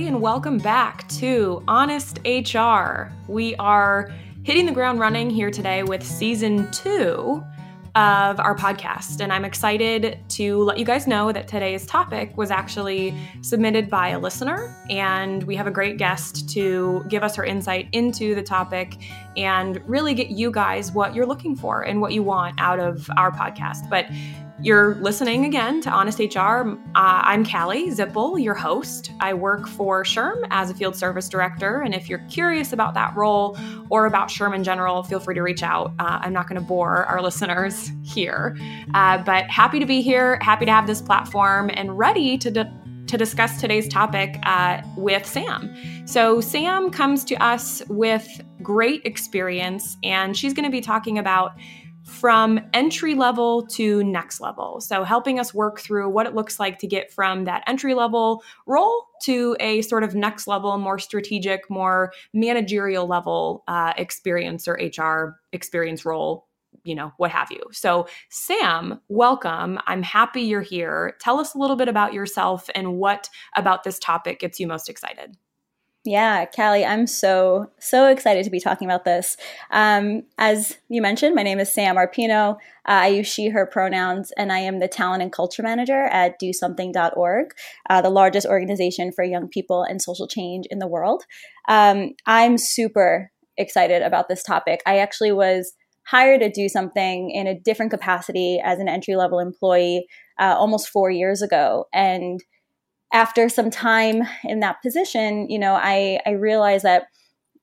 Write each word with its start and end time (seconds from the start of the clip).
everybody, 0.00 0.14
and 0.14 0.22
welcome 0.22 0.56
back 0.56 1.06
to 1.08 1.62
Honest 1.68 2.20
HR. 2.24 3.12
We 3.28 3.54
are 3.56 4.10
hitting 4.44 4.64
the 4.64 4.72
ground 4.72 4.98
running 4.98 5.28
here 5.28 5.50
today 5.50 5.82
with 5.82 6.02
season 6.02 6.70
two 6.70 7.44
of 7.94 8.40
our 8.40 8.56
podcast. 8.56 9.20
And 9.20 9.30
I'm 9.30 9.44
excited 9.44 10.18
to 10.30 10.62
let 10.62 10.78
you 10.78 10.86
guys 10.86 11.06
know 11.06 11.32
that 11.32 11.48
today's 11.48 11.84
topic 11.84 12.34
was 12.38 12.50
actually 12.50 13.14
submitted 13.42 13.90
by 13.90 14.10
a 14.10 14.18
listener. 14.18 14.74
And 14.88 15.42
we 15.42 15.54
have 15.56 15.66
a 15.66 15.70
great 15.70 15.98
guest 15.98 16.48
to 16.50 17.04
give 17.08 17.22
us 17.22 17.36
her 17.36 17.44
insight 17.44 17.88
into 17.92 18.34
the 18.34 18.42
topic 18.42 18.96
and 19.36 19.86
really 19.86 20.14
get 20.14 20.30
you 20.30 20.50
guys 20.50 20.92
what 20.92 21.14
you're 21.14 21.26
looking 21.26 21.54
for 21.54 21.82
and 21.82 22.00
what 22.00 22.14
you 22.14 22.22
want 22.22 22.58
out 22.58 22.80
of 22.80 23.10
our 23.18 23.30
podcast. 23.32 23.90
But 23.90 24.06
you're 24.62 24.96
listening 24.96 25.46
again 25.46 25.80
to 25.80 25.90
Honest 25.90 26.18
HR. 26.18 26.38
Uh, 26.38 26.74
I'm 26.94 27.46
Callie 27.46 27.88
Zippel, 27.88 28.42
your 28.42 28.54
host. 28.54 29.10
I 29.18 29.32
work 29.32 29.66
for 29.66 30.04
SHRM 30.04 30.46
as 30.50 30.70
a 30.70 30.74
field 30.74 30.94
service 30.94 31.30
director. 31.30 31.80
And 31.80 31.94
if 31.94 32.10
you're 32.10 32.24
curious 32.28 32.72
about 32.72 32.92
that 32.94 33.16
role 33.16 33.56
or 33.88 34.04
about 34.04 34.28
SHRM 34.28 34.54
in 34.54 34.64
general, 34.64 35.02
feel 35.02 35.18
free 35.18 35.34
to 35.34 35.42
reach 35.42 35.62
out. 35.62 35.94
Uh, 35.98 36.20
I'm 36.22 36.34
not 36.34 36.46
going 36.46 36.60
to 36.60 36.66
bore 36.66 37.06
our 37.06 37.22
listeners 37.30 37.90
here, 38.02 38.56
uh, 38.92 39.18
but 39.18 39.48
happy 39.48 39.78
to 39.78 39.86
be 39.86 40.02
here, 40.02 40.38
happy 40.42 40.66
to 40.66 40.72
have 40.72 40.86
this 40.86 41.00
platform, 41.00 41.70
and 41.72 41.96
ready 41.96 42.36
to. 42.38 42.50
Di- 42.50 42.72
to 43.06 43.18
discuss 43.18 43.60
today's 43.60 43.88
topic 43.88 44.38
uh, 44.44 44.80
with 44.96 45.26
Sam. 45.26 45.74
So, 46.06 46.40
Sam 46.40 46.90
comes 46.90 47.24
to 47.24 47.34
us 47.42 47.82
with 47.88 48.40
great 48.62 49.04
experience, 49.04 49.96
and 50.04 50.36
she's 50.36 50.54
going 50.54 50.64
to 50.64 50.70
be 50.70 50.80
talking 50.80 51.18
about 51.18 51.54
from 52.10 52.60
entry 52.74 53.14
level 53.14 53.66
to 53.68 54.02
next 54.04 54.40
level. 54.40 54.80
So, 54.80 55.04
helping 55.04 55.38
us 55.38 55.54
work 55.54 55.80
through 55.80 56.10
what 56.10 56.26
it 56.26 56.34
looks 56.34 56.58
like 56.58 56.78
to 56.80 56.86
get 56.86 57.12
from 57.12 57.44
that 57.44 57.62
entry 57.66 57.94
level 57.94 58.42
role 58.66 59.06
to 59.22 59.56
a 59.60 59.82
sort 59.82 60.04
of 60.04 60.14
next 60.14 60.46
level, 60.46 60.76
more 60.78 60.98
strategic, 60.98 61.70
more 61.70 62.12
managerial 62.34 63.06
level 63.06 63.62
uh, 63.68 63.92
experience 63.96 64.66
or 64.66 64.74
HR 64.74 65.40
experience 65.52 66.04
role. 66.04 66.46
You 66.82 66.94
know, 66.94 67.12
what 67.18 67.30
have 67.30 67.50
you. 67.50 67.62
So, 67.72 68.06
Sam, 68.30 69.00
welcome. 69.08 69.78
I'm 69.86 70.02
happy 70.02 70.42
you're 70.42 70.62
here. 70.62 71.16
Tell 71.20 71.38
us 71.38 71.54
a 71.54 71.58
little 71.58 71.76
bit 71.76 71.88
about 71.88 72.12
yourself 72.14 72.70
and 72.74 72.94
what 72.94 73.28
about 73.54 73.84
this 73.84 73.98
topic 73.98 74.40
gets 74.40 74.58
you 74.58 74.66
most 74.66 74.88
excited. 74.88 75.36
Yeah, 76.04 76.46
Callie, 76.46 76.86
I'm 76.86 77.06
so, 77.06 77.70
so 77.78 78.06
excited 78.06 78.44
to 78.44 78.50
be 78.50 78.58
talking 78.58 78.88
about 78.88 79.04
this. 79.04 79.36
Um, 79.70 80.22
as 80.38 80.78
you 80.88 81.02
mentioned, 81.02 81.34
my 81.34 81.42
name 81.42 81.60
is 81.60 81.70
Sam 81.70 81.96
Arpino. 81.96 82.54
Uh, 82.54 82.56
I 82.86 83.08
use 83.08 83.26
she, 83.26 83.50
her 83.50 83.66
pronouns, 83.66 84.32
and 84.38 84.50
I 84.50 84.60
am 84.60 84.80
the 84.80 84.88
talent 84.88 85.22
and 85.22 85.30
culture 85.30 85.62
manager 85.62 86.04
at 86.04 86.40
dosomething.org, 86.40 87.48
uh, 87.90 88.00
the 88.00 88.08
largest 88.08 88.46
organization 88.46 89.12
for 89.12 89.24
young 89.24 89.48
people 89.48 89.82
and 89.82 90.00
social 90.00 90.26
change 90.26 90.64
in 90.70 90.78
the 90.78 90.88
world. 90.88 91.24
Um, 91.68 92.12
I'm 92.24 92.56
super 92.56 93.30
excited 93.58 94.00
about 94.00 94.30
this 94.30 94.42
topic. 94.42 94.80
I 94.86 94.98
actually 94.98 95.32
was 95.32 95.74
hired 96.06 96.40
to 96.40 96.50
do 96.50 96.70
something 96.70 97.30
in 97.30 97.46
a 97.46 97.60
different 97.60 97.92
capacity 97.92 98.58
as 98.64 98.78
an 98.78 98.88
entry 98.88 99.16
level 99.16 99.38
employee 99.38 100.06
uh, 100.38 100.54
almost 100.58 100.88
four 100.88 101.10
years 101.10 101.42
ago. 101.42 101.84
And 101.92 102.40
after 103.12 103.48
some 103.48 103.70
time 103.70 104.22
in 104.44 104.60
that 104.60 104.82
position, 104.82 105.48
you 105.48 105.58
know, 105.58 105.74
I, 105.74 106.20
I 106.26 106.30
realized 106.30 106.84
that 106.84 107.04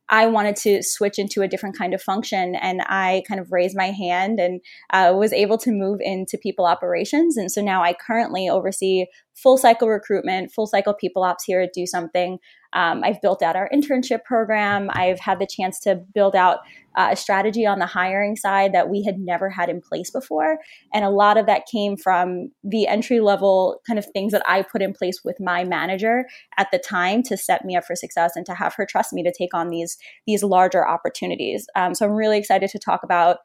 I 0.09 0.27
wanted 0.27 0.55
to 0.57 0.81
switch 0.83 1.19
into 1.19 1.41
a 1.41 1.47
different 1.47 1.77
kind 1.77 1.93
of 1.93 2.01
function. 2.01 2.55
And 2.55 2.81
I 2.85 3.23
kind 3.27 3.39
of 3.39 3.51
raised 3.51 3.75
my 3.75 3.91
hand 3.91 4.39
and 4.39 4.61
uh, 4.91 5.13
was 5.17 5.33
able 5.33 5.57
to 5.59 5.71
move 5.71 5.99
into 6.01 6.37
people 6.37 6.65
operations. 6.65 7.37
And 7.37 7.51
so 7.51 7.61
now 7.61 7.83
I 7.83 7.93
currently 7.93 8.47
oversee 8.47 9.05
full 9.37 9.57
cycle 9.57 9.87
recruitment, 9.87 10.51
full 10.51 10.65
cycle 10.65 10.93
people 10.93 11.23
ops 11.23 11.43
here 11.43 11.61
at 11.61 11.73
Do 11.73 11.85
Something. 11.85 12.39
Um, 12.73 13.03
I've 13.03 13.21
built 13.21 13.41
out 13.41 13.55
our 13.55 13.69
internship 13.73 14.23
program. 14.23 14.89
I've 14.91 15.19
had 15.19 15.39
the 15.39 15.47
chance 15.47 15.79
to 15.81 15.95
build 15.95 16.35
out 16.35 16.59
uh, 16.95 17.09
a 17.11 17.15
strategy 17.15 17.65
on 17.65 17.79
the 17.79 17.85
hiring 17.85 18.35
side 18.35 18.73
that 18.73 18.89
we 18.89 19.03
had 19.03 19.19
never 19.19 19.49
had 19.49 19.69
in 19.69 19.79
place 19.79 20.09
before. 20.09 20.57
And 20.93 21.05
a 21.05 21.09
lot 21.09 21.37
of 21.37 21.45
that 21.45 21.67
came 21.71 21.95
from 21.95 22.51
the 22.63 22.87
entry 22.87 23.19
level 23.19 23.79
kind 23.87 23.99
of 23.99 24.05
things 24.07 24.31
that 24.31 24.43
I 24.47 24.63
put 24.63 24.81
in 24.81 24.93
place 24.93 25.23
with 25.23 25.37
my 25.39 25.63
manager 25.63 26.25
at 26.57 26.69
the 26.71 26.79
time 26.79 27.21
to 27.23 27.37
set 27.37 27.63
me 27.63 27.75
up 27.75 27.85
for 27.85 27.95
success 27.95 28.33
and 28.35 28.45
to 28.47 28.55
have 28.55 28.73
her 28.75 28.85
trust 28.85 29.13
me 29.13 29.23
to 29.23 29.33
take 29.35 29.53
on 29.53 29.69
these, 29.69 29.97
these 30.25 30.43
larger 30.43 30.87
opportunities. 30.87 31.67
Um, 31.75 31.93
so 31.93 32.05
I'm 32.05 32.13
really 32.13 32.39
excited 32.39 32.69
to 32.71 32.79
talk 32.79 33.03
about 33.03 33.37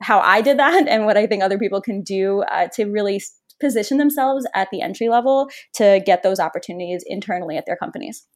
how 0.00 0.20
I 0.20 0.40
did 0.40 0.58
that 0.58 0.86
and 0.88 1.06
what 1.06 1.16
I 1.16 1.26
think 1.26 1.42
other 1.42 1.58
people 1.58 1.80
can 1.80 2.02
do 2.02 2.42
uh, 2.42 2.68
to 2.74 2.84
really 2.86 3.20
position 3.60 3.98
themselves 3.98 4.46
at 4.54 4.68
the 4.70 4.80
entry 4.80 5.08
level 5.08 5.48
to 5.74 6.02
get 6.04 6.22
those 6.22 6.40
opportunities 6.40 7.04
internally 7.06 7.56
at 7.56 7.66
their 7.66 7.76
companies. 7.76 8.26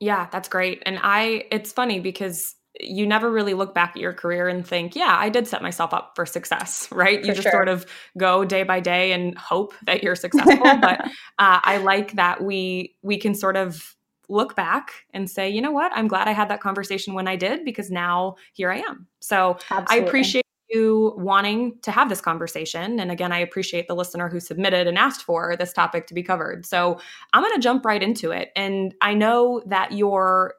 Yeah, 0.00 0.28
that's 0.32 0.48
great. 0.48 0.82
And 0.86 0.98
I, 1.02 1.44
it's 1.50 1.72
funny 1.72 2.00
because 2.00 2.56
you 2.78 3.06
never 3.06 3.30
really 3.30 3.54
look 3.54 3.74
back 3.74 3.90
at 3.90 3.96
your 3.96 4.12
career 4.12 4.48
and 4.48 4.66
think, 4.66 4.94
yeah, 4.94 5.16
I 5.18 5.28
did 5.28 5.46
set 5.46 5.60
myself 5.62 5.92
up 5.92 6.12
for 6.14 6.24
success, 6.24 6.88
right? 6.92 7.20
For 7.20 7.26
you 7.26 7.32
just 7.32 7.44
sure. 7.44 7.52
sort 7.52 7.68
of 7.68 7.86
go 8.18 8.44
day 8.44 8.62
by 8.62 8.80
day 8.80 9.12
and 9.12 9.36
hope 9.36 9.74
that 9.86 10.02
you're 10.02 10.16
successful. 10.16 10.56
but 10.80 11.00
uh, 11.38 11.60
I 11.62 11.78
like 11.78 12.12
that 12.12 12.42
we 12.42 12.96
we 13.02 13.18
can 13.18 13.34
sort 13.34 13.56
of 13.56 13.96
look 14.28 14.54
back 14.54 14.92
and 15.12 15.28
say, 15.28 15.50
you 15.50 15.60
know 15.60 15.72
what, 15.72 15.90
I'm 15.94 16.06
glad 16.06 16.28
I 16.28 16.32
had 16.32 16.48
that 16.50 16.60
conversation 16.60 17.14
when 17.14 17.26
I 17.26 17.34
did 17.34 17.64
because 17.64 17.90
now 17.90 18.36
here 18.52 18.70
I 18.70 18.78
am. 18.78 19.08
So 19.20 19.58
Absolutely. 19.70 20.06
I 20.06 20.08
appreciate 20.08 20.44
you 20.70 21.14
wanting 21.16 21.78
to 21.82 21.90
have 21.90 22.08
this 22.08 22.20
conversation. 22.20 23.00
And 23.00 23.10
again, 23.10 23.32
I 23.32 23.38
appreciate 23.38 23.88
the 23.88 23.94
listener 23.94 24.28
who 24.28 24.40
submitted 24.40 24.86
and 24.86 24.98
asked 24.98 25.22
for 25.22 25.56
this 25.56 25.72
topic 25.72 26.06
to 26.08 26.14
be 26.14 26.22
covered. 26.22 26.66
So 26.66 27.00
I'm 27.32 27.42
going 27.42 27.54
to 27.54 27.60
jump 27.60 27.84
right 27.84 28.02
into 28.02 28.30
it. 28.30 28.50
And 28.56 28.94
I 29.00 29.14
know 29.14 29.62
that 29.66 29.92
you're 29.92 30.54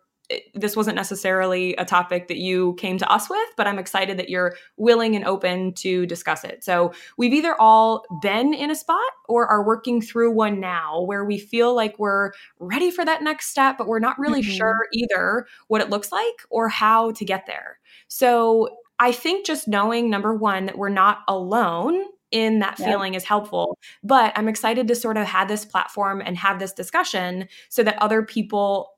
this 0.54 0.76
wasn't 0.76 0.96
necessarily 0.96 1.76
a 1.76 1.86
topic 1.86 2.28
that 2.28 2.38
you 2.38 2.74
came 2.76 2.98
to 2.98 3.12
us 3.12 3.30
with, 3.30 3.50
but 3.58 3.68
I'm 3.68 3.80
excited 3.80 4.18
that 4.18 4.30
you're 4.30 4.56
willing 4.78 5.16
and 5.16 5.26
open 5.26 5.74
to 5.76 6.06
discuss 6.06 6.44
it. 6.44 6.64
So, 6.64 6.94
we've 7.18 7.34
either 7.34 7.60
all 7.60 8.06
been 8.22 8.54
in 8.54 8.72
a 8.72 8.76
spot 8.76 9.12
or 9.28 9.48
are 9.48 9.66
working 9.66 10.02
through 10.02 10.32
one 10.32 10.60
now 10.60 11.02
where 11.02 11.26
we 11.26 11.38
feel 11.38 11.76
like 11.76 11.98
we're 12.00 12.32
ready 12.60 12.92
for 12.92 13.06
that 13.06 13.24
next 13.24 13.48
step, 13.48 13.78
but 13.78 13.88
we're 13.88 14.00
not 14.00 14.18
really 14.20 14.42
mm-hmm. 14.42 14.52
sure 14.52 14.88
either 14.94 15.48
what 15.68 15.82
it 15.82 15.90
looks 15.90 16.12
like 16.12 16.36
or 16.50 16.70
how 16.70 17.12
to 17.12 17.26
get 17.26 17.46
there. 17.46 17.80
So, 18.08 18.70
I 19.02 19.12
think 19.12 19.48
just 19.48 19.68
knowing 19.68 20.12
number 20.12 20.34
one, 20.36 20.68
that 20.68 20.78
we're 20.78 20.90
not 20.90 21.24
alone 21.28 22.04
in 22.30 22.60
that 22.60 22.78
yep. 22.80 22.88
feeling 22.88 23.16
is 23.16 23.24
helpful. 23.24 23.78
But 24.04 24.32
I'm 24.36 24.48
excited 24.48 24.88
to 24.88 24.96
sort 24.96 25.18
of 25.18 25.26
have 25.26 25.48
this 25.48 25.66
platform 25.66 26.22
and 26.24 26.38
have 26.38 26.60
this 26.60 26.72
discussion 26.72 27.50
so 27.70 27.84
that 27.84 27.98
other 27.98 28.22
people 28.22 28.92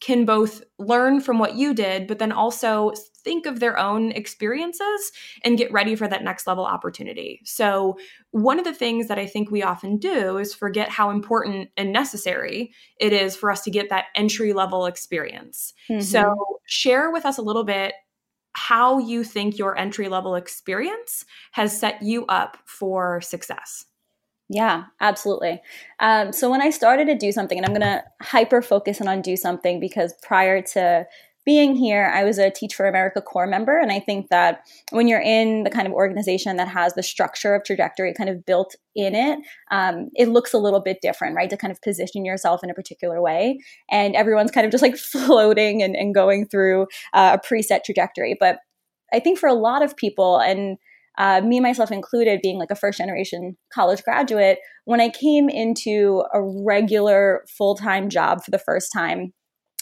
can 0.00 0.26
both 0.26 0.62
learn 0.78 1.20
from 1.20 1.38
what 1.38 1.54
you 1.54 1.74
did, 1.74 2.06
but 2.06 2.18
then 2.18 2.30
also 2.30 2.92
think 3.24 3.46
of 3.46 3.58
their 3.58 3.76
own 3.78 4.12
experiences 4.12 5.12
and 5.42 5.58
get 5.58 5.72
ready 5.72 5.96
for 5.96 6.06
that 6.06 6.22
next 6.22 6.46
level 6.46 6.64
opportunity. 6.64 7.40
So, 7.44 7.98
one 8.30 8.58
of 8.58 8.64
the 8.64 8.74
things 8.74 9.08
that 9.08 9.18
I 9.18 9.26
think 9.26 9.50
we 9.50 9.62
often 9.62 9.96
do 9.96 10.36
is 10.36 10.54
forget 10.54 10.88
how 10.88 11.10
important 11.10 11.70
and 11.76 11.92
necessary 11.92 12.72
it 13.00 13.12
is 13.12 13.34
for 13.34 13.50
us 13.50 13.62
to 13.62 13.70
get 13.70 13.88
that 13.88 14.04
entry 14.14 14.52
level 14.52 14.86
experience. 14.86 15.72
Mm-hmm. 15.90 16.02
So, 16.02 16.36
share 16.66 17.10
with 17.10 17.26
us 17.26 17.38
a 17.38 17.42
little 17.42 17.64
bit 17.64 17.94
how 18.52 18.98
you 18.98 19.24
think 19.24 19.58
your 19.58 19.76
entry 19.76 20.08
level 20.08 20.34
experience 20.34 21.24
has 21.52 21.78
set 21.78 22.02
you 22.02 22.26
up 22.26 22.58
for 22.64 23.20
success. 23.20 23.86
Yeah, 24.50 24.84
absolutely. 25.00 25.60
Um, 26.00 26.32
so 26.32 26.50
when 26.50 26.62
I 26.62 26.70
started 26.70 27.06
to 27.06 27.14
do 27.14 27.32
something, 27.32 27.58
and 27.58 27.66
I'm 27.66 27.72
going 27.72 27.82
to 27.82 28.02
hyper 28.22 28.62
focus 28.62 29.00
on 29.00 29.20
do 29.20 29.36
something 29.36 29.78
because 29.78 30.14
prior 30.22 30.62
to 30.62 31.06
being 31.48 31.74
here, 31.74 32.12
I 32.14 32.24
was 32.24 32.36
a 32.36 32.50
Teach 32.50 32.74
for 32.74 32.86
America 32.86 33.22
corps 33.22 33.46
member. 33.46 33.78
And 33.78 33.90
I 33.90 34.00
think 34.00 34.28
that 34.28 34.66
when 34.90 35.08
you're 35.08 35.22
in 35.22 35.62
the 35.62 35.70
kind 35.70 35.86
of 35.86 35.94
organization 35.94 36.58
that 36.58 36.68
has 36.68 36.92
the 36.92 37.02
structure 37.02 37.54
of 37.54 37.64
trajectory 37.64 38.12
kind 38.12 38.28
of 38.28 38.44
built 38.44 38.76
in 38.94 39.14
it, 39.14 39.38
um, 39.70 40.10
it 40.14 40.28
looks 40.28 40.52
a 40.52 40.58
little 40.58 40.80
bit 40.80 40.98
different, 41.00 41.34
right? 41.34 41.48
To 41.48 41.56
kind 41.56 41.70
of 41.70 41.80
position 41.80 42.26
yourself 42.26 42.62
in 42.62 42.68
a 42.68 42.74
particular 42.74 43.22
way. 43.22 43.60
And 43.90 44.14
everyone's 44.14 44.50
kind 44.50 44.66
of 44.66 44.70
just 44.70 44.82
like 44.82 44.96
floating 44.98 45.82
and, 45.82 45.96
and 45.96 46.14
going 46.14 46.48
through 46.48 46.82
uh, 47.14 47.38
a 47.40 47.46
preset 47.46 47.82
trajectory. 47.82 48.36
But 48.38 48.58
I 49.10 49.18
think 49.18 49.38
for 49.38 49.48
a 49.48 49.54
lot 49.54 49.82
of 49.82 49.96
people, 49.96 50.40
and 50.40 50.76
uh, 51.16 51.40
me 51.40 51.60
myself 51.60 51.90
included, 51.90 52.40
being 52.42 52.58
like 52.58 52.70
a 52.70 52.76
first 52.76 52.98
generation 52.98 53.56
college 53.72 54.02
graduate, 54.02 54.58
when 54.84 55.00
I 55.00 55.08
came 55.08 55.48
into 55.48 56.24
a 56.34 56.42
regular 56.42 57.46
full 57.48 57.74
time 57.74 58.10
job 58.10 58.44
for 58.44 58.50
the 58.50 58.58
first 58.58 58.92
time, 58.92 59.32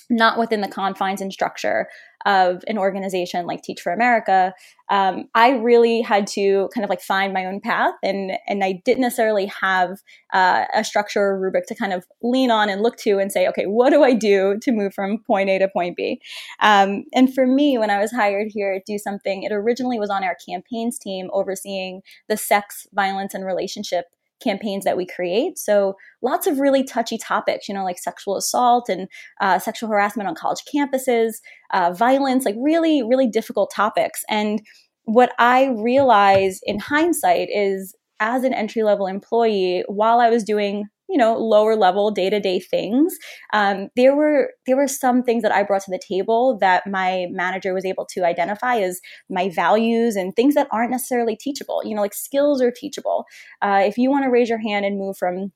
not 0.08 0.38
within 0.38 0.60
the 0.60 0.68
confines 0.68 1.20
and 1.20 1.32
structure 1.32 1.88
of 2.24 2.62
an 2.66 2.76
organization 2.76 3.46
like 3.46 3.62
Teach 3.62 3.80
for 3.80 3.92
America, 3.92 4.52
um, 4.90 5.28
I 5.34 5.50
really 5.50 6.00
had 6.00 6.26
to 6.28 6.68
kind 6.74 6.84
of 6.84 6.90
like 6.90 7.00
find 7.00 7.32
my 7.32 7.44
own 7.44 7.60
path, 7.60 7.94
and 8.02 8.32
and 8.48 8.64
I 8.64 8.82
didn't 8.84 9.02
necessarily 9.02 9.46
have 9.46 9.98
uh, 10.32 10.64
a 10.74 10.82
structure 10.84 11.22
or 11.22 11.38
rubric 11.38 11.66
to 11.68 11.74
kind 11.74 11.92
of 11.92 12.04
lean 12.22 12.50
on 12.50 12.68
and 12.68 12.82
look 12.82 12.96
to 12.98 13.18
and 13.18 13.30
say, 13.30 13.46
okay, 13.48 13.66
what 13.66 13.90
do 13.90 14.02
I 14.02 14.12
do 14.12 14.58
to 14.60 14.72
move 14.72 14.92
from 14.92 15.18
point 15.26 15.50
A 15.50 15.58
to 15.58 15.68
point 15.68 15.96
B? 15.96 16.20
Um, 16.60 17.04
and 17.14 17.32
for 17.32 17.46
me, 17.46 17.78
when 17.78 17.90
I 17.90 17.98
was 17.98 18.10
hired 18.10 18.48
here 18.50 18.74
at 18.74 18.86
Do 18.86 18.98
Something, 18.98 19.44
it 19.44 19.52
originally 19.52 19.98
was 19.98 20.10
on 20.10 20.24
our 20.24 20.36
campaigns 20.48 20.98
team 20.98 21.30
overseeing 21.32 22.02
the 22.28 22.36
sex, 22.36 22.86
violence, 22.92 23.34
and 23.34 23.44
relationship 23.44 24.06
campaigns 24.42 24.84
that 24.84 24.96
we 24.96 25.06
create. 25.06 25.58
So 25.58 25.94
lots 26.22 26.46
of 26.46 26.58
really 26.58 26.84
touchy 26.84 27.18
topics, 27.18 27.68
you 27.68 27.74
know, 27.74 27.84
like 27.84 27.98
sexual 27.98 28.36
assault 28.36 28.88
and 28.88 29.08
uh, 29.40 29.58
sexual 29.58 29.88
harassment 29.88 30.28
on 30.28 30.34
college 30.34 30.62
campuses, 30.72 31.34
uh, 31.72 31.92
violence, 31.92 32.44
like 32.44 32.56
really, 32.58 33.02
really 33.02 33.28
difficult 33.28 33.72
topics. 33.74 34.22
And 34.28 34.60
what 35.04 35.32
I 35.38 35.66
realize 35.76 36.60
in 36.64 36.78
hindsight 36.78 37.48
is 37.50 37.94
as 38.20 38.44
an 38.44 38.54
entry 38.54 38.82
level 38.82 39.06
employee, 39.06 39.84
while 39.88 40.20
I 40.20 40.30
was 40.30 40.42
doing 40.42 40.84
you 41.08 41.16
know 41.16 41.36
lower 41.36 41.76
level 41.76 42.10
day 42.10 42.30
to 42.30 42.40
day 42.40 42.60
things, 42.60 43.16
um, 43.52 43.88
there 43.96 44.14
were 44.16 44.50
there 44.66 44.76
were 44.76 44.88
some 44.88 45.22
things 45.22 45.42
that 45.42 45.52
I 45.52 45.62
brought 45.62 45.82
to 45.82 45.90
the 45.90 46.00
table 46.06 46.58
that 46.60 46.86
my 46.86 47.26
manager 47.30 47.74
was 47.74 47.84
able 47.84 48.06
to 48.12 48.24
identify 48.24 48.76
as 48.78 49.00
my 49.30 49.48
values 49.48 50.16
and 50.16 50.34
things 50.34 50.54
that 50.54 50.68
aren't 50.70 50.90
necessarily 50.90 51.36
teachable. 51.36 51.82
You 51.84 51.94
know, 51.94 52.02
like 52.02 52.14
skills 52.14 52.60
are 52.62 52.70
teachable. 52.70 53.24
Uh, 53.62 53.82
if 53.84 53.98
you 53.98 54.10
want 54.10 54.24
to 54.24 54.30
raise 54.30 54.48
your 54.48 54.60
hand 54.60 54.84
and 54.84 54.98
move 54.98 55.16
from 55.16 55.52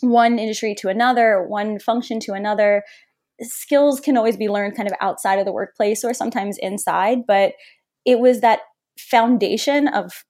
one 0.00 0.38
industry 0.38 0.74
to 0.76 0.88
another, 0.88 1.44
one 1.46 1.78
function 1.78 2.20
to 2.20 2.32
another, 2.32 2.82
skills 3.42 4.00
can 4.00 4.16
always 4.16 4.36
be 4.36 4.48
learned 4.48 4.76
kind 4.76 4.88
of 4.88 4.94
outside 5.00 5.38
of 5.38 5.44
the 5.44 5.52
workplace 5.52 6.04
or 6.04 6.14
sometimes 6.14 6.58
inside. 6.58 7.26
But 7.26 7.52
it 8.04 8.18
was 8.20 8.40
that 8.40 8.60
foundation 8.98 9.88
of 9.88 10.24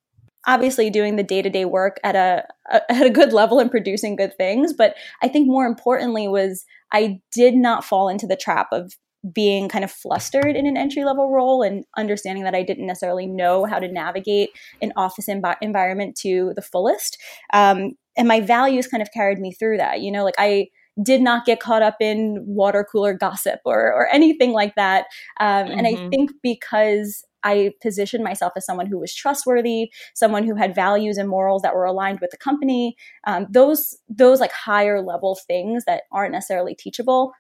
obviously 0.46 0.88
doing 0.90 1.17
the 1.17 1.23
day-to-day 1.23 1.64
work 1.64 1.99
at 2.05 2.17
a, 2.17 2.44
a, 2.70 2.93
at 2.93 3.06
a 3.06 3.11
good 3.11 3.32
level 3.32 3.58
and 3.58 3.70
producing 3.70 4.17
good 4.17 4.37
things 4.37 4.73
but 4.73 4.94
i 5.23 5.29
think 5.29 5.46
more 5.46 5.67
importantly 5.67 6.29
was 6.29 6.64
i 6.93 7.20
did 7.32 7.55
not 7.55 7.85
fall 7.85 8.08
into 8.08 8.26
the 8.26 8.37
trap 8.37 8.69
of 8.73 8.93
being 9.32 9.69
kind 9.69 9.85
of 9.85 9.90
flustered 9.90 10.56
in 10.56 10.67
an 10.67 10.76
entry 10.76 11.05
level 11.05 11.31
role 11.31 11.62
and 11.62 11.85
understanding 11.96 12.44
that 12.44 12.55
I 12.55 12.62
didn't 12.62 12.87
necessarily 12.87 13.26
know 13.26 13.64
how 13.64 13.79
to 13.79 13.88
navigate 13.88 14.50
an 14.81 14.93
office 14.96 15.26
env- 15.26 15.56
environment 15.61 16.17
to 16.20 16.52
the 16.55 16.62
fullest. 16.62 17.19
Um, 17.52 17.93
and 18.17 18.29
my 18.29 18.40
values 18.40 18.87
kind 18.87 19.02
of 19.02 19.11
carried 19.12 19.38
me 19.38 19.52
through 19.52 19.79
that. 19.79 20.00
You 20.00 20.12
know, 20.12 20.25
like 20.25 20.37
I 20.38 20.69
did 21.02 21.20
not 21.20 21.46
get 21.46 21.61
caught 21.61 21.82
up 21.82 21.96
in 22.00 22.44
water 22.46 22.87
cooler 22.90 23.14
gossip 23.14 23.61
or, 23.64 23.93
or 23.93 24.08
anything 24.12 24.52
like 24.52 24.75
that. 24.76 25.06
Um, 25.40 25.67
mm-hmm. 25.67 25.79
And 25.79 25.87
I 25.87 25.94
mm-hmm. 25.94 26.08
think 26.11 26.31
because 26.43 27.25
I 27.44 27.73
positioned 27.82 28.25
myself 28.25 28.52
as 28.56 28.64
someone 28.67 28.87
who 28.87 28.99
was 28.99 29.14
trustworthy, 29.14 29.90
someone 30.14 30.44
who 30.44 30.55
had 30.55 30.75
values 30.75 31.19
and 31.19 31.29
morals 31.29 31.62
that 31.62 31.75
were 31.75 31.85
aligned 31.85 32.20
with 32.20 32.31
the 32.31 32.37
company. 32.37 32.96
Um, 33.26 33.46
those 33.50 33.96
those 34.08 34.40
like 34.40 34.52
higher 34.52 35.00
level 35.02 35.38
things 35.46 35.85
that 35.87 36.02
aren't 36.12 36.32
necessarily 36.32 36.75
teachable. 36.75 37.32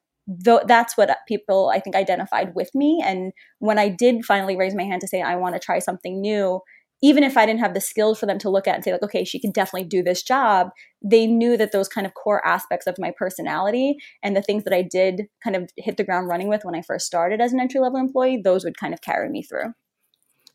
Th- 0.44 0.62
that's 0.66 0.96
what 0.96 1.16
people 1.26 1.70
I 1.72 1.80
think 1.80 1.96
identified 1.96 2.54
with 2.54 2.74
me. 2.74 3.02
And 3.04 3.32
when 3.60 3.78
I 3.78 3.88
did 3.88 4.24
finally 4.24 4.56
raise 4.56 4.74
my 4.74 4.84
hand 4.84 5.00
to 5.00 5.08
say 5.08 5.22
I 5.22 5.36
want 5.36 5.54
to 5.54 5.60
try 5.60 5.78
something 5.78 6.20
new, 6.20 6.60
even 7.02 7.22
if 7.22 7.36
I 7.36 7.46
didn't 7.46 7.60
have 7.60 7.74
the 7.74 7.80
skills 7.80 8.18
for 8.18 8.26
them 8.26 8.38
to 8.40 8.50
look 8.50 8.66
at 8.66 8.74
and 8.74 8.82
say, 8.82 8.92
like, 8.92 9.02
okay, 9.02 9.24
she 9.24 9.38
can 9.38 9.52
definitely 9.52 9.88
do 9.88 10.02
this 10.02 10.22
job, 10.22 10.70
they 11.02 11.26
knew 11.26 11.56
that 11.56 11.72
those 11.72 11.88
kind 11.88 12.06
of 12.06 12.14
core 12.14 12.44
aspects 12.46 12.86
of 12.86 12.96
my 12.98 13.12
personality 13.16 13.96
and 14.22 14.36
the 14.36 14.42
things 14.42 14.64
that 14.64 14.72
I 14.72 14.82
did 14.82 15.28
kind 15.42 15.54
of 15.54 15.70
hit 15.76 15.96
the 15.96 16.04
ground 16.04 16.28
running 16.28 16.48
with 16.48 16.64
when 16.64 16.74
I 16.74 16.82
first 16.82 17.06
started 17.06 17.40
as 17.40 17.52
an 17.52 17.60
entry 17.60 17.80
level 17.80 18.00
employee, 18.00 18.40
those 18.42 18.64
would 18.64 18.76
kind 18.76 18.92
of 18.94 19.00
carry 19.00 19.28
me 19.28 19.42
through. 19.42 19.74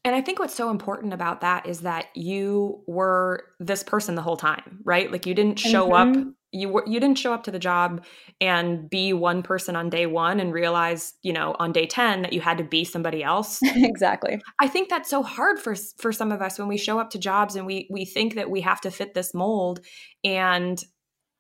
And 0.06 0.16
I 0.16 0.22
think 0.22 0.40
what's 0.40 0.56
so 0.56 0.70
important 0.70 1.14
about 1.14 1.42
that 1.42 1.66
is 1.66 1.82
that 1.82 2.08
you 2.14 2.84
were 2.88 3.46
this 3.60 3.84
person 3.84 4.16
the 4.16 4.22
whole 4.22 4.38
time, 4.38 4.80
right? 4.84 5.12
Like 5.12 5.26
you 5.26 5.34
didn't 5.34 5.60
show 5.60 5.90
mm-hmm. 5.90 6.20
up 6.20 6.34
you 6.54 6.70
were 6.70 6.84
you 6.88 7.00
didn't 7.00 7.18
show 7.18 7.34
up 7.34 7.44
to 7.44 7.52
the 7.52 7.60
job 7.60 8.06
and 8.40 8.90
be 8.90 9.12
one 9.12 9.44
person 9.44 9.76
on 9.76 9.90
day 9.90 10.06
1 10.06 10.40
and 10.40 10.54
realize, 10.54 11.14
you 11.24 11.34
know, 11.34 11.56
on 11.60 11.72
day 11.72 11.88
10 11.88 12.22
that 12.22 12.32
you 12.32 12.42
had 12.42 12.60
to 12.60 12.64
be 12.64 12.86
somebody 12.86 13.24
else. 13.24 13.60
exactly. 13.64 14.40
I 14.62 14.68
think 14.68 14.90
that's 14.90 15.10
so 15.10 15.24
hard 15.24 15.60
for 15.60 15.76
for 15.98 16.12
some 16.14 16.32
of 16.32 16.42
us 16.42 16.60
when 16.60 16.68
we 16.68 16.78
show 16.78 17.00
up 17.00 17.10
to 17.12 17.20
jobs 17.20 17.56
and 17.56 17.66
we 17.66 17.88
we 17.90 18.06
think 18.06 18.36
that 18.36 18.50
we 18.50 18.62
have 18.62 18.80
to 18.82 18.92
fit 18.92 19.14
this 19.14 19.34
mold 19.34 19.80
and 20.24 20.80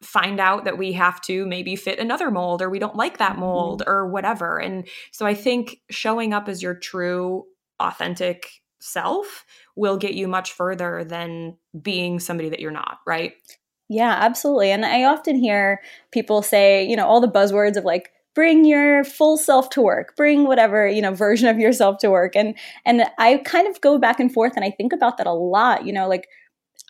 find 0.01 0.39
out 0.39 0.66
that 0.66 0.77
we 0.77 0.92
have 0.94 1.21
to 1.21 1.45
maybe 1.45 1.77
fit 1.77 1.98
another 1.98 2.30
mold 2.30 2.62
or 2.62 2.69
we 2.69 2.80
don't 2.80 2.95
like 2.95 3.19
that 3.19 3.38
mold 3.38 3.81
mm-hmm. 3.81 3.89
or 3.89 4.09
whatever. 4.09 4.59
And 4.59 4.88
so 5.12 5.25
I 5.25 5.33
think 5.33 5.77
showing 5.89 6.33
up 6.33 6.50
as 6.50 6.62
your 6.62 6.74
true 6.74 7.45
authentic 7.83 8.50
self 8.80 9.45
will 9.75 9.97
get 9.97 10.13
you 10.13 10.27
much 10.27 10.51
further 10.51 11.03
than 11.03 11.57
being 11.81 12.19
somebody 12.19 12.50
that 12.50 12.59
you're 12.59 12.71
not, 12.71 13.00
right? 13.07 13.33
Yeah, 13.89 14.18
absolutely. 14.19 14.71
And 14.71 14.85
I 14.85 15.03
often 15.03 15.35
hear 15.35 15.81
people 16.12 16.41
say, 16.41 16.85
you 16.85 16.95
know, 16.95 17.06
all 17.06 17.21
the 17.21 17.27
buzzwords 17.27 17.77
of 17.77 17.85
like 17.85 18.12
bring 18.35 18.65
your 18.65 19.03
full 19.03 19.38
self 19.38 19.69
to 19.71 19.81
work, 19.81 20.15
bring 20.15 20.45
whatever, 20.45 20.88
you 20.88 21.01
know, 21.01 21.13
version 21.13 21.47
of 21.47 21.59
yourself 21.59 21.97
to 22.00 22.09
work. 22.09 22.35
And 22.35 22.56
and 22.85 23.06
I 23.18 23.38
kind 23.45 23.68
of 23.68 23.80
go 23.81 23.97
back 23.97 24.19
and 24.19 24.33
forth 24.33 24.53
and 24.56 24.65
I 24.65 24.71
think 24.71 24.94
about 24.94 25.18
that 25.18 25.27
a 25.27 25.33
lot, 25.33 25.85
you 25.85 25.94
know, 25.94 26.07
like 26.07 26.27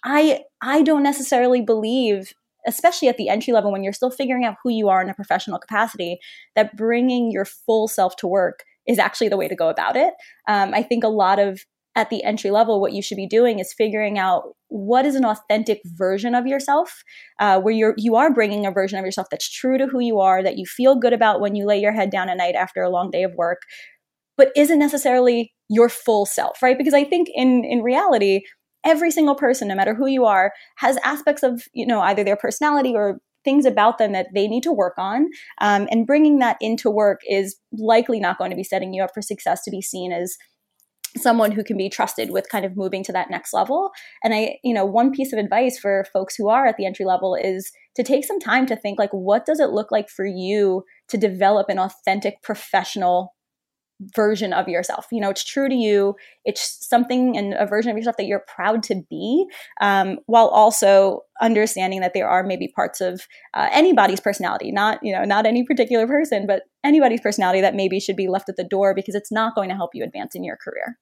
I 0.03 0.41
I 0.61 0.81
don't 0.81 1.03
necessarily 1.03 1.61
believe 1.61 2.33
especially 2.65 3.09
at 3.09 3.17
the 3.17 3.27
entry 3.27 3.51
level 3.51 3.71
when 3.73 3.83
you're 3.83 3.91
still 3.91 4.09
figuring 4.09 4.45
out 4.45 4.55
who 4.63 4.69
you 4.69 4.87
are 4.87 5.01
in 5.01 5.09
a 5.09 5.13
professional 5.13 5.59
capacity 5.59 6.17
that 6.55 6.77
bringing 6.77 7.29
your 7.29 7.43
full 7.43 7.89
self 7.89 8.15
to 8.15 8.27
work 8.27 8.63
is 8.87 8.99
actually 8.99 9.29
the 9.29 9.37
way 9.37 9.47
to 9.47 9.55
go 9.55 9.69
about 9.69 9.95
it. 9.95 10.13
Um, 10.47 10.73
I 10.73 10.83
think 10.83 11.03
a 11.03 11.09
lot 11.09 11.39
of 11.39 11.59
at 11.95 12.09
the 12.09 12.23
entry 12.23 12.49
level, 12.49 12.81
what 12.81 12.93
you 12.93 13.01
should 13.01 13.17
be 13.17 13.27
doing 13.27 13.59
is 13.59 13.73
figuring 13.73 14.17
out 14.17 14.43
what 14.69 15.05
is 15.05 15.15
an 15.15 15.25
authentic 15.25 15.79
version 15.85 16.33
of 16.33 16.47
yourself, 16.47 17.03
uh, 17.39 17.59
where 17.59 17.73
you're 17.73 17.93
you 17.97 18.15
are 18.15 18.33
bringing 18.33 18.65
a 18.65 18.71
version 18.71 18.97
of 18.97 19.05
yourself 19.05 19.27
that's 19.29 19.49
true 19.49 19.77
to 19.77 19.85
who 19.85 19.99
you 19.99 20.19
are, 20.19 20.41
that 20.41 20.57
you 20.57 20.65
feel 20.65 20.95
good 20.95 21.13
about 21.13 21.39
when 21.39 21.55
you 21.55 21.65
lay 21.65 21.79
your 21.79 21.91
head 21.91 22.09
down 22.09 22.29
at 22.29 22.37
night 22.37 22.55
after 22.55 22.81
a 22.81 22.89
long 22.89 23.11
day 23.11 23.23
of 23.23 23.33
work, 23.35 23.61
but 24.37 24.51
isn't 24.55 24.79
necessarily 24.79 25.53
your 25.69 25.89
full 25.89 26.25
self, 26.25 26.61
right? 26.63 26.77
Because 26.77 26.95
I 26.95 27.03
think 27.03 27.27
in 27.35 27.63
in 27.63 27.83
reality, 27.83 28.41
every 28.83 29.11
single 29.11 29.35
person, 29.35 29.67
no 29.67 29.75
matter 29.75 29.93
who 29.93 30.07
you 30.07 30.25
are, 30.25 30.51
has 30.77 30.97
aspects 31.03 31.43
of 31.43 31.63
you 31.73 31.85
know 31.85 32.01
either 32.01 32.23
their 32.23 32.37
personality 32.37 32.93
or 32.95 33.19
things 33.43 33.65
about 33.65 33.97
them 33.97 34.13
that 34.13 34.27
they 34.33 34.47
need 34.47 34.63
to 34.63 34.71
work 34.71 34.95
on. 34.97 35.29
Um, 35.61 35.87
and 35.91 36.07
bringing 36.07 36.39
that 36.39 36.57
into 36.61 36.89
work 36.89 37.21
is 37.27 37.55
likely 37.71 38.19
not 38.19 38.37
going 38.37 38.51
to 38.51 38.55
be 38.55 38.63
setting 38.63 38.93
you 38.93 39.03
up 39.03 39.11
for 39.13 39.21
success 39.21 39.63
to 39.63 39.71
be 39.71 39.81
seen 39.81 40.11
as 40.11 40.37
someone 41.17 41.51
who 41.51 41.63
can 41.63 41.77
be 41.77 41.89
trusted 41.89 42.31
with 42.31 42.49
kind 42.49 42.65
of 42.65 42.75
moving 42.75 43.03
to 43.03 43.11
that 43.11 43.29
next 43.29 43.53
level. 43.53 43.91
And 44.23 44.33
I, 44.33 44.57
you 44.63 44.73
know, 44.73 44.85
one 44.85 45.11
piece 45.11 45.31
of 45.31 45.39
advice 45.39 45.77
for 45.77 46.05
folks 46.11 46.35
who 46.35 46.49
are 46.49 46.65
at 46.65 46.77
the 46.77 46.85
entry 46.85 47.05
level 47.05 47.35
is 47.35 47.71
to 47.95 48.03
take 48.03 48.25
some 48.25 48.39
time 48.39 48.65
to 48.65 48.75
think 48.75 48.97
like, 48.97 49.11
what 49.11 49.45
does 49.45 49.59
it 49.59 49.69
look 49.69 49.91
like 49.91 50.09
for 50.09 50.25
you 50.25 50.83
to 51.09 51.17
develop 51.17 51.69
an 51.69 51.79
authentic 51.79 52.41
professional 52.41 53.35
version 54.15 54.53
of 54.53 54.67
yourself. 54.67 55.07
You 55.11 55.21
know, 55.21 55.29
it's 55.29 55.43
true 55.43 55.69
to 55.69 55.75
you. 55.75 56.15
It's 56.45 56.85
something 56.87 57.37
and 57.37 57.53
a 57.53 57.65
version 57.65 57.91
of 57.91 57.97
yourself 57.97 58.17
that 58.17 58.25
you're 58.25 58.43
proud 58.47 58.83
to 58.83 59.01
be, 59.09 59.45
um, 59.81 60.19
while 60.25 60.47
also 60.47 61.21
understanding 61.41 62.01
that 62.01 62.13
there 62.13 62.27
are 62.27 62.43
maybe 62.43 62.67
parts 62.67 63.01
of 63.01 63.27
uh, 63.53 63.69
anybody's 63.71 64.19
personality, 64.19 64.71
not 64.71 64.99
you 65.03 65.13
know, 65.13 65.23
not 65.23 65.45
any 65.45 65.63
particular 65.65 66.07
person, 66.07 66.45
but 66.47 66.63
anybody's 66.83 67.21
personality 67.21 67.61
that 67.61 67.75
maybe 67.75 67.99
should 67.99 68.15
be 68.15 68.27
left 68.27 68.49
at 68.49 68.55
the 68.55 68.63
door 68.63 68.93
because 68.93 69.15
it's 69.15 69.31
not 69.31 69.55
going 69.55 69.69
to 69.69 69.75
help 69.75 69.91
you 69.93 70.03
advance 70.03 70.35
in 70.35 70.43
your 70.43 70.57
career. 70.57 70.97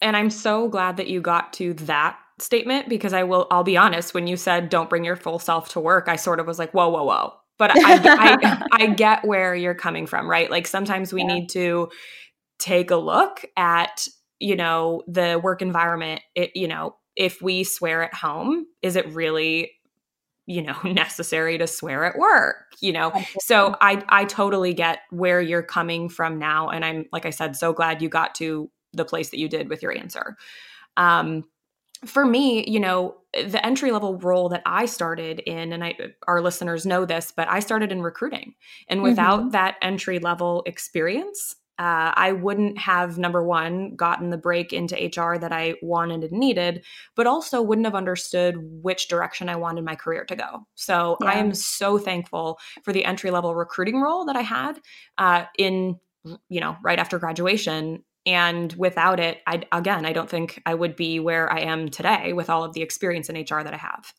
And 0.00 0.16
I'm 0.16 0.30
so 0.30 0.68
glad 0.68 0.96
that 0.98 1.08
you 1.08 1.20
got 1.20 1.52
to 1.54 1.72
that 1.74 2.18
statement 2.38 2.88
because 2.88 3.12
I 3.12 3.22
will. 3.22 3.46
I'll 3.50 3.64
be 3.64 3.76
honest. 3.76 4.14
When 4.14 4.26
you 4.26 4.36
said 4.36 4.68
"don't 4.68 4.90
bring 4.90 5.04
your 5.04 5.16
full 5.16 5.38
self 5.38 5.70
to 5.70 5.80
work," 5.80 6.08
I 6.08 6.16
sort 6.16 6.40
of 6.40 6.46
was 6.46 6.58
like, 6.58 6.72
"Whoa, 6.72 6.88
whoa, 6.88 7.04
whoa." 7.04 7.34
But 7.58 7.70
I, 7.74 7.78
I, 7.78 8.66
I, 8.72 8.86
get 8.86 9.24
where 9.24 9.54
you're 9.54 9.74
coming 9.74 10.06
from, 10.06 10.28
right? 10.28 10.50
Like 10.50 10.66
sometimes 10.66 11.12
we 11.12 11.22
yeah. 11.22 11.34
need 11.34 11.48
to 11.50 11.90
take 12.58 12.90
a 12.90 12.96
look 12.96 13.44
at, 13.56 14.06
you 14.38 14.56
know, 14.56 15.02
the 15.06 15.40
work 15.42 15.62
environment. 15.62 16.20
It, 16.34 16.50
you 16.54 16.68
know, 16.68 16.96
if 17.16 17.40
we 17.40 17.64
swear 17.64 18.02
at 18.02 18.14
home, 18.14 18.66
is 18.82 18.96
it 18.96 19.12
really 19.12 19.72
you 20.46 20.62
know 20.62 20.76
necessary 20.84 21.58
to 21.58 21.66
swear 21.66 22.04
at 22.04 22.16
work 22.16 22.56
you 22.80 22.92
know 22.92 23.12
so 23.40 23.76
i 23.80 24.02
i 24.08 24.24
totally 24.24 24.72
get 24.72 25.00
where 25.10 25.40
you're 25.40 25.62
coming 25.62 26.08
from 26.08 26.38
now 26.38 26.68
and 26.68 26.84
i'm 26.84 27.04
like 27.12 27.26
i 27.26 27.30
said 27.30 27.56
so 27.56 27.72
glad 27.72 28.00
you 28.00 28.08
got 28.08 28.34
to 28.34 28.70
the 28.92 29.04
place 29.04 29.30
that 29.30 29.38
you 29.38 29.48
did 29.48 29.68
with 29.68 29.82
your 29.82 29.96
answer 29.96 30.36
um 30.96 31.42
for 32.04 32.26
me, 32.26 32.64
you 32.68 32.80
know, 32.80 33.16
the 33.32 33.64
entry 33.64 33.92
level 33.92 34.18
role 34.18 34.48
that 34.50 34.62
I 34.66 34.86
started 34.86 35.40
in, 35.40 35.72
and 35.72 35.84
I, 35.84 35.96
our 36.26 36.40
listeners 36.40 36.86
know 36.86 37.04
this, 37.04 37.32
but 37.34 37.48
I 37.48 37.60
started 37.60 37.92
in 37.92 38.02
recruiting. 38.02 38.54
And 38.88 39.02
without 39.02 39.40
mm-hmm. 39.40 39.50
that 39.50 39.76
entry 39.82 40.18
level 40.18 40.62
experience, 40.66 41.54
uh, 41.78 42.12
I 42.14 42.32
wouldn't 42.32 42.78
have, 42.78 43.18
number 43.18 43.44
one, 43.44 43.96
gotten 43.96 44.30
the 44.30 44.38
break 44.38 44.72
into 44.72 44.94
HR 44.94 45.36
that 45.36 45.52
I 45.52 45.74
wanted 45.82 46.24
and 46.24 46.32
needed, 46.32 46.84
but 47.14 47.26
also 47.26 47.60
wouldn't 47.60 47.86
have 47.86 47.94
understood 47.94 48.56
which 48.82 49.08
direction 49.08 49.50
I 49.50 49.56
wanted 49.56 49.84
my 49.84 49.94
career 49.94 50.24
to 50.24 50.36
go. 50.36 50.66
So 50.74 51.18
yeah. 51.20 51.28
I 51.28 51.32
am 51.34 51.52
so 51.52 51.98
thankful 51.98 52.58
for 52.82 52.94
the 52.94 53.04
entry 53.04 53.30
level 53.30 53.54
recruiting 53.54 54.00
role 54.00 54.24
that 54.24 54.36
I 54.36 54.40
had 54.40 54.80
uh, 55.18 55.44
in, 55.58 56.00
you 56.48 56.60
know, 56.60 56.76
right 56.82 56.98
after 56.98 57.18
graduation 57.18 58.02
and 58.26 58.72
without 58.74 59.20
it 59.20 59.38
i 59.46 59.62
again 59.72 60.04
i 60.04 60.12
don't 60.12 60.28
think 60.28 60.60
i 60.66 60.74
would 60.74 60.96
be 60.96 61.18
where 61.20 61.50
i 61.52 61.60
am 61.60 61.88
today 61.88 62.32
with 62.32 62.50
all 62.50 62.64
of 62.64 62.74
the 62.74 62.82
experience 62.82 63.28
in 63.28 63.36
hr 63.36 63.62
that 63.62 63.74
i 63.74 63.78
have. 63.78 64.12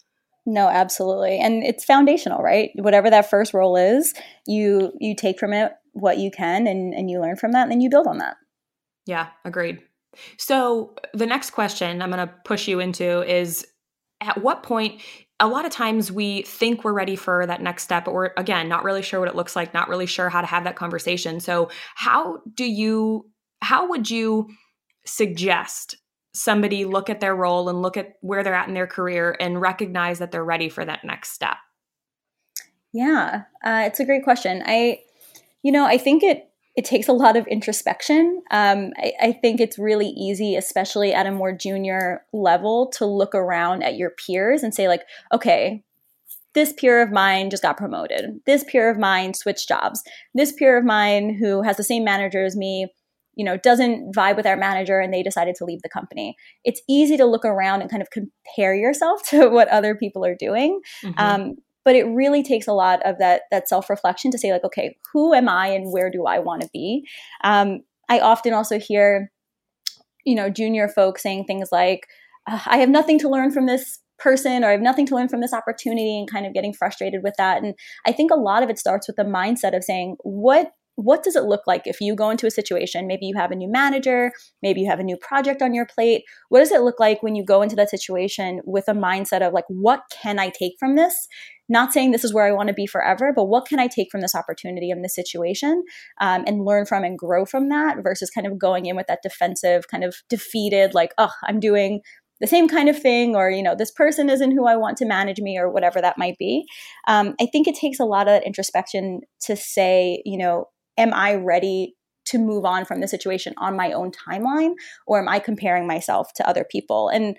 No 0.49 0.69
absolutely. 0.69 1.39
And 1.39 1.61
it's 1.61 1.83
foundational 1.83 2.41
right? 2.41 2.69
Whatever 2.75 3.09
that 3.09 3.29
first 3.29 3.53
role 3.53 3.75
is 3.75 4.13
you 4.47 4.93
you 4.99 5.13
take 5.13 5.37
from 5.37 5.51
it 5.51 5.73
what 5.91 6.19
you 6.19 6.31
can 6.31 6.67
and 6.67 6.93
and 6.93 7.11
you 7.11 7.19
learn 7.19 7.35
from 7.35 7.51
that 7.51 7.63
and 7.63 7.71
then 7.71 7.81
you 7.81 7.89
build 7.89 8.07
on 8.07 8.19
that. 8.19 8.37
Yeah 9.05 9.27
agreed. 9.43 9.81
So 10.37 10.95
the 11.13 11.25
next 11.25 11.49
question 11.51 12.01
i'm 12.01 12.11
going 12.11 12.25
to 12.25 12.33
push 12.45 12.67
you 12.67 12.79
into 12.79 13.21
is 13.29 13.67
at 14.21 14.41
what 14.41 14.63
point 14.63 15.01
a 15.39 15.47
lot 15.47 15.65
of 15.65 15.71
times 15.71 16.11
we 16.11 16.41
think 16.43 16.83
we're 16.83 16.93
ready 16.93 17.15
for 17.15 17.45
that 17.45 17.61
next 17.61 17.83
step 17.83 18.05
but 18.05 18.13
we're 18.13 18.31
again 18.37 18.69
not 18.69 18.85
really 18.85 19.03
sure 19.03 19.19
what 19.19 19.29
it 19.29 19.35
looks 19.35 19.55
like 19.55 19.73
not 19.73 19.89
really 19.89 20.05
sure 20.05 20.29
how 20.29 20.39
to 20.39 20.47
have 20.47 20.63
that 20.63 20.77
conversation. 20.77 21.41
So 21.41 21.69
how 21.95 22.39
do 22.55 22.63
you 22.65 23.29
how 23.61 23.89
would 23.89 24.09
you 24.09 24.49
suggest 25.05 25.97
somebody 26.33 26.85
look 26.85 27.09
at 27.09 27.19
their 27.19 27.35
role 27.35 27.69
and 27.69 27.81
look 27.81 27.97
at 27.97 28.13
where 28.21 28.43
they're 28.43 28.53
at 28.53 28.67
in 28.67 28.73
their 28.73 28.87
career 28.87 29.35
and 29.39 29.61
recognize 29.61 30.19
that 30.19 30.31
they're 30.31 30.45
ready 30.45 30.69
for 30.69 30.85
that 30.85 31.03
next 31.03 31.31
step 31.31 31.57
yeah 32.93 33.43
uh, 33.65 33.83
it's 33.85 33.99
a 33.99 34.05
great 34.05 34.23
question 34.23 34.61
i 34.65 34.99
you 35.63 35.71
know 35.71 35.85
i 35.85 35.97
think 35.97 36.23
it 36.23 36.47
it 36.77 36.85
takes 36.85 37.07
a 37.07 37.13
lot 37.13 37.35
of 37.35 37.47
introspection. 37.47 38.43
Um, 38.51 38.93
I, 38.97 39.11
I, 39.19 39.31
think 39.31 39.59
it's 39.59 39.79
really 39.79 40.09
easy, 40.09 40.55
especially 40.55 41.11
at 41.11 41.25
a 41.25 41.31
more 41.31 41.51
junior 41.51 42.23
level, 42.31 42.91
to 42.97 43.05
look 43.05 43.33
around 43.33 43.81
at 43.81 43.95
your 43.95 44.11
peers 44.11 44.61
and 44.61 44.75
say, 44.75 44.87
like, 44.87 45.01
okay, 45.33 45.83
this 46.53 46.73
peer 46.73 47.01
of 47.01 47.11
mine 47.11 47.49
just 47.49 47.63
got 47.63 47.77
promoted. 47.77 48.39
This 48.45 48.63
peer 48.63 48.91
of 48.91 48.97
mine 48.99 49.33
switched 49.33 49.67
jobs. 49.67 50.03
This 50.35 50.51
peer 50.51 50.77
of 50.77 50.85
mine 50.85 51.35
who 51.35 51.63
has 51.63 51.77
the 51.77 51.83
same 51.83 52.03
manager 52.03 52.45
as 52.45 52.55
me, 52.55 52.93
you 53.37 53.45
know, 53.45 53.55
doesn't 53.55 54.13
vibe 54.13 54.35
with 54.35 54.47
our 54.47 54.57
manager 54.57 54.99
and 54.99 55.13
they 55.13 55.21
decided 55.21 55.55
to 55.55 55.63
leave 55.63 55.81
the 55.83 55.89
company. 55.89 56.35
It's 56.65 56.81
easy 56.89 57.15
to 57.17 57.25
look 57.25 57.45
around 57.45 57.81
and 57.81 57.89
kind 57.89 58.01
of 58.01 58.09
compare 58.09 58.75
yourself 58.75 59.21
to 59.29 59.47
what 59.47 59.69
other 59.69 59.95
people 59.95 60.25
are 60.25 60.35
doing. 60.35 60.81
Mm-hmm. 61.03 61.19
Um, 61.19 61.55
but 61.85 61.95
it 61.95 62.03
really 62.03 62.43
takes 62.43 62.67
a 62.67 62.73
lot 62.73 62.99
of 63.05 63.17
that 63.19 63.43
that 63.49 63.69
self 63.69 63.89
reflection 63.89 64.29
to 64.31 64.37
say 64.37 64.51
like 64.51 64.65
okay 64.65 64.97
who 65.13 65.33
am 65.33 65.47
i 65.47 65.67
and 65.67 65.93
where 65.93 66.11
do 66.11 66.25
i 66.25 66.37
want 66.37 66.61
to 66.61 66.69
be 66.73 67.07
um, 67.45 67.79
i 68.09 68.19
often 68.19 68.53
also 68.53 68.77
hear 68.77 69.31
you 70.25 70.35
know 70.35 70.49
junior 70.49 70.89
folks 70.89 71.23
saying 71.23 71.45
things 71.45 71.69
like 71.71 72.05
i 72.45 72.75
have 72.77 72.89
nothing 72.89 73.17
to 73.17 73.29
learn 73.29 73.51
from 73.51 73.67
this 73.67 73.99
person 74.19 74.65
or 74.65 74.67
i 74.67 74.71
have 74.71 74.81
nothing 74.81 75.05
to 75.05 75.15
learn 75.15 75.29
from 75.29 75.39
this 75.39 75.53
opportunity 75.53 76.19
and 76.19 76.29
kind 76.29 76.45
of 76.45 76.53
getting 76.53 76.73
frustrated 76.73 77.23
with 77.23 77.35
that 77.37 77.63
and 77.63 77.73
i 78.05 78.11
think 78.11 78.31
a 78.31 78.35
lot 78.35 78.63
of 78.63 78.69
it 78.69 78.77
starts 78.77 79.07
with 79.07 79.15
the 79.15 79.23
mindset 79.23 79.73
of 79.73 79.81
saying 79.81 80.17
what 80.23 80.73
what 80.97 81.23
does 81.23 81.35
it 81.35 81.43
look 81.43 81.61
like 81.65 81.83
if 81.85 82.01
you 82.01 82.15
go 82.15 82.29
into 82.29 82.45
a 82.45 82.51
situation 82.51 83.07
maybe 83.07 83.25
you 83.25 83.35
have 83.35 83.51
a 83.51 83.55
new 83.55 83.71
manager 83.71 84.31
maybe 84.61 84.81
you 84.81 84.89
have 84.89 84.99
a 84.99 85.03
new 85.03 85.17
project 85.17 85.61
on 85.61 85.73
your 85.73 85.85
plate 85.85 86.23
what 86.49 86.59
does 86.59 86.71
it 86.71 86.81
look 86.81 86.99
like 86.99 87.23
when 87.23 87.35
you 87.35 87.45
go 87.45 87.61
into 87.61 87.75
that 87.75 87.89
situation 87.89 88.61
with 88.65 88.85
a 88.87 88.93
mindset 88.93 89.45
of 89.45 89.53
like 89.53 89.65
what 89.67 90.01
can 90.11 90.39
i 90.39 90.49
take 90.49 90.73
from 90.79 90.95
this 90.95 91.27
not 91.69 91.91
saying 91.91 92.11
this 92.11 92.23
is 92.23 92.33
where 92.33 92.45
I 92.45 92.51
want 92.51 92.67
to 92.69 92.73
be 92.73 92.87
forever, 92.87 93.33
but 93.35 93.45
what 93.45 93.65
can 93.67 93.79
I 93.79 93.87
take 93.87 94.09
from 94.09 94.21
this 94.21 94.35
opportunity 94.35 94.89
in 94.89 95.01
this 95.01 95.15
situation 95.15 95.83
um, 96.19 96.43
and 96.47 96.63
learn 96.63 96.85
from 96.85 97.03
and 97.03 97.17
grow 97.17 97.45
from 97.45 97.69
that 97.69 97.97
versus 98.01 98.29
kind 98.29 98.47
of 98.47 98.57
going 98.57 98.85
in 98.85 98.95
with 98.95 99.07
that 99.07 99.19
defensive, 99.21 99.87
kind 99.89 100.03
of 100.03 100.15
defeated, 100.29 100.93
like, 100.93 101.13
oh, 101.17 101.31
I'm 101.43 101.59
doing 101.59 102.01
the 102.39 102.47
same 102.47 102.69
kind 102.69 102.87
of 102.87 102.97
thing, 102.97 103.35
or, 103.35 103.49
you 103.49 103.63
know, 103.63 103.75
this 103.75 103.91
person 103.91 104.29
isn't 104.29 104.51
who 104.51 104.67
I 104.67 104.75
want 104.75 104.97
to 104.97 105.05
manage 105.05 105.41
me, 105.41 105.57
or 105.57 105.69
whatever 105.69 105.99
that 105.99 106.19
might 106.19 106.37
be. 106.37 106.65
Um, 107.07 107.35
I 107.41 107.47
think 107.47 107.67
it 107.67 107.75
takes 107.75 107.99
a 107.99 108.05
lot 108.05 108.27
of 108.27 108.43
introspection 108.43 109.21
to 109.41 109.55
say, 109.55 110.21
you 110.23 110.37
know, 110.37 110.67
am 110.97 111.13
I 111.13 111.35
ready 111.35 111.95
to 112.25 112.37
move 112.37 112.65
on 112.65 112.83
from 112.83 112.99
the 112.99 113.07
situation 113.07 113.53
on 113.57 113.75
my 113.75 113.91
own 113.93 114.11
timeline, 114.11 114.73
or 115.05 115.19
am 115.19 115.29
I 115.29 115.39
comparing 115.39 115.87
myself 115.87 116.33
to 116.33 116.47
other 116.47 116.65
people? 116.69 117.09
And 117.09 117.37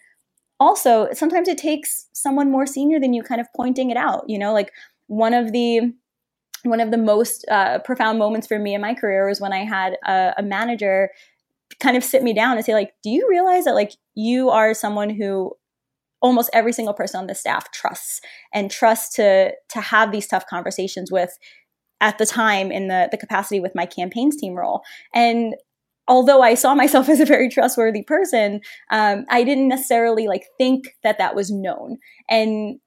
also 0.60 1.08
sometimes 1.12 1.48
it 1.48 1.58
takes 1.58 2.06
someone 2.12 2.50
more 2.50 2.66
senior 2.66 2.98
than 2.98 3.12
you 3.12 3.22
kind 3.22 3.40
of 3.40 3.46
pointing 3.54 3.90
it 3.90 3.96
out 3.96 4.24
you 4.28 4.38
know 4.38 4.52
like 4.52 4.72
one 5.06 5.34
of 5.34 5.52
the 5.52 5.92
one 6.64 6.80
of 6.80 6.90
the 6.90 6.98
most 6.98 7.44
uh, 7.48 7.78
profound 7.80 8.18
moments 8.18 8.46
for 8.46 8.58
me 8.58 8.74
in 8.74 8.80
my 8.80 8.94
career 8.94 9.28
was 9.28 9.40
when 9.40 9.52
i 9.52 9.64
had 9.64 9.96
a, 10.06 10.34
a 10.38 10.42
manager 10.42 11.10
kind 11.80 11.96
of 11.96 12.04
sit 12.04 12.22
me 12.22 12.32
down 12.32 12.56
and 12.56 12.64
say 12.64 12.74
like 12.74 12.92
do 13.02 13.10
you 13.10 13.26
realize 13.28 13.64
that 13.64 13.74
like 13.74 13.92
you 14.14 14.50
are 14.50 14.74
someone 14.74 15.10
who 15.10 15.52
almost 16.20 16.50
every 16.52 16.72
single 16.72 16.94
person 16.94 17.20
on 17.20 17.26
the 17.28 17.34
staff 17.34 17.70
trusts 17.70 18.20
and 18.52 18.70
trusts 18.70 19.14
to 19.14 19.52
to 19.68 19.80
have 19.80 20.10
these 20.10 20.26
tough 20.26 20.46
conversations 20.46 21.12
with 21.12 21.38
at 22.00 22.18
the 22.18 22.26
time 22.26 22.70
in 22.70 22.88
the 22.88 23.08
the 23.10 23.16
capacity 23.16 23.60
with 23.60 23.74
my 23.74 23.86
campaigns 23.86 24.36
team 24.36 24.54
role 24.54 24.82
and 25.14 25.54
although 26.08 26.42
I 26.42 26.54
saw 26.54 26.74
myself 26.74 27.08
as 27.10 27.20
a 27.20 27.26
very 27.26 27.48
trustworthy 27.48 28.02
person, 28.02 28.60
um, 28.90 29.26
I 29.28 29.44
didn't 29.44 29.68
necessarily 29.68 30.26
like 30.26 30.46
think 30.56 30.96
that 31.04 31.18
that 31.18 31.34
was 31.36 31.50
known. 31.50 31.98
And 32.28 32.80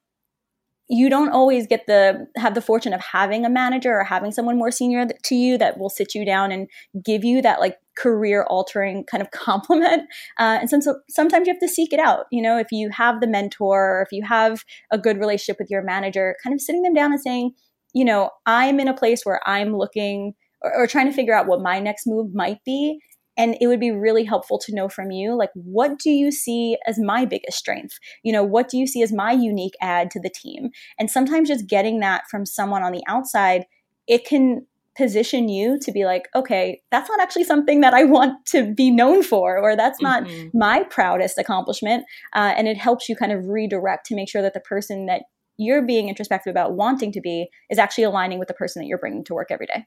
you 0.93 1.09
don't 1.09 1.29
always 1.29 1.67
get 1.67 1.85
the 1.87 2.27
have 2.35 2.53
the 2.53 2.61
fortune 2.61 2.91
of 2.91 2.99
having 2.99 3.45
a 3.45 3.49
manager 3.49 3.97
or 3.97 4.03
having 4.03 4.29
someone 4.29 4.57
more 4.57 4.71
senior 4.71 5.07
to 5.23 5.35
you 5.35 5.57
that 5.57 5.77
will 5.77 5.89
sit 5.89 6.13
you 6.13 6.25
down 6.25 6.51
and 6.51 6.67
give 7.05 7.23
you 7.23 7.41
that 7.41 7.61
like 7.61 7.77
career 7.97 8.43
altering 8.49 9.05
kind 9.05 9.21
of 9.21 9.31
compliment. 9.31 10.01
Uh, 10.37 10.57
and 10.59 10.69
some, 10.69 10.81
so 10.81 10.99
sometimes 11.09 11.47
you 11.47 11.53
have 11.53 11.61
to 11.61 11.67
seek 11.69 11.93
it 11.93 11.99
out. 11.99 12.25
You 12.29 12.41
know, 12.41 12.57
if 12.57 12.67
you 12.73 12.89
have 12.89 13.21
the 13.21 13.27
mentor, 13.27 13.99
or 13.99 14.01
if 14.01 14.11
you 14.11 14.25
have 14.25 14.65
a 14.91 14.97
good 14.97 15.17
relationship 15.17 15.57
with 15.59 15.71
your 15.71 15.81
manager, 15.81 16.35
kind 16.43 16.53
of 16.53 16.59
sitting 16.59 16.81
them 16.81 16.93
down 16.93 17.13
and 17.13 17.21
saying, 17.21 17.53
you 17.93 18.05
know, 18.05 18.29
I'm 18.45 18.79
in 18.79 18.87
a 18.87 18.93
place 18.93 19.21
where 19.23 19.41
I'm 19.47 19.75
looking 19.75 20.33
or, 20.61 20.73
or 20.75 20.87
trying 20.87 21.07
to 21.07 21.13
figure 21.13 21.33
out 21.33 21.47
what 21.47 21.61
my 21.61 21.79
next 21.79 22.07
move 22.07 22.33
might 22.33 22.63
be 22.65 22.99
and 23.37 23.55
it 23.61 23.67
would 23.67 23.79
be 23.79 23.91
really 23.91 24.23
helpful 24.23 24.59
to 24.59 24.75
know 24.75 24.89
from 24.89 25.11
you 25.11 25.35
like 25.35 25.49
what 25.53 25.97
do 25.99 26.09
you 26.09 26.31
see 26.31 26.77
as 26.85 26.99
my 26.99 27.25
biggest 27.25 27.57
strength 27.57 27.97
you 28.23 28.31
know 28.31 28.43
what 28.43 28.69
do 28.69 28.77
you 28.77 28.85
see 28.85 29.01
as 29.01 29.11
my 29.11 29.31
unique 29.31 29.73
add 29.81 30.11
to 30.11 30.19
the 30.19 30.29
team 30.29 30.69
and 30.99 31.09
sometimes 31.09 31.47
just 31.47 31.67
getting 31.67 31.99
that 31.99 32.23
from 32.29 32.45
someone 32.45 32.83
on 32.83 32.91
the 32.91 33.03
outside 33.07 33.65
it 34.07 34.25
can 34.25 34.65
position 34.97 35.47
you 35.47 35.79
to 35.79 35.91
be 35.91 36.03
like 36.03 36.27
okay 36.35 36.81
that's 36.91 37.09
not 37.09 37.21
actually 37.21 37.45
something 37.45 37.79
that 37.79 37.93
i 37.93 38.03
want 38.03 38.33
to 38.45 38.73
be 38.73 38.91
known 38.91 39.23
for 39.23 39.57
or 39.57 39.75
that's 39.75 40.01
not 40.01 40.23
mm-hmm. 40.23 40.57
my 40.57 40.83
proudest 40.89 41.37
accomplishment 41.37 42.03
uh, 42.33 42.53
and 42.57 42.67
it 42.67 42.77
helps 42.77 43.07
you 43.07 43.15
kind 43.15 43.31
of 43.31 43.47
redirect 43.47 44.05
to 44.05 44.15
make 44.15 44.29
sure 44.29 44.41
that 44.41 44.53
the 44.53 44.59
person 44.59 45.05
that 45.05 45.23
you're 45.57 45.85
being 45.85 46.09
introspective 46.09 46.51
about 46.51 46.73
wanting 46.73 47.11
to 47.11 47.21
be 47.21 47.47
is 47.69 47.77
actually 47.77 48.03
aligning 48.03 48.39
with 48.39 48.47
the 48.47 48.53
person 48.53 48.81
that 48.81 48.87
you're 48.87 48.97
bringing 48.97 49.23
to 49.23 49.33
work 49.33 49.47
every 49.51 49.67
day 49.67 49.85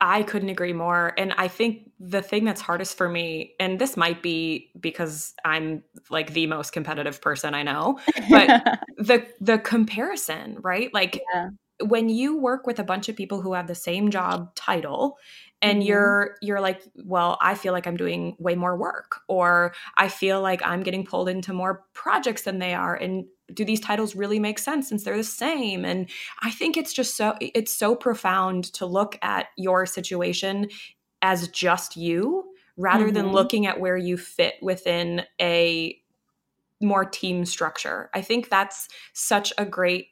I 0.00 0.22
couldn't 0.22 0.48
agree 0.48 0.72
more. 0.72 1.12
And 1.18 1.34
I 1.36 1.48
think 1.48 1.90
the 1.98 2.22
thing 2.22 2.44
that's 2.44 2.60
hardest 2.60 2.96
for 2.96 3.08
me, 3.08 3.54
and 3.58 3.80
this 3.80 3.96
might 3.96 4.22
be 4.22 4.70
because 4.78 5.34
I'm 5.44 5.82
like 6.08 6.34
the 6.34 6.46
most 6.46 6.72
competitive 6.72 7.20
person 7.20 7.54
I 7.54 7.64
know, 7.64 7.98
but 8.30 8.80
the 8.98 9.26
the 9.40 9.58
comparison, 9.58 10.58
right? 10.60 10.94
Like 10.94 11.20
yeah. 11.34 11.48
when 11.84 12.08
you 12.08 12.38
work 12.38 12.66
with 12.66 12.78
a 12.78 12.84
bunch 12.84 13.08
of 13.08 13.16
people 13.16 13.42
who 13.42 13.54
have 13.54 13.66
the 13.66 13.74
same 13.74 14.10
job 14.10 14.54
title 14.54 15.16
and 15.62 15.78
mm-hmm. 15.78 15.88
you're 15.88 16.36
you're 16.40 16.60
like 16.60 16.82
well 17.04 17.38
i 17.40 17.54
feel 17.54 17.72
like 17.72 17.86
i'm 17.86 17.96
doing 17.96 18.36
way 18.38 18.54
more 18.54 18.76
work 18.76 19.20
or 19.28 19.72
i 19.96 20.08
feel 20.08 20.40
like 20.40 20.62
i'm 20.64 20.82
getting 20.82 21.04
pulled 21.04 21.28
into 21.28 21.52
more 21.52 21.84
projects 21.94 22.42
than 22.42 22.58
they 22.58 22.74
are 22.74 22.94
and 22.94 23.24
do 23.54 23.64
these 23.64 23.80
titles 23.80 24.14
really 24.14 24.38
make 24.38 24.58
sense 24.58 24.88
since 24.88 25.04
they're 25.04 25.16
the 25.16 25.24
same 25.24 25.84
and 25.84 26.08
i 26.42 26.50
think 26.50 26.76
it's 26.76 26.92
just 26.92 27.16
so 27.16 27.34
it's 27.40 27.72
so 27.72 27.94
profound 27.94 28.64
to 28.64 28.86
look 28.86 29.18
at 29.22 29.46
your 29.56 29.86
situation 29.86 30.68
as 31.22 31.48
just 31.48 31.96
you 31.96 32.44
rather 32.76 33.06
mm-hmm. 33.06 33.14
than 33.14 33.32
looking 33.32 33.66
at 33.66 33.80
where 33.80 33.96
you 33.96 34.16
fit 34.16 34.54
within 34.62 35.22
a 35.40 35.98
more 36.80 37.04
team 37.04 37.44
structure 37.44 38.10
i 38.14 38.20
think 38.20 38.48
that's 38.48 38.88
such 39.12 39.52
a 39.58 39.64
great 39.64 40.08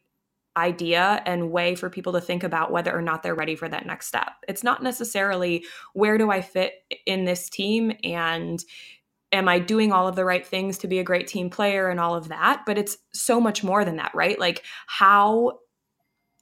idea 0.56 1.22
and 1.26 1.50
way 1.50 1.74
for 1.74 1.90
people 1.90 2.12
to 2.14 2.20
think 2.20 2.42
about 2.42 2.72
whether 2.72 2.96
or 2.96 3.02
not 3.02 3.22
they're 3.22 3.34
ready 3.34 3.56
for 3.56 3.68
that 3.68 3.86
next 3.86 4.06
step. 4.06 4.32
It's 4.48 4.64
not 4.64 4.82
necessarily 4.82 5.64
where 5.92 6.18
do 6.18 6.30
I 6.30 6.40
fit 6.40 6.72
in 7.04 7.24
this 7.24 7.48
team 7.48 7.92
and 8.02 8.62
am 9.32 9.48
I 9.48 9.58
doing 9.58 9.92
all 9.92 10.08
of 10.08 10.16
the 10.16 10.24
right 10.24 10.46
things 10.46 10.78
to 10.78 10.88
be 10.88 10.98
a 10.98 11.04
great 11.04 11.26
team 11.26 11.50
player 11.50 11.88
and 11.88 12.00
all 12.00 12.14
of 12.14 12.28
that, 12.28 12.62
but 12.64 12.78
it's 12.78 12.96
so 13.12 13.40
much 13.40 13.62
more 13.62 13.84
than 13.84 13.96
that, 13.96 14.12
right? 14.14 14.38
Like 14.38 14.64
how 14.86 15.58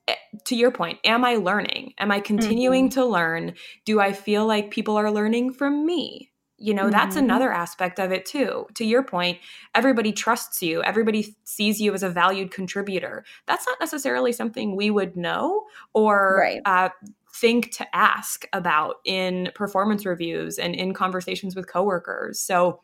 eh, 0.06 0.14
to 0.44 0.54
your 0.54 0.70
point, 0.70 0.98
am 1.04 1.24
I 1.24 1.36
learning? 1.36 1.94
Am 1.98 2.10
I 2.10 2.20
continuing 2.20 2.88
mm-hmm. 2.90 3.00
to 3.00 3.06
learn? 3.06 3.54
Do 3.84 4.00
I 4.00 4.12
feel 4.12 4.46
like 4.46 4.70
people 4.70 4.96
are 4.96 5.10
learning 5.10 5.54
from 5.54 5.84
me? 5.84 6.30
You 6.56 6.72
know 6.72 6.82
mm-hmm. 6.82 6.92
that's 6.92 7.16
another 7.16 7.52
aspect 7.52 7.98
of 7.98 8.12
it 8.12 8.24
too 8.24 8.66
to 8.74 8.84
your 8.84 9.02
point 9.02 9.38
everybody 9.74 10.12
trusts 10.12 10.62
you 10.62 10.82
everybody 10.84 11.36
sees 11.44 11.80
you 11.80 11.92
as 11.92 12.02
a 12.02 12.08
valued 12.08 12.50
contributor 12.50 13.24
that's 13.46 13.66
not 13.66 13.78
necessarily 13.80 14.32
something 14.32 14.76
we 14.76 14.90
would 14.90 15.16
know 15.16 15.64
or 15.92 16.38
right. 16.38 16.60
uh, 16.64 16.88
think 17.34 17.72
to 17.72 17.96
ask 17.96 18.46
about 18.52 18.96
in 19.04 19.50
performance 19.54 20.06
reviews 20.06 20.58
and 20.58 20.74
in 20.74 20.94
conversations 20.94 21.56
with 21.56 21.66
coworkers 21.66 22.38
so 22.38 22.80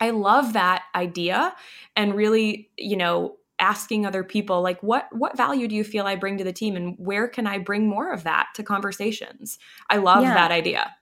i 0.00 0.10
love 0.10 0.52
that 0.52 0.82
idea 0.94 1.54
and 1.94 2.14
really 2.14 2.70
you 2.76 2.96
know 2.96 3.36
asking 3.58 4.04
other 4.04 4.22
people 4.24 4.60
like 4.60 4.82
what 4.82 5.06
what 5.12 5.36
value 5.36 5.68
do 5.68 5.74
you 5.74 5.84
feel 5.84 6.06
i 6.06 6.16
bring 6.16 6.36
to 6.36 6.44
the 6.44 6.52
team 6.52 6.76
and 6.76 6.94
where 6.98 7.28
can 7.28 7.46
i 7.46 7.56
bring 7.56 7.88
more 7.88 8.12
of 8.12 8.24
that 8.24 8.48
to 8.54 8.62
conversations 8.62 9.58
i 9.88 9.96
love 9.96 10.22
yeah. 10.22 10.34
that 10.34 10.50
idea 10.50 10.94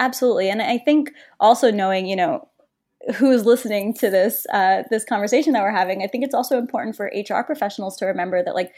Absolutely. 0.00 0.48
And 0.50 0.62
I 0.62 0.78
think 0.78 1.12
also 1.38 1.70
knowing, 1.70 2.06
you 2.06 2.16
know, 2.16 2.48
who's 3.14 3.46
listening 3.46 3.94
to 3.94 4.10
this 4.10 4.46
uh, 4.52 4.82
this 4.90 5.04
conversation 5.04 5.52
that 5.52 5.62
we're 5.62 5.70
having, 5.70 6.02
I 6.02 6.06
think 6.06 6.24
it's 6.24 6.34
also 6.34 6.58
important 6.58 6.96
for 6.96 7.12
HR 7.14 7.42
professionals 7.44 7.96
to 7.98 8.06
remember 8.06 8.42
that 8.42 8.54
like 8.54 8.72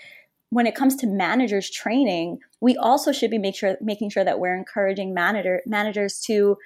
when 0.50 0.66
it 0.66 0.74
comes 0.74 0.96
to 0.96 1.06
managers 1.06 1.70
training, 1.70 2.38
we 2.60 2.76
also 2.76 3.12
should 3.12 3.30
be 3.30 3.38
make 3.38 3.54
sure 3.56 3.78
making 3.80 4.10
sure 4.10 4.24
that 4.24 4.40
we're 4.40 4.56
encouraging 4.56 5.14
manager 5.14 5.62
managers 5.64 6.20
to 6.26 6.58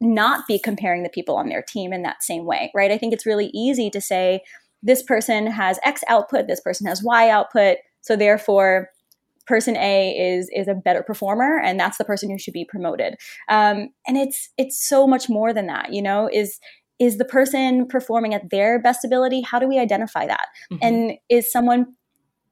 not 0.00 0.46
be 0.48 0.58
comparing 0.58 1.02
the 1.02 1.10
people 1.10 1.36
on 1.36 1.50
their 1.50 1.62
team 1.62 1.92
in 1.92 2.02
that 2.02 2.22
same 2.22 2.46
way, 2.46 2.72
right? 2.74 2.90
I 2.90 2.98
think 2.98 3.12
it's 3.12 3.26
really 3.26 3.50
easy 3.54 3.90
to 3.90 4.00
say, 4.00 4.42
this 4.82 5.02
person 5.02 5.46
has 5.46 5.78
X 5.84 6.02
output, 6.08 6.46
this 6.46 6.60
person 6.60 6.86
has 6.86 7.02
Y 7.02 7.28
output. 7.28 7.78
So 8.00 8.16
therefore, 8.16 8.88
person 9.50 9.76
A 9.76 10.16
is 10.16 10.48
is 10.54 10.68
a 10.68 10.74
better 10.74 11.02
performer, 11.02 11.58
and 11.58 11.78
that's 11.78 11.98
the 11.98 12.04
person 12.04 12.30
who 12.30 12.38
should 12.38 12.54
be 12.54 12.64
promoted. 12.64 13.16
Um, 13.48 13.90
and 14.06 14.16
it's 14.16 14.48
it's 14.56 14.88
so 14.88 15.06
much 15.06 15.28
more 15.28 15.52
than 15.52 15.66
that. 15.66 15.92
You 15.92 16.00
know, 16.00 16.30
is 16.32 16.58
is 16.98 17.18
the 17.18 17.24
person 17.24 17.86
performing 17.86 18.32
at 18.32 18.50
their 18.50 18.80
best 18.80 19.04
ability? 19.04 19.40
How 19.42 19.58
do 19.58 19.66
we 19.66 19.78
identify 19.78 20.26
that? 20.26 20.46
Mm-hmm. 20.72 20.86
And 20.86 21.12
is 21.28 21.50
someone 21.50 21.96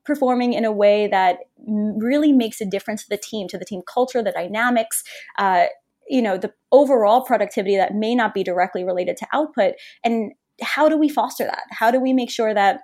performing 0.05 0.55
in 0.55 0.65
a 0.65 0.73
way 0.73 1.07
that 1.07 1.37
really 1.59 2.33
makes 2.33 2.61
a 2.61 2.67
difference 2.67 3.03
to 3.03 3.11
the 3.11 3.19
team, 3.19 3.47
to 3.49 3.59
the 3.59 3.65
team 3.65 3.83
culture, 3.87 4.23
the 4.23 4.33
dynamics, 4.33 5.05
uh, 5.39 5.67
you 6.09 6.23
know, 6.23 6.39
the 6.39 6.51
overall 6.73 7.23
productivity 7.23 7.77
that 7.77 7.95
may 7.95 8.15
not 8.15 8.33
be 8.33 8.43
directly 8.43 8.83
related 8.83 9.19
to 9.19 9.27
output. 9.35 9.75
And 10.03 10.33
how 10.63 10.89
do 10.89 10.97
we 10.97 11.11
foster 11.11 11.45
that? 11.45 11.65
How 11.71 11.91
do 11.91 12.01
we 12.01 12.15
make 12.15 12.31
sure 12.31 12.55
that 12.55 12.81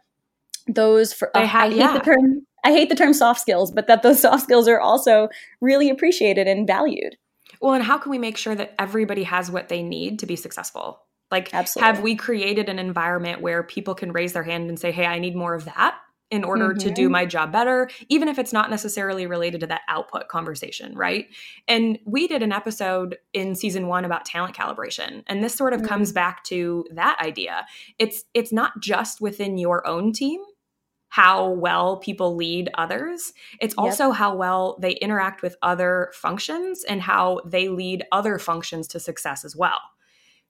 those 0.69 1.13
for 1.13 1.31
I, 1.35 1.43
I 1.43 1.47
hate 1.47 1.77
yeah. 1.77 1.95
the 1.95 2.01
term 2.01 2.47
I 2.65 2.73
hate 2.73 2.89
the 2.89 2.95
term 2.95 3.13
soft 3.13 3.41
skills, 3.41 3.71
but 3.71 3.87
that 3.87 4.03
those 4.03 4.21
soft 4.23 4.43
skills 4.43 4.67
are 4.67 4.81
also 4.81 5.29
really 5.61 5.91
appreciated 5.91 6.49
and 6.49 6.67
valued. 6.67 7.17
Well, 7.61 7.75
and 7.75 7.85
how 7.85 7.99
can 7.99 8.11
we 8.11 8.19
make 8.19 8.37
sure 8.37 8.55
that 8.55 8.75
everybody 8.79 9.23
has 9.23 9.51
what 9.51 9.69
they 9.69 9.83
need 9.83 10.19
to 10.21 10.27
be 10.27 10.37
successful? 10.37 11.01
Like, 11.31 11.53
Absolutely. 11.55 11.87
have 11.87 12.03
we 12.03 12.17
created 12.17 12.69
an 12.69 12.79
environment 12.79 13.41
where 13.41 13.63
people 13.63 13.95
can 13.95 14.13
raise 14.13 14.33
their 14.33 14.43
hand 14.43 14.69
and 14.69 14.79
say, 14.79 14.93
hey, 14.93 15.07
I 15.07 15.19
need 15.19 15.37
more 15.37 15.55
of 15.55 15.65
that? 15.67 15.97
in 16.31 16.43
order 16.43 16.71
mm-hmm. 16.71 16.79
to 16.79 16.91
do 16.91 17.03
mm-hmm. 17.05 17.13
my 17.13 17.27
job 17.27 17.53
better, 17.53 17.89
even 18.09 18.29
if 18.29 18.39
it's 18.39 18.53
not 18.53 18.71
necessarily 18.71 19.27
related 19.27 19.61
to 19.61 19.67
that 19.69 19.83
output 19.89 20.27
conversation, 20.27 20.97
right? 20.97 21.27
And 21.69 21.99
we 22.07 22.27
did 22.27 22.43
an 22.43 22.51
episode 22.51 23.19
in 23.33 23.55
season 23.55 23.87
1 23.87 24.05
about 24.05 24.25
talent 24.25 24.57
calibration, 24.57 25.23
and 25.29 25.45
this 25.45 25.55
sort 25.55 25.75
of 25.75 25.81
mm-hmm. 25.81 25.89
comes 25.89 26.13
back 26.13 26.43
to 26.45 26.87
that 26.91 27.19
idea. 27.21 27.67
It's 27.99 28.25
it's 28.35 28.53
not 28.53 28.81
just 28.81 29.21
within 29.21 29.59
your 29.59 29.87
own 29.87 30.13
team 30.13 30.41
how 31.15 31.49
well 31.49 31.97
people 31.99 32.35
lead 32.35 32.69
others. 32.75 33.33
It's 33.61 33.77
also 33.79 34.09
yep. 34.09 34.17
how 34.17 34.35
well 34.35 34.77
they 34.81 34.95
interact 34.95 35.43
with 35.43 35.55
other 35.63 36.11
functions 36.13 36.83
and 36.83 37.01
how 37.01 37.41
they 37.47 37.69
lead 37.69 38.03
other 38.11 38.37
functions 38.37 38.89
to 38.89 38.99
success 38.99 39.45
as 39.45 39.55
well. 39.55 39.81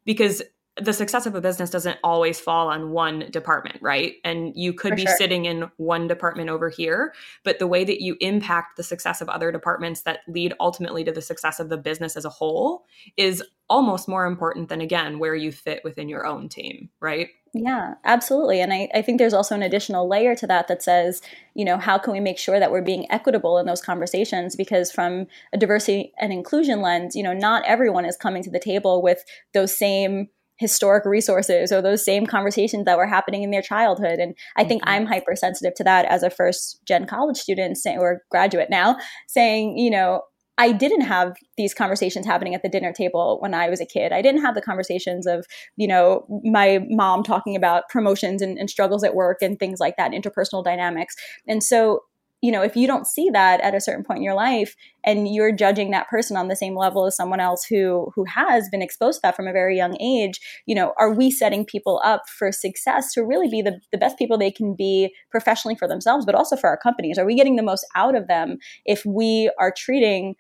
Because 0.07 0.43
the 0.81 0.95
success 0.95 1.27
of 1.27 1.35
a 1.35 1.43
business 1.43 1.69
doesn't 1.69 1.99
always 2.03 2.41
fall 2.41 2.69
on 2.69 2.93
one 2.93 3.31
department, 3.31 3.77
right? 3.83 4.15
And 4.25 4.55
you 4.57 4.73
could 4.73 4.93
For 4.93 4.97
be 4.97 5.03
sure. 5.03 5.17
sitting 5.19 5.45
in 5.45 5.71
one 5.77 6.09
department 6.09 6.49
over 6.49 6.71
here, 6.71 7.13
but 7.45 7.59
the 7.59 7.67
way 7.67 7.85
that 7.85 8.01
you 8.01 8.17
impact 8.23 8.79
the 8.79 8.83
success 8.83 9.21
of 9.21 9.29
other 9.29 9.53
departments 9.53 10.01
that 10.05 10.21
lead 10.29 10.55
ultimately 10.61 11.05
to 11.05 11.13
the 11.13 11.21
success 11.21 11.61
of 11.61 11.69
the 11.69 11.77
business 11.77 12.17
as 12.17 12.25
a 12.25 12.31
whole 12.31 12.87
is 13.19 13.45
almost 13.69 14.09
more 14.09 14.25
important 14.25 14.71
than, 14.71 14.81
again, 14.81 15.19
where 15.19 15.35
you 15.35 15.53
fit 15.53 15.83
within 15.85 16.09
your 16.09 16.25
own 16.25 16.49
team, 16.49 16.89
right? 17.01 17.29
Yeah, 17.57 17.95
absolutely. 18.05 18.61
And 18.61 18.73
I, 18.73 18.89
I 18.93 19.01
think 19.01 19.19
there's 19.19 19.33
also 19.33 19.55
an 19.55 19.63
additional 19.63 20.09
layer 20.09 20.35
to 20.35 20.47
that 20.49 20.67
that 20.67 20.83
says, 20.83 21.23
you 21.55 21.65
know, 21.65 21.79
how 21.79 21.99
can 21.99 22.13
we 22.13 22.19
make 22.19 22.37
sure 22.37 22.59
that 22.59 22.73
we're 22.73 22.83
being 22.83 23.07
equitable 23.13 23.59
in 23.59 23.67
those 23.67 23.81
conversations? 23.81 24.57
Because 24.57 24.91
from 24.91 25.29
a 25.53 25.57
diversity 25.57 26.13
and 26.19 26.33
inclusion 26.33 26.83
lens, 26.83 27.15
you 27.15 27.23
know, 27.23 27.33
not 27.33 27.65
everyone 27.65 28.07
is 28.07 28.17
coming 28.17 28.43
to 28.43 28.51
the 28.51 28.59
table 28.59 29.03
with 29.03 29.23
those 29.53 29.77
same 29.79 30.29
historic 30.57 31.05
resources 31.05 31.71
or 31.71 31.81
those 31.81 32.05
same 32.05 32.27
conversations 32.27 32.87
that 32.87 32.97
were 32.97 33.07
happening 33.07 33.45
in 33.45 33.53
their 33.53 33.63
childhood. 33.63 34.19
And 34.19 34.35
I 34.57 34.65
think 34.65 34.83
mm-hmm. 34.83 34.91
I'm 34.91 35.07
hypersensitive 35.07 35.75
to 35.75 35.85
that 35.85 36.07
as 36.07 36.25
a 36.25 36.31
first 36.31 36.81
gen 36.85 37.07
college 37.07 37.37
student 37.37 37.79
or 37.87 38.23
graduate 38.33 38.71
now, 38.71 38.97
saying, 39.29 39.79
you 39.79 39.91
know, 39.91 40.23
I 40.57 40.73
didn't 40.73 41.03
have 41.03 41.37
these 41.57 41.75
conversations 41.75 42.27
happening 42.27 42.55
at 42.55 42.63
the 42.63 42.69
dinner 42.69 42.93
table 42.93 43.39
when 43.41 43.55
I 43.55 43.69
was 43.69 43.81
a 43.81 43.87
kid. 43.87 44.13
I 44.13 44.23
didn't 44.23 44.43
have 44.43 44.55
the 44.55 44.63
conversations 44.63 45.27
of, 45.27 45.47
you 45.77 45.89
know, 45.89 46.27
my 46.45 46.81
mom 46.89 47.23
talking 47.25 47.57
about 47.57 47.89
promotions 47.89 48.41
and, 48.41 48.57
and 48.59 48.71
struggles 48.71 49.03
at 49.03 49.15
work 49.15 49.39
and 49.43 49.59
things 49.59 49.81
like 49.81 49.97
that, 49.97 50.13
interpersonal 50.13 50.65
dynamics. 50.65 51.17
And 51.49 51.63
so 51.63 52.03
you 52.45 52.53
know, 52.53 52.61
if 52.61 52.77
you 52.77 52.87
don't 52.87 53.07
see 53.07 53.31
that 53.31 53.63
at 53.63 53.75
a 53.75 53.81
certain 53.81 54.05
point 54.05 54.19
in 54.19 54.23
your 54.23 54.35
life 54.35 54.77
and 55.03 55.35
you're 55.35 55.51
judging 55.51 55.93
that 55.93 56.11
person 56.11 56.37
on 56.37 56.49
the 56.49 56.55
same 56.55 56.77
level 56.77 57.07
as 57.07 57.17
someone 57.17 57.41
else 57.41 57.65
who 57.65 58.13
who 58.15 58.27
has 58.27 58.69
been 58.69 58.83
exposed 58.83 59.17
to 59.17 59.21
that 59.23 59.35
from 59.35 59.49
a 59.49 59.53
very 59.53 59.79
young 59.79 59.99
age, 59.99 60.39
you 60.67 60.75
know, 60.75 60.93
are 60.99 61.11
we 61.11 61.31
setting 61.31 61.65
people 61.65 62.03
up 62.05 62.29
for 62.29 62.53
success 62.53 63.15
to 63.15 63.23
really 63.23 63.49
be 63.49 63.63
the, 63.63 63.81
the 63.93 63.97
best 63.97 64.19
people 64.19 64.37
they 64.37 64.51
can 64.51 64.75
be 64.75 65.11
professionally 65.31 65.75
for 65.75 65.89
themselves, 65.89 66.27
but 66.27 66.35
also 66.35 66.55
for 66.55 66.69
our 66.69 66.77
companies? 66.77 67.17
Are 67.17 67.25
we 67.25 67.35
getting 67.35 67.57
the 67.57 67.63
most 67.63 67.87
out 67.95 68.15
of 68.15 68.29
them 68.29 68.59
if 68.85 69.07
we 69.07 69.51
are 69.59 69.73
treating 69.75 70.35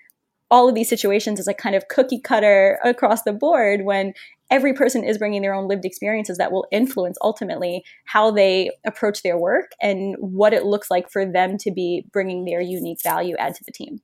all 0.54 0.68
of 0.68 0.76
these 0.76 0.88
situations 0.88 1.40
as 1.40 1.48
a 1.48 1.52
kind 1.52 1.74
of 1.74 1.88
cookie 1.88 2.20
cutter 2.20 2.78
across 2.84 3.24
the 3.24 3.32
board 3.32 3.84
when 3.84 4.14
every 4.52 4.72
person 4.72 5.02
is 5.02 5.18
bringing 5.18 5.42
their 5.42 5.52
own 5.52 5.66
lived 5.66 5.84
experiences 5.84 6.38
that 6.38 6.52
will 6.52 6.64
influence 6.70 7.18
ultimately 7.22 7.82
how 8.04 8.30
they 8.30 8.70
approach 8.86 9.24
their 9.24 9.36
work 9.36 9.72
and 9.82 10.14
what 10.20 10.52
it 10.52 10.64
looks 10.64 10.92
like 10.92 11.10
for 11.10 11.26
them 11.26 11.58
to 11.58 11.72
be 11.72 12.06
bringing 12.12 12.44
their 12.44 12.60
unique 12.60 13.02
value 13.02 13.34
add 13.36 13.52
to 13.52 13.64
the 13.64 13.72
team. 13.72 14.00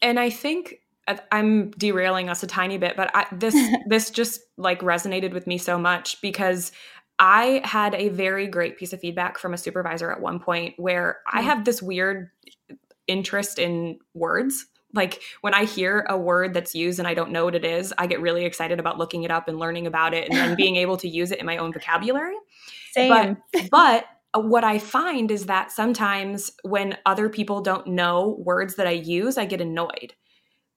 And 0.00 0.18
I 0.18 0.30
think 0.30 0.76
I'm 1.30 1.70
derailing 1.72 2.30
us 2.30 2.42
a 2.42 2.46
tiny 2.46 2.78
bit, 2.78 2.96
but 2.96 3.10
I, 3.14 3.26
this 3.30 3.54
this 3.86 4.08
just 4.08 4.40
like 4.56 4.80
resonated 4.80 5.34
with 5.34 5.46
me 5.46 5.58
so 5.58 5.76
much 5.76 6.18
because 6.22 6.72
I 7.18 7.60
had 7.62 7.94
a 7.94 8.08
very 8.08 8.46
great 8.46 8.78
piece 8.78 8.94
of 8.94 9.00
feedback 9.00 9.36
from 9.36 9.52
a 9.52 9.58
supervisor 9.58 10.10
at 10.10 10.22
one 10.22 10.40
point 10.40 10.76
where 10.78 11.18
I 11.30 11.42
mm. 11.42 11.44
have 11.44 11.66
this 11.66 11.82
weird 11.82 12.30
interest 13.06 13.58
in 13.58 13.98
words 14.14 14.64
like 14.94 15.22
when 15.40 15.54
I 15.54 15.64
hear 15.64 16.06
a 16.08 16.16
word 16.16 16.54
that's 16.54 16.74
used 16.74 16.98
and 16.98 17.08
I 17.08 17.14
don't 17.14 17.30
know 17.30 17.44
what 17.44 17.54
it 17.54 17.64
is, 17.64 17.92
I 17.98 18.06
get 18.06 18.20
really 18.20 18.44
excited 18.44 18.80
about 18.80 18.98
looking 18.98 19.24
it 19.24 19.30
up 19.30 19.48
and 19.48 19.58
learning 19.58 19.86
about 19.86 20.14
it 20.14 20.28
and 20.28 20.38
then 20.38 20.54
being 20.56 20.76
able 20.76 20.96
to 20.98 21.08
use 21.08 21.30
it 21.30 21.40
in 21.40 21.46
my 21.46 21.56
own 21.56 21.72
vocabulary. 21.72 22.36
Same. 22.92 23.36
But, 23.52 23.68
but 23.70 24.06
uh, 24.34 24.40
what 24.40 24.64
I 24.64 24.78
find 24.78 25.30
is 25.30 25.46
that 25.46 25.72
sometimes 25.72 26.52
when 26.62 26.96
other 27.06 27.28
people 27.28 27.60
don't 27.60 27.86
know 27.88 28.36
words 28.38 28.76
that 28.76 28.86
I 28.86 28.92
use, 28.92 29.36
I 29.36 29.44
get 29.44 29.60
annoyed. 29.60 30.14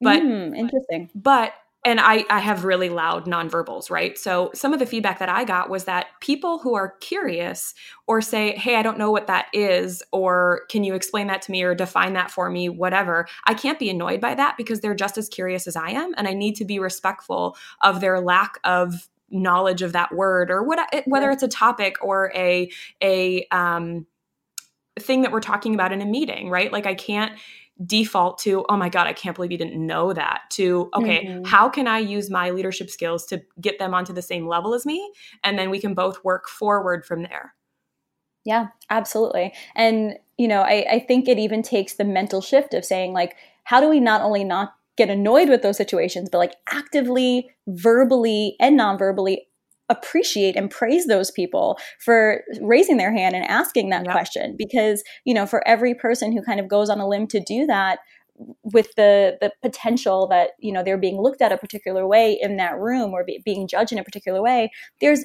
But 0.00 0.22
mm, 0.22 0.56
interesting. 0.56 1.10
But 1.14 1.52
and 1.84 2.00
I, 2.00 2.24
I 2.28 2.40
have 2.40 2.64
really 2.64 2.88
loud 2.88 3.26
nonverbals, 3.26 3.88
right? 3.88 4.18
So 4.18 4.50
some 4.52 4.72
of 4.72 4.80
the 4.80 4.86
feedback 4.86 5.20
that 5.20 5.28
I 5.28 5.44
got 5.44 5.70
was 5.70 5.84
that 5.84 6.06
people 6.20 6.58
who 6.58 6.74
are 6.74 6.96
curious 7.00 7.72
or 8.06 8.20
say, 8.20 8.56
hey, 8.56 8.76
I 8.76 8.82
don't 8.82 8.98
know 8.98 9.12
what 9.12 9.28
that 9.28 9.46
is, 9.52 10.02
or 10.12 10.62
can 10.70 10.82
you 10.82 10.94
explain 10.94 11.28
that 11.28 11.40
to 11.42 11.52
me 11.52 11.62
or 11.62 11.74
define 11.74 12.14
that 12.14 12.30
for 12.30 12.50
me, 12.50 12.68
whatever, 12.68 13.28
I 13.46 13.54
can't 13.54 13.78
be 13.78 13.90
annoyed 13.90 14.20
by 14.20 14.34
that 14.34 14.56
because 14.56 14.80
they're 14.80 14.94
just 14.94 15.18
as 15.18 15.28
curious 15.28 15.66
as 15.66 15.76
I 15.76 15.90
am. 15.90 16.14
And 16.16 16.26
I 16.26 16.34
need 16.34 16.56
to 16.56 16.64
be 16.64 16.80
respectful 16.80 17.56
of 17.80 18.00
their 18.00 18.20
lack 18.20 18.58
of 18.64 19.08
knowledge 19.30 19.82
of 19.82 19.92
that 19.92 20.12
word 20.12 20.50
or 20.50 20.64
what, 20.64 20.80
whether 21.06 21.30
it's 21.30 21.42
a 21.42 21.48
topic 21.48 21.96
or 22.02 22.32
a, 22.34 22.70
a, 23.02 23.46
um, 23.50 24.06
thing 24.98 25.22
that 25.22 25.30
we're 25.30 25.40
talking 25.40 25.74
about 25.74 25.92
in 25.92 26.02
a 26.02 26.06
meeting, 26.06 26.50
right? 26.50 26.72
Like 26.72 26.86
I 26.86 26.94
can't 26.94 27.38
default 27.86 28.38
to 28.38 28.64
oh 28.68 28.76
my 28.76 28.88
god 28.88 29.06
i 29.06 29.12
can't 29.12 29.36
believe 29.36 29.52
you 29.52 29.58
didn't 29.58 29.86
know 29.86 30.12
that 30.12 30.42
to 30.50 30.90
okay 30.94 31.26
mm-hmm. 31.26 31.44
how 31.44 31.68
can 31.68 31.86
i 31.86 31.98
use 31.98 32.28
my 32.28 32.50
leadership 32.50 32.90
skills 32.90 33.24
to 33.24 33.40
get 33.60 33.78
them 33.78 33.94
onto 33.94 34.12
the 34.12 34.22
same 34.22 34.46
level 34.46 34.74
as 34.74 34.84
me? 34.84 35.12
And 35.44 35.58
then 35.58 35.70
we 35.70 35.80
can 35.80 35.94
both 35.94 36.24
work 36.24 36.48
forward 36.48 37.04
from 37.04 37.22
there. 37.22 37.54
Yeah 38.44 38.68
absolutely. 38.90 39.52
And 39.74 40.18
you 40.36 40.48
know 40.48 40.62
I, 40.62 40.86
I 40.90 40.98
think 41.00 41.28
it 41.28 41.38
even 41.38 41.62
takes 41.62 41.94
the 41.94 42.04
mental 42.04 42.40
shift 42.40 42.74
of 42.74 42.84
saying 42.84 43.12
like 43.12 43.36
how 43.64 43.80
do 43.80 43.88
we 43.88 44.00
not 44.00 44.22
only 44.22 44.44
not 44.44 44.74
get 44.96 45.10
annoyed 45.10 45.48
with 45.48 45.62
those 45.62 45.76
situations 45.76 46.28
but 46.30 46.38
like 46.38 46.54
actively 46.70 47.50
verbally 47.66 48.56
and 48.58 48.76
non-verbally 48.76 49.46
appreciate 49.88 50.56
and 50.56 50.70
praise 50.70 51.06
those 51.06 51.30
people 51.30 51.78
for 51.98 52.42
raising 52.60 52.96
their 52.96 53.12
hand 53.12 53.34
and 53.34 53.44
asking 53.46 53.88
that 53.88 54.04
yep. 54.04 54.12
question 54.12 54.54
because 54.58 55.02
you 55.24 55.34
know 55.34 55.46
for 55.46 55.66
every 55.66 55.94
person 55.94 56.32
who 56.32 56.42
kind 56.42 56.60
of 56.60 56.68
goes 56.68 56.90
on 56.90 57.00
a 57.00 57.08
limb 57.08 57.26
to 57.26 57.40
do 57.40 57.66
that 57.66 57.98
with 58.62 58.94
the 58.96 59.36
the 59.40 59.50
potential 59.62 60.28
that 60.28 60.50
you 60.58 60.72
know 60.72 60.82
they're 60.82 60.98
being 60.98 61.20
looked 61.20 61.42
at 61.42 61.52
a 61.52 61.58
particular 61.58 62.06
way 62.06 62.38
in 62.40 62.56
that 62.56 62.78
room 62.78 63.12
or 63.12 63.24
be, 63.24 63.40
being 63.44 63.66
judged 63.66 63.92
in 63.92 63.98
a 63.98 64.04
particular 64.04 64.42
way 64.42 64.70
there's 65.00 65.24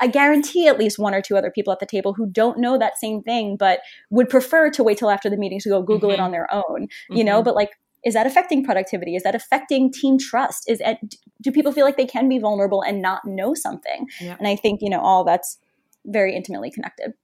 I 0.00 0.08
guarantee 0.08 0.66
at 0.66 0.78
least 0.78 0.98
one 0.98 1.14
or 1.14 1.22
two 1.22 1.36
other 1.36 1.50
people 1.50 1.72
at 1.72 1.78
the 1.78 1.86
table 1.86 2.12
who 2.12 2.26
don't 2.28 2.58
know 2.58 2.76
that 2.76 2.98
same 2.98 3.22
thing, 3.22 3.56
but 3.56 3.80
would 4.10 4.28
prefer 4.28 4.70
to 4.70 4.82
wait 4.82 4.98
till 4.98 5.10
after 5.10 5.30
the 5.30 5.36
meeting 5.36 5.60
to 5.60 5.68
go 5.68 5.82
Google 5.82 6.10
mm-hmm. 6.10 6.20
it 6.20 6.24
on 6.24 6.32
their 6.32 6.52
own, 6.52 6.88
you 7.08 7.18
mm-hmm. 7.18 7.26
know. 7.26 7.42
But 7.42 7.54
like 7.54 7.70
is 8.06 8.14
that 8.14 8.24
affecting 8.24 8.64
productivity? 8.64 9.16
Is 9.16 9.24
that 9.24 9.34
affecting 9.34 9.92
team 9.92 10.16
trust? 10.16 10.70
Is 10.70 10.80
it, 10.80 11.16
do 11.42 11.50
people 11.50 11.72
feel 11.72 11.84
like 11.84 11.96
they 11.96 12.06
can 12.06 12.28
be 12.28 12.38
vulnerable 12.38 12.80
and 12.80 13.02
not 13.02 13.24
know 13.24 13.52
something? 13.52 14.06
Yeah. 14.20 14.36
And 14.38 14.46
I 14.46 14.54
think, 14.54 14.80
you 14.80 14.88
know, 14.88 15.00
all 15.00 15.24
that's 15.24 15.58
very 16.04 16.36
intimately 16.36 16.70
connected. 16.70 17.14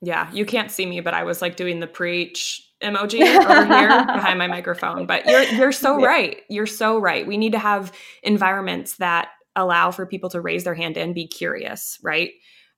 Yeah, 0.00 0.32
you 0.32 0.46
can't 0.46 0.70
see 0.70 0.86
me, 0.86 1.00
but 1.00 1.12
I 1.12 1.24
was 1.24 1.42
like 1.42 1.56
doing 1.56 1.80
the 1.80 1.86
preach 1.86 2.66
emoji 2.82 3.20
over 3.20 3.66
here 3.66 4.06
behind 4.06 4.38
my 4.38 4.46
microphone. 4.46 5.04
But 5.04 5.26
you're 5.26 5.42
you're 5.42 5.72
so 5.72 5.98
yeah. 5.98 6.06
right. 6.06 6.40
You're 6.48 6.66
so 6.66 6.98
right. 6.98 7.26
We 7.26 7.36
need 7.36 7.52
to 7.52 7.58
have 7.58 7.92
environments 8.22 8.96
that 8.96 9.28
allow 9.56 9.90
for 9.90 10.06
people 10.06 10.30
to 10.30 10.40
raise 10.40 10.64
their 10.64 10.74
hand 10.74 10.96
and 10.96 11.14
be 11.14 11.26
curious, 11.26 11.98
right? 12.02 12.30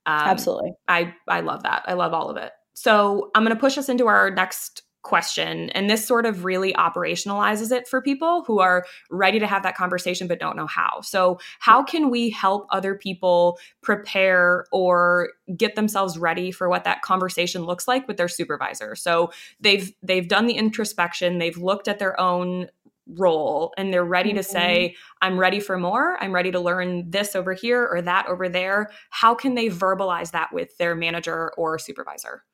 Um, 0.05 0.18
Absolutely. 0.18 0.72
I 0.88 1.14
I 1.29 1.42
love 1.42 1.62
that. 1.62 1.85
I 1.87 1.92
love 1.92 2.12
all 2.12 2.29
of 2.29 2.37
it. 2.38 2.51
So 2.75 3.31
I'm 3.37 3.44
going 3.44 3.55
to 3.55 3.61
push 3.61 3.79
us 3.79 3.88
into 3.88 4.09
our 4.09 4.31
next 4.31 4.83
question. 5.02 5.70
And 5.70 5.90
this 5.90 6.06
sort 6.06 6.26
of 6.26 6.44
really 6.44 6.72
operationalizes 6.74 7.72
it 7.72 7.88
for 7.88 8.00
people 8.00 8.44
who 8.46 8.60
are 8.60 8.86
ready 9.10 9.38
to 9.40 9.46
have 9.46 9.62
that 9.64 9.76
conversation 9.76 10.28
but 10.28 10.38
don't 10.38 10.56
know 10.56 10.66
how. 10.66 11.00
So, 11.02 11.38
how 11.58 11.82
can 11.82 12.10
we 12.10 12.30
help 12.30 12.66
other 12.70 12.94
people 12.94 13.58
prepare 13.82 14.66
or 14.72 15.30
get 15.56 15.74
themselves 15.74 16.18
ready 16.18 16.50
for 16.52 16.68
what 16.68 16.84
that 16.84 17.02
conversation 17.02 17.64
looks 17.64 17.88
like 17.88 18.06
with 18.06 18.16
their 18.16 18.28
supervisor? 18.28 18.94
So, 18.94 19.32
they've 19.60 19.92
they've 20.02 20.28
done 20.28 20.46
the 20.46 20.54
introspection, 20.54 21.38
they've 21.38 21.58
looked 21.58 21.88
at 21.88 21.98
their 21.98 22.18
own 22.20 22.68
role 23.08 23.72
and 23.76 23.92
they're 23.92 24.04
ready 24.04 24.30
mm-hmm. 24.30 24.36
to 24.38 24.44
say 24.44 24.94
i'm 25.20 25.36
ready 25.36 25.58
for 25.58 25.76
more 25.76 26.16
i'm 26.22 26.32
ready 26.32 26.52
to 26.52 26.60
learn 26.60 27.10
this 27.10 27.34
over 27.34 27.52
here 27.52 27.86
or 27.90 28.00
that 28.00 28.26
over 28.28 28.48
there 28.48 28.90
how 29.10 29.34
can 29.34 29.56
they 29.56 29.68
verbalize 29.68 30.30
that 30.30 30.52
with 30.52 30.76
their 30.78 30.94
manager 30.94 31.52
or 31.56 31.80
supervisor 31.80 32.44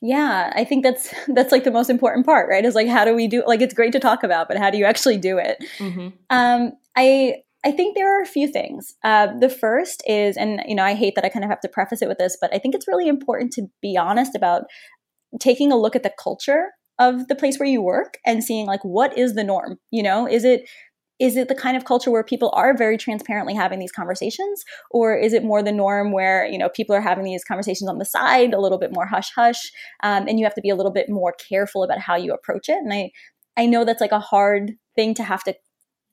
yeah, 0.00 0.52
I 0.54 0.64
think 0.64 0.84
that's 0.84 1.12
that's 1.28 1.52
like 1.52 1.64
the 1.64 1.70
most 1.70 1.90
important 1.90 2.26
part, 2.26 2.48
right? 2.48 2.64
Is 2.64 2.74
like 2.74 2.88
how 2.88 3.04
do 3.04 3.14
we 3.14 3.26
do 3.26 3.42
like 3.46 3.60
it's 3.60 3.74
great 3.74 3.92
to 3.92 4.00
talk 4.00 4.22
about, 4.22 4.48
but 4.48 4.58
how 4.58 4.70
do 4.70 4.78
you 4.78 4.84
actually 4.84 5.18
do 5.18 5.38
it? 5.38 5.58
Mm-hmm. 5.78 6.08
Um, 6.30 6.72
I 6.96 7.36
I 7.64 7.72
think 7.72 7.96
there 7.96 8.16
are 8.16 8.22
a 8.22 8.26
few 8.26 8.46
things. 8.46 8.94
Uh, 9.02 9.28
the 9.38 9.48
first 9.48 10.02
is, 10.06 10.36
and 10.36 10.62
you 10.66 10.74
know, 10.74 10.84
I 10.84 10.94
hate 10.94 11.14
that 11.16 11.24
I 11.24 11.28
kind 11.28 11.44
of 11.44 11.50
have 11.50 11.60
to 11.60 11.68
preface 11.68 12.02
it 12.02 12.08
with 12.08 12.18
this, 12.18 12.36
but 12.40 12.54
I 12.54 12.58
think 12.58 12.74
it's 12.74 12.88
really 12.88 13.08
important 13.08 13.52
to 13.54 13.66
be 13.82 13.96
honest 13.96 14.34
about 14.34 14.64
taking 15.40 15.72
a 15.72 15.76
look 15.76 15.96
at 15.96 16.02
the 16.02 16.12
culture 16.22 16.70
of 16.98 17.28
the 17.28 17.34
place 17.34 17.58
where 17.58 17.68
you 17.68 17.80
work 17.80 18.18
and 18.26 18.42
seeing 18.42 18.66
like 18.66 18.84
what 18.84 19.16
is 19.16 19.34
the 19.34 19.44
norm. 19.44 19.78
You 19.90 20.02
know, 20.02 20.28
is 20.28 20.44
it 20.44 20.68
is 21.18 21.36
it 21.36 21.48
the 21.48 21.54
kind 21.54 21.76
of 21.76 21.84
culture 21.84 22.10
where 22.10 22.22
people 22.22 22.50
are 22.54 22.76
very 22.76 22.96
transparently 22.96 23.54
having 23.54 23.78
these 23.78 23.92
conversations? 23.92 24.64
Or 24.90 25.16
is 25.16 25.32
it 25.32 25.44
more 25.44 25.62
the 25.62 25.72
norm 25.72 26.12
where 26.12 26.46
you 26.46 26.58
know 26.58 26.68
people 26.68 26.94
are 26.94 27.00
having 27.00 27.24
these 27.24 27.44
conversations 27.44 27.88
on 27.88 27.98
the 27.98 28.04
side 28.04 28.54
a 28.54 28.60
little 28.60 28.78
bit 28.78 28.92
more 28.92 29.06
hush 29.06 29.30
hush 29.34 29.72
um, 30.02 30.28
and 30.28 30.38
you 30.38 30.44
have 30.44 30.54
to 30.54 30.60
be 30.60 30.70
a 30.70 30.76
little 30.76 30.92
bit 30.92 31.08
more 31.08 31.34
careful 31.48 31.82
about 31.82 31.98
how 31.98 32.16
you 32.16 32.32
approach 32.32 32.68
it? 32.68 32.78
And 32.78 32.92
i 32.92 33.10
i 33.58 33.66
know 33.66 33.84
that's 33.84 34.00
like 34.00 34.12
a 34.12 34.20
hard 34.20 34.72
thing 34.94 35.14
to 35.14 35.22
have 35.22 35.42
to 35.44 35.54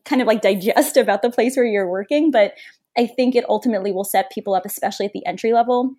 kind 0.03 0.21
of 0.21 0.27
like 0.27 0.41
digest 0.41 0.97
about 1.03 1.21
the 1.21 1.29
place 1.29 1.55
where 1.55 1.65
you're 1.65 1.89
working 1.89 2.31
but 2.31 2.53
i 2.97 3.05
think 3.05 3.35
it 3.35 3.47
ultimately 3.47 3.91
will 3.91 4.03
set 4.03 4.31
people 4.31 4.53
up 4.53 4.65
especially 4.65 5.05
at 5.05 5.13
the 5.13 5.25
entry 5.25 5.53
level 5.53 5.95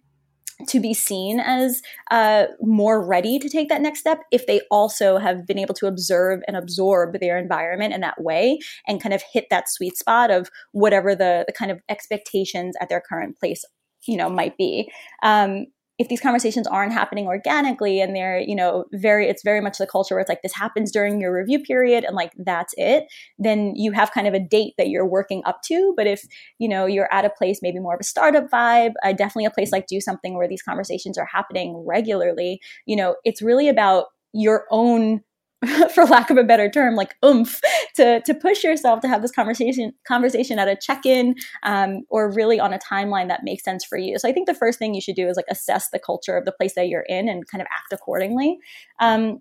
to 0.68 0.80
be 0.80 0.94
seen 0.94 1.40
as 1.40 1.82
uh, 2.10 2.46
more 2.60 3.04
ready 3.04 3.38
to 3.38 3.48
take 3.48 3.68
that 3.68 3.82
next 3.82 4.00
step 4.00 4.22
if 4.32 4.46
they 4.46 4.60
also 4.70 5.18
have 5.18 5.46
been 5.46 5.58
able 5.58 5.74
to 5.74 5.86
observe 5.86 6.40
and 6.46 6.56
absorb 6.56 7.18
their 7.20 7.38
environment 7.38 7.92
in 7.92 8.00
that 8.00 8.20
way 8.22 8.58
and 8.86 9.02
kind 9.02 9.14
of 9.14 9.22
hit 9.32 9.46
that 9.50 9.68
sweet 9.68 9.96
spot 9.96 10.30
of 10.30 10.50
whatever 10.72 11.14
the, 11.14 11.44
the 11.46 11.52
kind 11.52 11.70
of 11.70 11.80
expectations 11.88 12.74
at 12.80 12.88
their 12.88 13.02
current 13.06 13.38
place 13.38 13.64
you 14.06 14.16
know 14.16 14.30
might 14.30 14.56
be. 14.56 14.90
Um, 15.22 15.66
if 15.98 16.08
these 16.08 16.20
conversations 16.20 16.66
aren't 16.66 16.92
happening 16.92 17.26
organically 17.26 18.00
and 18.00 18.14
they're 18.14 18.38
you 18.40 18.54
know 18.54 18.84
very 18.92 19.28
it's 19.28 19.42
very 19.42 19.60
much 19.60 19.78
the 19.78 19.86
culture 19.86 20.14
where 20.14 20.20
it's 20.20 20.28
like 20.28 20.42
this 20.42 20.54
happens 20.54 20.92
during 20.92 21.20
your 21.20 21.34
review 21.34 21.58
period 21.58 22.04
and 22.04 22.14
like 22.14 22.32
that's 22.38 22.74
it 22.76 23.06
then 23.38 23.72
you 23.74 23.92
have 23.92 24.12
kind 24.12 24.26
of 24.26 24.34
a 24.34 24.40
date 24.40 24.74
that 24.78 24.88
you're 24.88 25.06
working 25.06 25.42
up 25.44 25.62
to. 25.62 25.94
But 25.96 26.06
if 26.06 26.22
you 26.58 26.68
know 26.68 26.86
you're 26.86 27.12
at 27.12 27.24
a 27.24 27.30
place 27.30 27.60
maybe 27.62 27.78
more 27.78 27.94
of 27.94 28.00
a 28.00 28.04
startup 28.04 28.50
vibe 28.50 28.92
uh, 29.02 29.12
definitely 29.12 29.46
a 29.46 29.50
place 29.50 29.72
like 29.72 29.86
do 29.86 30.00
something 30.00 30.36
where 30.36 30.48
these 30.48 30.62
conversations 30.62 31.18
are 31.18 31.26
happening 31.26 31.84
regularly 31.86 32.60
you 32.86 32.96
know 32.96 33.16
it's 33.24 33.42
really 33.42 33.68
about 33.68 34.06
your 34.32 34.66
own 34.70 35.22
for 35.94 36.04
lack 36.04 36.30
of 36.30 36.36
a 36.36 36.44
better 36.44 36.70
term, 36.70 36.94
like 36.94 37.14
oomph 37.24 37.60
to 37.96 38.20
to 38.22 38.34
push 38.34 38.64
yourself 38.64 39.00
to 39.00 39.08
have 39.08 39.22
this 39.22 39.32
conversation 39.32 39.92
conversation 40.06 40.58
at 40.58 40.68
a 40.68 40.76
check-in 40.76 41.34
um, 41.62 42.02
or 42.08 42.30
really 42.30 42.60
on 42.60 42.72
a 42.72 42.78
timeline 42.78 43.28
that 43.28 43.44
makes 43.44 43.64
sense 43.64 43.84
for 43.84 43.98
you. 43.98 44.18
So 44.18 44.28
I 44.28 44.32
think 44.32 44.46
the 44.46 44.54
first 44.54 44.78
thing 44.78 44.94
you 44.94 45.00
should 45.00 45.16
do 45.16 45.28
is 45.28 45.36
like 45.36 45.46
assess 45.50 45.90
the 45.90 45.98
culture 45.98 46.36
of 46.36 46.44
the 46.44 46.52
place 46.52 46.74
that 46.74 46.88
you're 46.88 47.06
in 47.08 47.28
and 47.28 47.46
kind 47.46 47.60
of 47.60 47.66
act 47.66 47.92
accordingly. 47.92 48.58
Um, 49.00 49.40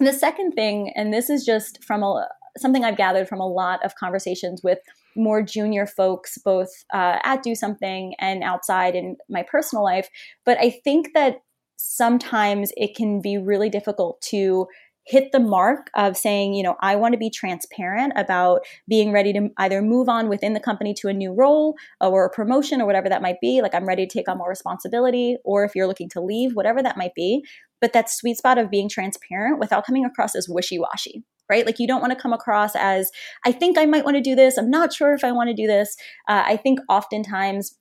the 0.00 0.12
second 0.12 0.52
thing, 0.52 0.92
and 0.96 1.12
this 1.12 1.30
is 1.30 1.44
just 1.44 1.82
from 1.84 2.02
a 2.02 2.28
something 2.58 2.84
I've 2.84 2.96
gathered 2.96 3.28
from 3.28 3.40
a 3.40 3.48
lot 3.48 3.84
of 3.84 3.94
conversations 3.94 4.62
with 4.62 4.78
more 5.16 5.42
junior 5.42 5.86
folks, 5.86 6.38
both 6.38 6.70
uh, 6.92 7.18
at 7.24 7.42
Do 7.42 7.54
Something 7.54 8.14
and 8.18 8.42
outside 8.42 8.94
in 8.94 9.16
my 9.28 9.42
personal 9.42 9.84
life. 9.84 10.08
But 10.44 10.58
I 10.58 10.70
think 10.70 11.10
that 11.14 11.42
sometimes 11.76 12.72
it 12.76 12.94
can 12.94 13.20
be 13.20 13.38
really 13.38 13.68
difficult 13.68 14.20
to 14.22 14.66
hit 15.04 15.32
the 15.32 15.40
mark 15.40 15.90
of 15.94 16.16
saying, 16.16 16.54
you 16.54 16.62
know, 16.62 16.76
I 16.80 16.96
want 16.96 17.12
to 17.12 17.18
be 17.18 17.30
transparent 17.30 18.12
about 18.16 18.60
being 18.88 19.12
ready 19.12 19.32
to 19.32 19.48
either 19.58 19.82
move 19.82 20.08
on 20.08 20.28
within 20.28 20.52
the 20.52 20.60
company 20.60 20.94
to 21.00 21.08
a 21.08 21.12
new 21.12 21.32
role 21.32 21.74
or 22.00 22.26
a 22.26 22.30
promotion 22.30 22.80
or 22.80 22.86
whatever 22.86 23.08
that 23.08 23.22
might 23.22 23.40
be. 23.40 23.62
Like 23.62 23.74
I'm 23.74 23.86
ready 23.86 24.06
to 24.06 24.12
take 24.12 24.28
on 24.28 24.38
more 24.38 24.48
responsibility, 24.48 25.36
or 25.44 25.64
if 25.64 25.74
you're 25.74 25.88
looking 25.88 26.08
to 26.10 26.20
leave, 26.20 26.54
whatever 26.54 26.82
that 26.82 26.96
might 26.96 27.14
be. 27.14 27.44
But 27.80 27.92
that 27.94 28.10
sweet 28.10 28.36
spot 28.36 28.58
of 28.58 28.70
being 28.70 28.88
transparent 28.88 29.58
without 29.58 29.84
coming 29.84 30.04
across 30.04 30.36
as 30.36 30.48
wishy 30.48 30.78
washy. 30.78 31.24
Right? 31.50 31.66
Like, 31.66 31.78
you 31.78 31.86
don't 31.86 32.00
want 32.00 32.12
to 32.12 32.18
come 32.18 32.32
across 32.32 32.74
as, 32.76 33.10
I 33.44 33.52
think 33.52 33.76
I 33.76 33.84
might 33.84 34.04
want 34.04 34.16
to 34.16 34.22
do 34.22 34.34
this. 34.34 34.56
I'm 34.56 34.70
not 34.70 34.92
sure 34.92 35.12
if 35.12 35.22
I 35.22 35.32
want 35.32 35.48
to 35.50 35.54
do 35.54 35.66
this. 35.66 35.96
Uh, 36.26 36.44
I 36.46 36.56
think 36.56 36.78
oftentimes 36.88 37.76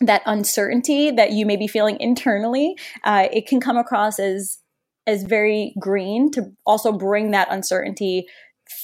that 0.00 0.22
uncertainty 0.24 1.10
that 1.10 1.32
you 1.32 1.44
may 1.44 1.56
be 1.56 1.66
feeling 1.66 1.98
internally, 2.00 2.76
uh, 3.02 3.28
it 3.30 3.46
can 3.46 3.60
come 3.60 3.76
across 3.76 4.18
as 4.18 4.58
as 5.06 5.22
very 5.24 5.74
green 5.78 6.30
to 6.32 6.50
also 6.66 6.92
bring 6.92 7.30
that 7.30 7.48
uncertainty 7.50 8.26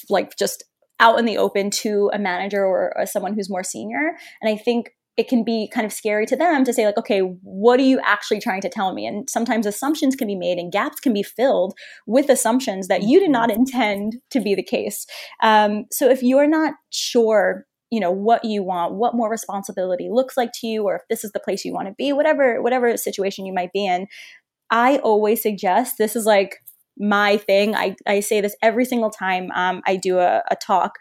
like 0.09 0.37
just 0.37 0.63
out 0.99 1.17
in 1.17 1.25
the 1.25 1.37
open 1.37 1.71
to 1.71 2.11
a 2.13 2.19
manager 2.19 2.63
or, 2.63 2.93
or 2.95 3.05
someone 3.05 3.33
who's 3.33 3.49
more 3.49 3.63
senior. 3.63 4.17
And 4.41 4.53
i 4.53 4.57
think 4.57 4.91
it 5.17 5.27
can 5.27 5.43
be 5.43 5.69
kind 5.73 5.85
of 5.85 5.91
scary 5.91 6.25
to 6.25 6.35
them 6.37 6.63
to 6.63 6.73
say 6.73 6.85
like 6.85 6.97
okay 6.97 7.19
what 7.19 7.79
are 7.79 7.83
you 7.83 7.99
actually 8.03 8.39
trying 8.39 8.61
to 8.61 8.69
tell 8.69 8.93
me? 8.93 9.05
And 9.05 9.29
sometimes 9.29 9.65
assumptions 9.65 10.15
can 10.15 10.27
be 10.27 10.35
made 10.35 10.57
and 10.57 10.71
gaps 10.71 10.99
can 10.99 11.13
be 11.13 11.23
filled 11.23 11.73
with 12.07 12.29
assumptions 12.29 12.87
that 12.87 13.03
you 13.03 13.19
did 13.19 13.29
not 13.29 13.49
mm-hmm. 13.49 13.59
intend 13.59 14.15
to 14.31 14.39
be 14.39 14.55
the 14.55 14.63
case. 14.63 15.05
Um, 15.43 15.85
so 15.91 16.09
if 16.09 16.23
you're 16.23 16.47
not 16.47 16.73
sure 16.89 17.65
you 17.91 17.99
know 17.99 18.09
what 18.09 18.45
you 18.45 18.63
want 18.63 18.93
what 18.93 19.13
more 19.13 19.29
responsibility 19.29 20.07
looks 20.09 20.37
like 20.37 20.51
to 20.53 20.65
you 20.65 20.83
or 20.83 20.95
if 20.95 21.01
this 21.09 21.25
is 21.25 21.33
the 21.33 21.41
place 21.41 21.65
you 21.65 21.73
want 21.73 21.89
to 21.89 21.93
be 21.97 22.13
whatever 22.13 22.61
whatever 22.61 22.95
situation 22.95 23.45
you 23.45 23.53
might 23.53 23.73
be 23.73 23.85
in 23.85 24.07
I 24.71 24.97
always 24.99 25.41
suggest 25.41 25.97
this 25.97 26.15
is 26.15 26.25
like 26.25 26.57
my 26.97 27.37
thing. 27.37 27.75
I, 27.75 27.95
I 28.07 28.21
say 28.21 28.41
this 28.41 28.55
every 28.61 28.85
single 28.85 29.09
time 29.09 29.51
um, 29.53 29.81
I 29.85 29.97
do 29.97 30.19
a, 30.19 30.41
a 30.49 30.55
talk. 30.55 30.93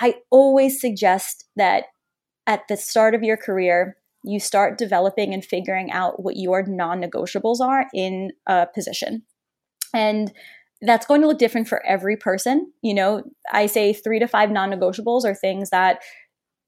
I 0.00 0.16
always 0.30 0.80
suggest 0.80 1.46
that 1.56 1.84
at 2.46 2.62
the 2.68 2.76
start 2.76 3.14
of 3.14 3.22
your 3.22 3.36
career, 3.36 3.96
you 4.24 4.38
start 4.38 4.78
developing 4.78 5.34
and 5.34 5.44
figuring 5.44 5.90
out 5.90 6.22
what 6.22 6.36
your 6.36 6.64
non 6.64 7.00
negotiables 7.00 7.60
are 7.60 7.86
in 7.92 8.30
a 8.46 8.66
position. 8.72 9.22
And 9.92 10.32
that's 10.80 11.06
going 11.06 11.20
to 11.20 11.28
look 11.28 11.38
different 11.38 11.68
for 11.68 11.84
every 11.86 12.16
person. 12.16 12.72
You 12.82 12.94
know, 12.94 13.22
I 13.52 13.66
say 13.66 13.92
three 13.92 14.18
to 14.18 14.26
five 14.26 14.50
non 14.50 14.70
negotiables 14.70 15.24
are 15.24 15.34
things 15.34 15.70
that 15.70 16.00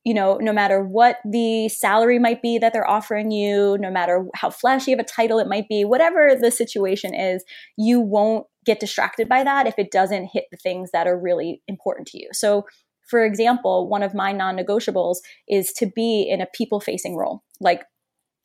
you 0.05 0.13
know, 0.13 0.37
no 0.37 0.53
matter 0.53 0.83
what 0.83 1.17
the 1.25 1.69
salary 1.71 2.19
might 2.19 2.43
be 2.43 2.59
that 2.59 2.73
they're 2.73 2.89
offering 2.89 3.31
you, 3.31 3.79
no 3.79 3.91
matter 3.91 4.27
how 4.35 4.51
flashy 4.51 4.93
of 4.93 4.99
a 4.99 5.05
title 5.05 5.39
it 5.39 5.49
might 5.49 5.67
be, 5.69 5.85
whatever 5.85 6.37
the 6.39 6.51
situation 6.51 7.15
is, 7.15 7.43
you 7.79 8.01
won't 8.01 8.47
get 8.67 8.81
distracted 8.81 9.29
by 9.29 9.43
that 9.43 9.67
if 9.67 9.79
it 9.79 9.91
doesn't 9.91 10.31
hit 10.33 10.45
the 10.51 10.59
things 10.59 10.91
that 10.93 11.07
are 11.07 11.19
really 11.19 11.63
important 11.69 12.07
to 12.09 12.19
you. 12.19 12.29
So, 12.33 12.67
for 13.09 13.25
example, 13.25 13.89
one 13.89 14.03
of 14.03 14.15
my 14.15 14.33
non 14.33 14.57
negotiables 14.57 15.17
is 15.49 15.73
to 15.75 15.87
be 15.87 16.29
in 16.29 16.41
a 16.41 16.47
people 16.55 16.81
facing 16.81 17.17
role. 17.17 17.43
Like, 17.61 17.85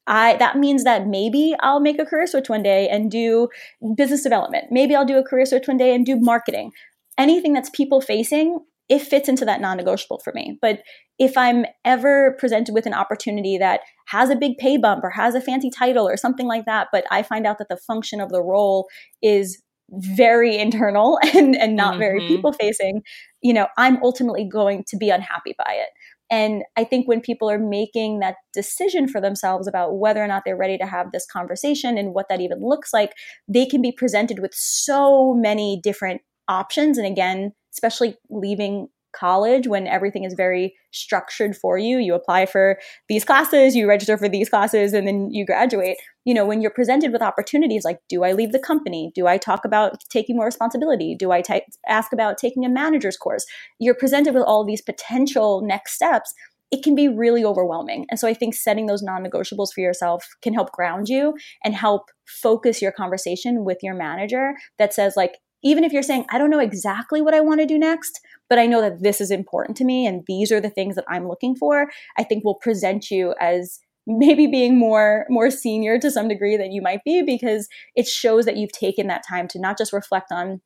I, 0.08 0.38
that 0.38 0.58
means 0.58 0.86
that 0.86 1.08
maybe 1.08 1.56
I'll 1.60 1.80
make 1.80 2.00
a 2.00 2.06
career 2.06 2.26
switch 2.26 2.50
one 2.50 2.64
day 2.64 2.90
and 2.90 3.12
do 3.12 3.50
business 3.96 4.24
development. 4.24 4.66
Maybe 4.72 4.96
I'll 4.96 5.06
do 5.06 5.18
a 5.18 5.24
career 5.24 5.46
switch 5.46 5.68
one 5.68 5.78
day 5.78 5.94
and 5.94 6.06
do 6.06 6.20
marketing. 6.20 6.72
Anything 7.18 7.54
that's 7.54 7.70
people 7.70 8.02
facing, 8.02 8.60
it 8.90 9.00
fits 9.00 9.30
into 9.30 9.46
that 9.46 9.62
non 9.62 9.78
negotiable 9.78 10.20
for 10.20 10.34
me. 10.34 10.58
But 10.62 10.82
if 11.20 11.38
I'm 11.38 11.66
ever 11.86 12.36
presented 12.40 12.74
with 12.74 12.86
an 12.86 12.94
opportunity 12.94 13.58
that 13.58 13.82
has 14.08 14.30
a 14.30 14.36
big 14.36 14.58
pay 14.58 14.78
bump 14.78 15.04
or 15.04 15.12
has 15.12 15.36
a 15.36 15.42
fancy 15.42 15.70
title 15.70 16.08
or 16.08 16.18
something 16.18 16.48
like 16.48 16.66
that, 16.66 16.88
but 16.92 17.06
I 17.12 17.24
find 17.24 17.46
out 17.46 17.60
that 17.60 17.70
the 17.70 17.78
function 17.78 18.20
of 18.20 18.30
the 18.30 18.42
role 18.42 18.88
is 19.22 19.62
very 19.92 20.58
internal 20.58 21.20
and, 21.36 21.56
and 21.56 21.76
not 21.76 21.92
mm-hmm. 21.92 22.00
very 22.00 22.28
people 22.28 22.52
facing, 22.54 23.02
you 23.42 23.54
know, 23.54 23.68
I'm 23.78 24.02
ultimately 24.04 24.48
going 24.48 24.84
to 24.88 24.98
be 24.98 25.10
unhappy 25.10 25.56
by 25.58 25.74
it. 25.74 25.90
And 26.32 26.64
I 26.78 26.84
think 26.84 27.08
when 27.08 27.22
people 27.22 27.50
are 27.50 27.58
making 27.58 28.20
that 28.20 28.36
decision 28.54 29.08
for 29.08 29.20
themselves 29.20 29.68
about 29.68 29.98
whether 29.98 30.24
or 30.24 30.28
not 30.28 30.44
they're 30.46 30.56
ready 30.56 30.78
to 30.78 30.86
have 30.86 31.12
this 31.12 31.26
conversation 31.26 31.98
and 31.98 32.14
what 32.14 32.28
that 32.30 32.40
even 32.40 32.60
looks 32.62 32.94
like, 32.94 33.14
they 33.48 33.66
can 33.66 33.82
be 33.82 33.92
presented 33.92 34.40
with 34.40 34.54
so 34.54 35.34
many 35.34 35.80
different 35.84 36.22
options. 36.48 37.00
And 37.00 37.08
again, 37.08 37.54
especially 37.80 38.18
leaving 38.30 38.90
college 39.12 39.68
when 39.68 39.88
everything 39.88 40.24
is 40.24 40.34
very 40.34 40.76
structured 40.92 41.56
for 41.56 41.78
you. 41.78 41.98
You 41.98 42.14
apply 42.14 42.46
for 42.46 42.80
these 43.08 43.26
classes 43.26 43.76
you 43.76 43.88
register 43.88 44.18
for 44.18 44.30
these 44.30 44.50
classes 44.50 44.94
and 44.94 45.08
then 45.08 45.32
you 45.32 45.46
graduate. 45.46 45.98
You 46.26 46.34
know 46.34 46.46
when 46.46 46.62
you're 46.62 46.72
presented 46.72 47.12
with 47.12 47.22
opportunities 47.22 47.84
like 47.84 48.00
do 48.08 48.24
i 48.24 48.34
leave 48.34 48.52
the 48.52 48.60
company? 48.60 49.12
Do 49.16 49.28
i 49.28 49.38
talk 49.38 49.66
about 49.66 50.00
taking 50.10 50.36
more 50.36 50.46
responsibility? 50.46 51.16
Do 51.18 51.32
I 51.32 51.42
t- 51.42 51.62
ask 51.88 52.14
about 52.14 52.38
taking 52.38 52.66
a 52.66 52.70
manager's 52.70 53.18
course? 53.18 53.46
You're 53.80 53.96
presented 53.96 54.34
with 54.34 54.44
all 54.44 54.66
these 54.66 54.82
potential 54.82 55.62
next 55.66 55.94
steps. 55.94 56.34
It 56.72 56.84
can 56.84 56.94
be 56.94 57.08
really 57.08 57.44
overwhelming. 57.44 58.06
And 58.12 58.20
so 58.20 58.28
I 58.28 58.36
think 58.36 58.54
setting 58.54 58.86
those 58.86 59.02
non 59.02 59.24
negotiables 59.24 59.74
for 59.74 59.82
yourself 59.82 60.28
can 60.44 60.54
help 60.54 60.72
ground 60.72 61.10
you 61.10 61.34
and 61.64 61.74
help 61.74 62.04
focus 62.28 62.80
your 62.80 62.92
conversation 62.92 63.66
with 63.66 63.80
your 63.82 63.96
manager 63.96 64.54
that 64.78 64.94
says, 64.94 65.16
like, 65.18 65.40
even 65.64 65.84
if 65.84 65.92
you're 65.92 66.04
saying, 66.04 66.26
I 66.30 66.38
don't 66.38 66.50
know 66.50 66.60
exactly 66.60 67.22
what 67.22 67.34
I 67.34 67.42
want 67.42 67.60
to 67.60 67.66
do 67.66 67.78
next, 67.78 68.20
but 68.50 68.60
I 68.60 68.66
know 68.66 68.82
that 68.82 69.04
this 69.04 69.20
is 69.22 69.32
important 69.32 69.78
to 69.78 69.86
me 69.86 70.06
and 70.06 70.24
these 70.28 70.52
are 70.52 70.62
the 70.62 70.70
things 70.70 70.96
that 70.96 71.06
I'm 71.08 71.28
looking 71.28 71.56
for, 71.56 71.90
I 72.18 72.24
think 72.24 72.44
will 72.44 72.56
present 72.56 73.12
you 73.12 73.36
as 73.40 73.80
maybe 74.08 74.48
being 74.48 74.78
more 74.78 75.26
more 75.30 75.52
senior 75.52 76.00
to 76.00 76.10
some 76.10 76.28
degree 76.28 76.58
than 76.58 76.72
you 76.72 76.82
might 76.82 77.04
be 77.06 77.22
because 77.22 77.68
it 77.96 78.08
shows 78.08 78.46
that 78.46 78.58
you've 78.58 78.72
taken 78.72 79.08
that 79.08 79.24
time 79.28 79.48
to 79.50 79.60
not 79.60 79.78
just 79.78 79.94
reflect 79.94 80.32
on 80.32 80.62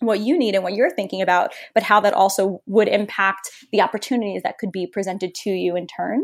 what 0.00 0.20
you 0.20 0.36
need 0.36 0.54
and 0.54 0.64
what 0.64 0.74
you're 0.74 0.94
thinking 0.94 1.22
about, 1.22 1.54
but 1.74 1.82
how 1.82 2.00
that 2.00 2.12
also 2.12 2.60
would 2.66 2.88
impact 2.88 3.50
the 3.70 3.80
opportunities 3.80 4.42
that 4.42 4.58
could 4.58 4.72
be 4.72 4.86
presented 4.86 5.34
to 5.34 5.50
you 5.50 5.76
in 5.76 5.86
turn. 5.86 6.22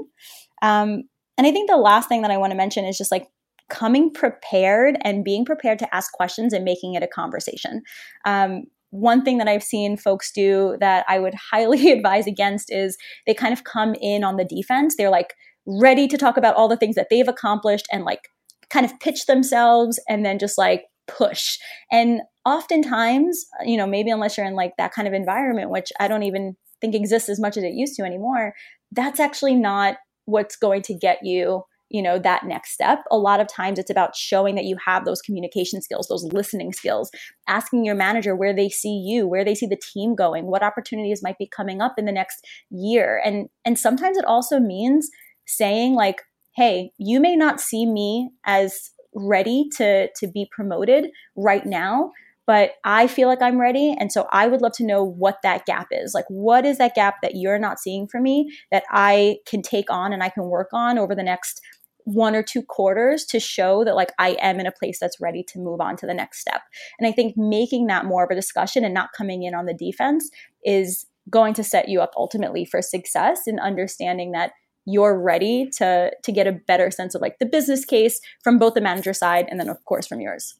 Um, 0.62 1.04
and 1.36 1.46
I 1.46 1.52
think 1.52 1.70
the 1.70 1.76
last 1.76 2.08
thing 2.08 2.22
that 2.22 2.30
I 2.30 2.36
want 2.36 2.50
to 2.50 2.56
mention 2.56 2.84
is 2.84 2.98
just 2.98 3.12
like 3.12 3.28
coming 3.68 4.12
prepared 4.12 4.96
and 5.02 5.24
being 5.24 5.44
prepared 5.44 5.78
to 5.78 5.94
ask 5.94 6.12
questions 6.12 6.52
and 6.52 6.64
making 6.64 6.94
it 6.94 7.02
a 7.02 7.08
conversation. 7.08 7.82
Um, 8.24 8.64
one 8.90 9.22
thing 9.22 9.38
that 9.38 9.48
I've 9.48 9.62
seen 9.62 9.96
folks 9.96 10.32
do 10.32 10.76
that 10.80 11.04
I 11.08 11.18
would 11.18 11.34
highly 11.50 11.90
advise 11.92 12.26
against 12.26 12.72
is 12.72 12.96
they 13.26 13.34
kind 13.34 13.52
of 13.52 13.64
come 13.64 13.94
in 14.00 14.24
on 14.24 14.36
the 14.36 14.44
defense. 14.44 14.96
They're 14.96 15.10
like 15.10 15.34
ready 15.66 16.08
to 16.08 16.16
talk 16.16 16.36
about 16.36 16.56
all 16.56 16.68
the 16.68 16.76
things 16.76 16.96
that 16.96 17.08
they've 17.10 17.28
accomplished 17.28 17.86
and 17.92 18.04
like 18.04 18.28
kind 18.70 18.86
of 18.86 18.98
pitch 19.00 19.26
themselves 19.26 20.00
and 20.08 20.24
then 20.24 20.38
just 20.38 20.56
like 20.58 20.84
push. 21.06 21.58
And 21.90 22.20
oftentimes, 22.44 23.44
you 23.64 23.76
know, 23.76 23.86
maybe 23.86 24.10
unless 24.10 24.36
you're 24.36 24.46
in 24.46 24.54
like 24.54 24.72
that 24.78 24.92
kind 24.92 25.08
of 25.08 25.14
environment, 25.14 25.70
which 25.70 25.90
I 26.00 26.08
don't 26.08 26.22
even 26.22 26.56
think 26.80 26.94
exists 26.94 27.28
as 27.28 27.40
much 27.40 27.56
as 27.56 27.64
it 27.64 27.74
used 27.74 27.96
to 27.96 28.02
anymore, 28.02 28.54
that's 28.92 29.20
actually 29.20 29.54
not 29.54 29.96
what's 30.26 30.56
going 30.56 30.82
to 30.82 30.94
get 30.94 31.18
you 31.22 31.62
you 31.90 32.02
know 32.02 32.18
that 32.18 32.44
next 32.44 32.72
step 32.72 33.04
a 33.10 33.16
lot 33.16 33.40
of 33.40 33.48
times 33.48 33.78
it's 33.78 33.90
about 33.90 34.14
showing 34.14 34.54
that 34.54 34.64
you 34.64 34.76
have 34.84 35.04
those 35.04 35.22
communication 35.22 35.80
skills 35.80 36.08
those 36.08 36.24
listening 36.32 36.72
skills 36.72 37.10
asking 37.46 37.84
your 37.84 37.94
manager 37.94 38.34
where 38.34 38.54
they 38.54 38.68
see 38.68 39.02
you 39.04 39.26
where 39.26 39.44
they 39.44 39.54
see 39.54 39.66
the 39.66 39.80
team 39.92 40.14
going 40.14 40.46
what 40.46 40.62
opportunities 40.62 41.22
might 41.22 41.38
be 41.38 41.46
coming 41.46 41.80
up 41.80 41.94
in 41.98 42.04
the 42.04 42.12
next 42.12 42.46
year 42.70 43.20
and 43.24 43.48
and 43.64 43.78
sometimes 43.78 44.16
it 44.16 44.24
also 44.24 44.58
means 44.58 45.10
saying 45.46 45.94
like 45.94 46.22
hey 46.56 46.90
you 46.98 47.20
may 47.20 47.36
not 47.36 47.60
see 47.60 47.86
me 47.86 48.30
as 48.44 48.90
ready 49.14 49.68
to 49.76 50.08
to 50.14 50.26
be 50.26 50.46
promoted 50.50 51.10
right 51.36 51.66
now 51.66 52.10
but 52.48 52.76
I 52.82 53.08
feel 53.08 53.28
like 53.28 53.42
I'm 53.42 53.60
ready. 53.60 53.94
And 54.00 54.10
so 54.10 54.26
I 54.32 54.46
would 54.46 54.62
love 54.62 54.72
to 54.76 54.86
know 54.86 55.04
what 55.04 55.36
that 55.42 55.66
gap 55.66 55.88
is. 55.90 56.14
Like, 56.14 56.24
what 56.28 56.64
is 56.64 56.78
that 56.78 56.94
gap 56.94 57.16
that 57.20 57.34
you're 57.34 57.58
not 57.58 57.78
seeing 57.78 58.08
for 58.08 58.22
me 58.22 58.50
that 58.72 58.84
I 58.90 59.36
can 59.44 59.60
take 59.60 59.90
on 59.90 60.14
and 60.14 60.22
I 60.22 60.30
can 60.30 60.44
work 60.44 60.70
on 60.72 60.98
over 60.98 61.14
the 61.14 61.22
next 61.22 61.60
one 62.08 62.34
or 62.34 62.42
two 62.42 62.62
quarters 62.62 63.26
to 63.26 63.38
show 63.38 63.84
that 63.84 63.94
like 63.94 64.12
I 64.18 64.30
am 64.40 64.58
in 64.60 64.66
a 64.66 64.72
place 64.72 64.98
that's 64.98 65.20
ready 65.20 65.42
to 65.44 65.58
move 65.58 65.78
on 65.80 65.94
to 65.98 66.06
the 66.06 66.14
next 66.14 66.40
step. 66.40 66.62
And 66.98 67.06
I 67.06 67.12
think 67.12 67.36
making 67.36 67.86
that 67.88 68.06
more 68.06 68.24
of 68.24 68.30
a 68.30 68.34
discussion 68.34 68.82
and 68.82 68.94
not 68.94 69.12
coming 69.12 69.42
in 69.42 69.54
on 69.54 69.66
the 69.66 69.74
defense 69.74 70.30
is 70.64 71.04
going 71.28 71.52
to 71.52 71.62
set 71.62 71.90
you 71.90 72.00
up 72.00 72.12
ultimately 72.16 72.64
for 72.64 72.80
success 72.80 73.42
in 73.46 73.58
understanding 73.58 74.32
that 74.32 74.52
you're 74.86 75.20
ready 75.20 75.68
to 75.76 76.10
to 76.22 76.32
get 76.32 76.46
a 76.46 76.52
better 76.52 76.90
sense 76.90 77.14
of 77.14 77.20
like 77.20 77.38
the 77.40 77.46
business 77.46 77.84
case 77.84 78.20
from 78.42 78.56
both 78.56 78.72
the 78.72 78.80
manager 78.80 79.12
side 79.12 79.46
and 79.50 79.60
then 79.60 79.68
of 79.68 79.84
course 79.84 80.06
from 80.06 80.22
yours. 80.22 80.54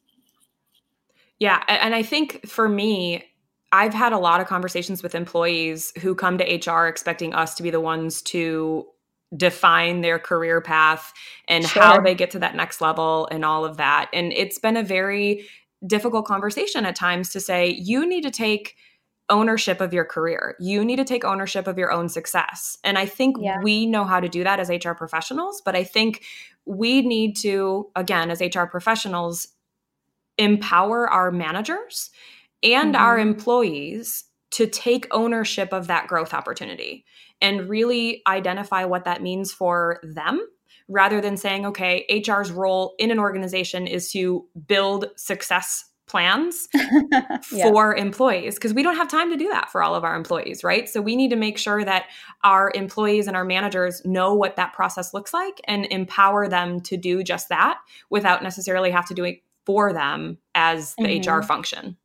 Yeah, 1.39 1.63
and 1.67 1.95
I 1.95 2.03
think 2.03 2.47
for 2.47 2.69
me 2.69 3.25
I've 3.71 3.93
had 3.95 4.13
a 4.13 4.19
lot 4.19 4.39
of 4.39 4.45
conversations 4.45 5.01
with 5.01 5.15
employees 5.15 5.93
who 5.99 6.13
come 6.13 6.37
to 6.37 6.43
HR 6.43 6.85
expecting 6.85 7.33
us 7.33 7.55
to 7.55 7.63
be 7.63 7.71
the 7.71 7.79
ones 7.79 8.21
to 8.23 8.85
define 9.35 10.01
their 10.01 10.17
career 10.17 10.61
path 10.61 11.13
and 11.47 11.65
sure. 11.65 11.81
how 11.81 12.01
they 12.01 12.15
get 12.15 12.31
to 12.31 12.39
that 12.39 12.55
next 12.55 12.81
level 12.81 13.27
and 13.31 13.45
all 13.45 13.63
of 13.63 13.77
that. 13.77 14.09
And 14.13 14.33
it's 14.33 14.59
been 14.59 14.77
a 14.77 14.83
very 14.83 15.47
difficult 15.85 16.25
conversation 16.25 16.85
at 16.85 16.95
times 16.95 17.29
to 17.29 17.39
say, 17.39 17.69
you 17.69 18.07
need 18.07 18.23
to 18.23 18.31
take 18.31 18.75
ownership 19.29 19.79
of 19.79 19.93
your 19.93 20.05
career. 20.05 20.55
You 20.59 20.83
need 20.83 20.95
to 20.95 21.05
take 21.05 21.23
ownership 21.23 21.67
of 21.67 21.77
your 21.77 21.91
own 21.91 22.09
success. 22.09 22.77
And 22.83 22.97
I 22.97 23.05
think 23.05 23.37
yeah. 23.39 23.59
we 23.61 23.85
know 23.85 24.03
how 24.03 24.19
to 24.19 24.27
do 24.27 24.43
that 24.43 24.59
as 24.59 24.69
HR 24.69 24.93
professionals, 24.93 25.61
but 25.63 25.75
I 25.75 25.83
think 25.83 26.23
we 26.65 27.01
need 27.01 27.35
to, 27.37 27.89
again, 27.95 28.31
as 28.31 28.41
HR 28.41 28.63
professionals, 28.63 29.47
empower 30.37 31.07
our 31.07 31.31
managers 31.31 32.09
and 32.63 32.95
mm-hmm. 32.95 33.03
our 33.03 33.19
employees 33.19 34.25
to 34.51 34.65
take 34.65 35.07
ownership 35.11 35.73
of 35.73 35.87
that 35.87 36.07
growth 36.07 36.33
opportunity 36.33 37.05
and 37.41 37.69
really 37.69 38.21
identify 38.27 38.85
what 38.85 39.05
that 39.05 39.21
means 39.21 39.51
for 39.51 39.99
them 40.03 40.45
rather 40.87 41.21
than 41.21 41.37
saying, 41.37 41.65
okay, 41.67 42.05
HR's 42.25 42.51
role 42.51 42.95
in 42.97 43.11
an 43.11 43.19
organization 43.19 43.87
is 43.87 44.11
to 44.11 44.45
build 44.67 45.05
success 45.15 45.85
plans 46.09 46.67
yeah. 46.73 47.37
for 47.69 47.95
employees 47.95 48.55
because 48.55 48.73
we 48.73 48.81
don't 48.81 48.95
have 48.95 49.07
time 49.07 49.29
to 49.29 49.37
do 49.37 49.47
that 49.49 49.71
for 49.71 49.83
all 49.83 49.93
of 49.93 50.03
our 50.03 50.15
employees, 50.15 50.63
right? 50.63 50.89
So 50.89 51.01
we 51.01 51.15
need 51.15 51.29
to 51.29 51.35
make 51.35 51.57
sure 51.57 51.85
that 51.85 52.07
our 52.43 52.71
employees 52.73 53.27
and 53.27 53.37
our 53.37 53.45
managers 53.45 54.03
know 54.03 54.33
what 54.33 54.55
that 54.55 54.73
process 54.73 55.13
looks 55.13 55.33
like 55.33 55.61
and 55.65 55.85
empower 55.91 56.47
them 56.49 56.81
to 56.81 56.97
do 56.97 57.23
just 57.23 57.49
that 57.49 57.79
without 58.09 58.41
necessarily 58.41 58.89
have 58.89 59.07
to 59.07 59.13
do 59.13 59.23
it 59.23 59.43
for 59.65 59.93
them 59.93 60.39
as 60.55 60.95
the 60.95 61.03
mm-hmm. 61.03 61.31
HR 61.31 61.43
function. 61.43 61.95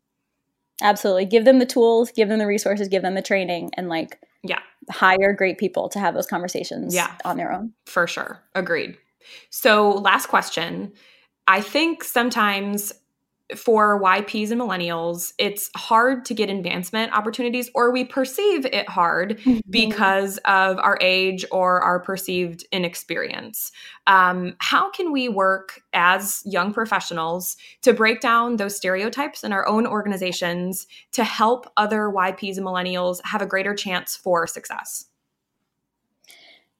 Absolutely. 0.83 1.25
Give 1.25 1.47
them 1.47 1.59
the 1.59 1.67
tools, 1.67 2.11
give 2.11 2.29
them 2.29 2.39
the 2.39 2.47
resources, 2.47 2.89
give 2.89 3.03
them 3.03 3.15
the 3.15 3.23
training 3.23 3.71
and 3.75 3.89
like 3.89 4.21
yeah, 4.47 4.61
hire 4.91 5.33
great 5.33 5.59
people 5.59 5.89
to 5.91 5.99
have 5.99 6.15
those 6.15 6.27
conversations 6.27 6.95
yeah, 6.95 7.15
on 7.25 7.37
their 7.37 7.53
own. 7.53 7.73
For 7.87 8.07
sure. 8.07 8.43
Agreed. 8.55 8.97
So, 9.51 9.91
last 9.91 10.27
question. 10.27 10.93
I 11.47 11.61
think 11.61 12.05
sometimes 12.05 12.93
for 13.55 14.01
YPs 14.01 14.51
and 14.51 14.61
millennials, 14.61 15.33
it's 15.39 15.71
hard 15.77 16.25
to 16.25 16.35
get 16.35 16.49
advancement 16.49 17.13
opportunities, 17.13 17.71
or 17.75 17.93
we 17.93 18.05
perceive 18.05 18.65
it 18.65 18.89
hard 18.89 19.39
mm-hmm. 19.39 19.59
because 19.69 20.39
of 20.47 20.79
our 20.79 20.99
age 21.03 21.45
or 21.53 21.83
our 21.83 22.01
perceived 22.01 22.65
inexperience. 22.73 23.71
Um, 24.07 24.55
how 24.59 24.91
can 24.91 25.13
we 25.13 25.29
work 25.29 25.83
as 25.93 26.43
young 26.47 26.73
professionals 26.73 27.57
to 27.83 27.93
break 27.93 28.21
down 28.21 28.57
those 28.57 28.77
stereotypes 28.77 29.45
in 29.45 29.53
our 29.53 29.67
own 29.69 29.87
organizations 29.87 30.87
to 31.13 31.23
help 31.23 31.71
other 31.77 32.05
YPs 32.05 32.57
and 32.57 32.67
millennials 32.67 33.21
have 33.25 33.43
a 33.43 33.47
greater 33.47 33.75
chance 33.75 34.17
for 34.17 34.47
success? 34.47 35.07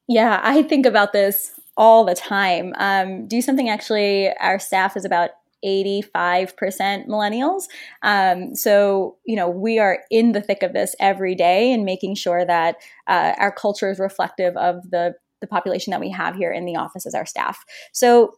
Yeah, 0.07 0.39
I 0.43 0.63
think 0.63 0.85
about 0.85 1.13
this 1.13 1.51
all 1.77 2.05
the 2.05 2.15
time. 2.15 2.73
Um, 2.77 3.27
do 3.27 3.41
something 3.41 3.69
actually, 3.69 4.31
our 4.39 4.59
staff 4.59 4.97
is 4.97 5.05
about 5.05 5.31
85% 5.63 7.07
millennials. 7.07 7.63
Um, 8.03 8.55
so, 8.55 9.17
you 9.25 9.35
know, 9.35 9.49
we 9.49 9.79
are 9.79 9.99
in 10.09 10.31
the 10.31 10.41
thick 10.41 10.63
of 10.63 10.73
this 10.73 10.95
every 10.99 11.35
day 11.35 11.71
and 11.71 11.85
making 11.85 12.15
sure 12.15 12.45
that 12.45 12.77
uh, 13.07 13.33
our 13.37 13.51
culture 13.51 13.89
is 13.89 13.99
reflective 13.99 14.55
of 14.57 14.89
the, 14.89 15.15
the 15.41 15.47
population 15.47 15.91
that 15.91 15.99
we 15.99 16.09
have 16.11 16.35
here 16.35 16.51
in 16.51 16.65
the 16.65 16.75
office 16.75 17.05
as 17.05 17.15
our 17.15 17.25
staff. 17.25 17.63
So, 17.93 18.33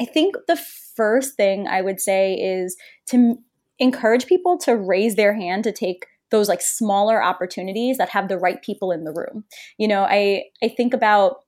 I 0.00 0.04
think 0.04 0.34
the 0.48 0.56
first 0.56 1.36
thing 1.36 1.68
I 1.68 1.80
would 1.80 2.00
say 2.00 2.34
is 2.34 2.76
to 3.06 3.38
encourage 3.78 4.26
people 4.26 4.58
to 4.58 4.76
raise 4.76 5.14
their 5.14 5.34
hand 5.34 5.64
to 5.64 5.72
take 5.72 6.06
those 6.30 6.48
like 6.48 6.62
smaller 6.62 7.22
opportunities 7.22 7.98
that 7.98 8.08
have 8.08 8.28
the 8.28 8.38
right 8.38 8.60
people 8.62 8.90
in 8.90 9.04
the 9.04 9.12
room. 9.12 9.44
You 9.78 9.86
know, 9.86 10.02
I 10.02 10.44
I 10.62 10.68
think 10.68 10.94
about 10.94 11.44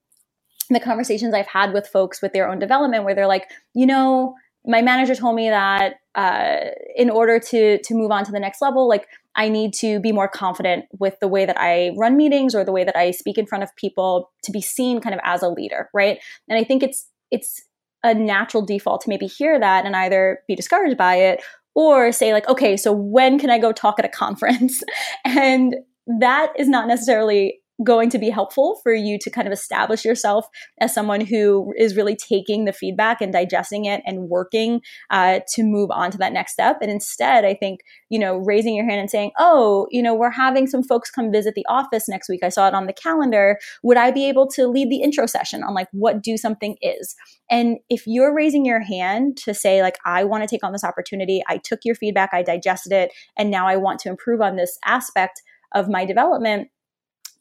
the 0.71 0.81
conversations 0.81 1.35
I've 1.35 1.47
had 1.47 1.73
with 1.73 1.89
folks 1.89 2.23
with 2.23 2.33
their 2.33 2.49
own 2.49 2.59
development 2.59 3.05
where 3.05 3.15
they're 3.15 3.27
like, 3.27 3.51
you 3.75 3.87
know, 3.87 4.35
my 4.66 4.83
manager 4.83 5.14
told 5.14 5.37
me 5.37 5.48
that 5.48 5.96
uh, 6.14 6.70
in 6.96 7.11
order 7.11 7.38
to 7.38 7.79
to 7.83 7.94
move 7.94 8.11
on 8.11 8.24
to 8.24 8.33
the 8.33 8.40
next 8.40 8.62
level, 8.62 8.88
like 8.88 9.07
I 9.37 9.48
need 9.48 9.74
to 9.74 10.00
be 10.00 10.12
more 10.12 10.29
confident 10.29 10.87
with 10.98 11.18
the 11.20 11.29
way 11.29 11.44
that 11.44 11.59
I 11.59 11.92
run 11.96 12.16
meetings 12.16 12.55
or 12.55 12.64
the 12.64 12.72
way 12.72 12.85
that 12.85 12.96
I 12.96 13.11
speak 13.11 13.37
in 13.37 13.46
front 13.46 13.64
of 13.64 13.74
people 13.77 14.31
to 14.44 14.53
be 14.53 14.61
seen 14.61 15.00
kind 15.00 15.14
of 15.14 15.20
as 15.24 15.42
a 15.42 15.48
leader, 15.48 15.90
right? 15.92 16.18
And 16.48 16.59
I 16.59 16.64
think 16.64 16.83
it's 16.83 17.07
it's 17.31 17.62
a 18.03 18.14
natural 18.14 18.64
default 18.64 19.00
to 19.03 19.09
maybe 19.09 19.27
hear 19.27 19.59
that 19.59 19.87
and 19.87 19.96
either 19.96 20.40
be 20.46 20.55
discouraged 20.55 20.98
by 20.98 21.16
it 21.16 21.42
or 21.74 22.12
say 22.12 22.33
like, 22.33 22.48
okay, 22.48 22.77
so 22.77 22.92
when 22.92 23.38
can 23.38 23.50
I 23.50 23.59
go 23.59 23.72
talk 23.72 23.98
at 23.98 24.05
a 24.05 24.09
conference? 24.09 24.83
and 25.24 25.77
that 26.20 26.53
is 26.57 26.68
not 26.68 26.87
necessarily 26.87 27.61
going 27.83 28.09
to 28.11 28.19
be 28.19 28.31
helpful 28.31 28.79
for 28.83 28.95
you 28.95 29.19
to 29.19 29.31
kind 29.31 29.49
of 29.49 29.53
establish 29.53 30.05
yourself 30.05 30.47
as 30.81 30.95
someone 30.95 31.21
who 31.21 31.73
is 31.77 31.97
really 31.97 32.15
taking 32.15 32.65
the 32.65 32.73
feedback 32.73 33.21
and 33.21 33.33
digesting 33.33 33.85
it 33.85 34.01
and 34.07 34.29
working 34.29 34.81
uh, 35.11 35.41
to 35.49 35.65
move 35.65 35.91
on 35.91 36.11
to 36.11 36.19
that 36.19 36.33
next 36.33 36.53
step. 36.53 36.79
And 36.81 36.91
instead, 36.91 37.45
I 37.45 37.55
think, 37.55 37.81
you 38.11 38.19
know, 38.19 38.37
raising 38.37 38.77
your 38.77 38.89
hand 38.89 39.01
and 39.01 39.11
saying, 39.11 39.33
oh, 39.39 39.89
you 39.91 40.03
know, 40.03 40.15
we're 40.15 40.31
having 40.31 40.67
some 40.67 40.85
folks 40.85 41.11
come 41.11 41.33
visit 41.33 41.55
the 41.55 41.67
office 41.69 42.09
next 42.09 42.29
week. 42.29 42.45
I 42.45 42.49
saw 42.49 42.69
it 42.69 42.75
on 42.75 42.87
the 42.87 42.93
calendar. 42.93 43.59
Would 43.83 43.97
I 43.97 44.13
be 44.13 44.29
able 44.29 44.47
to 44.51 44.69
lead 44.69 44.89
the 44.91 45.03
intro 45.03 45.27
session 45.27 45.65
on 45.65 45.75
like 45.75 45.89
what 45.91 46.23
do 46.23 46.37
something 46.37 46.77
is? 46.81 47.17
And 47.51 47.79
if 47.91 48.05
you're 48.07 48.35
raising 48.35 48.65
your 48.65 48.81
hand 48.81 49.37
to 49.39 49.53
say, 49.53 49.83
like, 49.83 49.99
I 50.05 50.25
want 50.25 50.43
to 50.43 50.49
take 50.49 50.65
on 50.65 50.73
this 50.73 50.85
opportunity, 50.85 51.43
I 51.49 51.59
took 51.59 51.81
your 51.85 51.95
feedback, 51.95 52.31
I 52.33 52.43
digested 52.43 52.93
it, 52.93 53.13
and 53.37 53.51
now 53.51 53.67
I 53.67 53.77
want 53.77 53.99
to 54.01 54.09
improve 54.09 54.41
on 54.41 54.57
this 54.57 54.79
aspect 54.85 55.43
of 55.75 55.89
my 55.89 56.05
development 56.05 56.69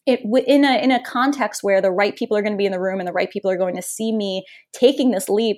it 0.06 0.22
in 0.48 0.66
a 0.66 0.84
in 0.84 0.92
a 0.92 1.04
context 1.04 1.64
where 1.64 1.82
the 1.82 1.92
right 1.92 2.16
people 2.16 2.36
are 2.36 2.42
going 2.42 2.54
to 2.54 2.58
be 2.58 2.66
in 2.66 2.72
the 2.72 2.80
room 2.80 3.00
and 3.00 3.08
the 3.08 3.14
right 3.14 3.32
people 3.32 3.50
are 3.50 3.58
going 3.58 3.76
to 3.76 3.82
see 3.82 4.12
me 4.12 4.44
taking 4.74 5.12
this 5.12 5.30
leap 5.30 5.58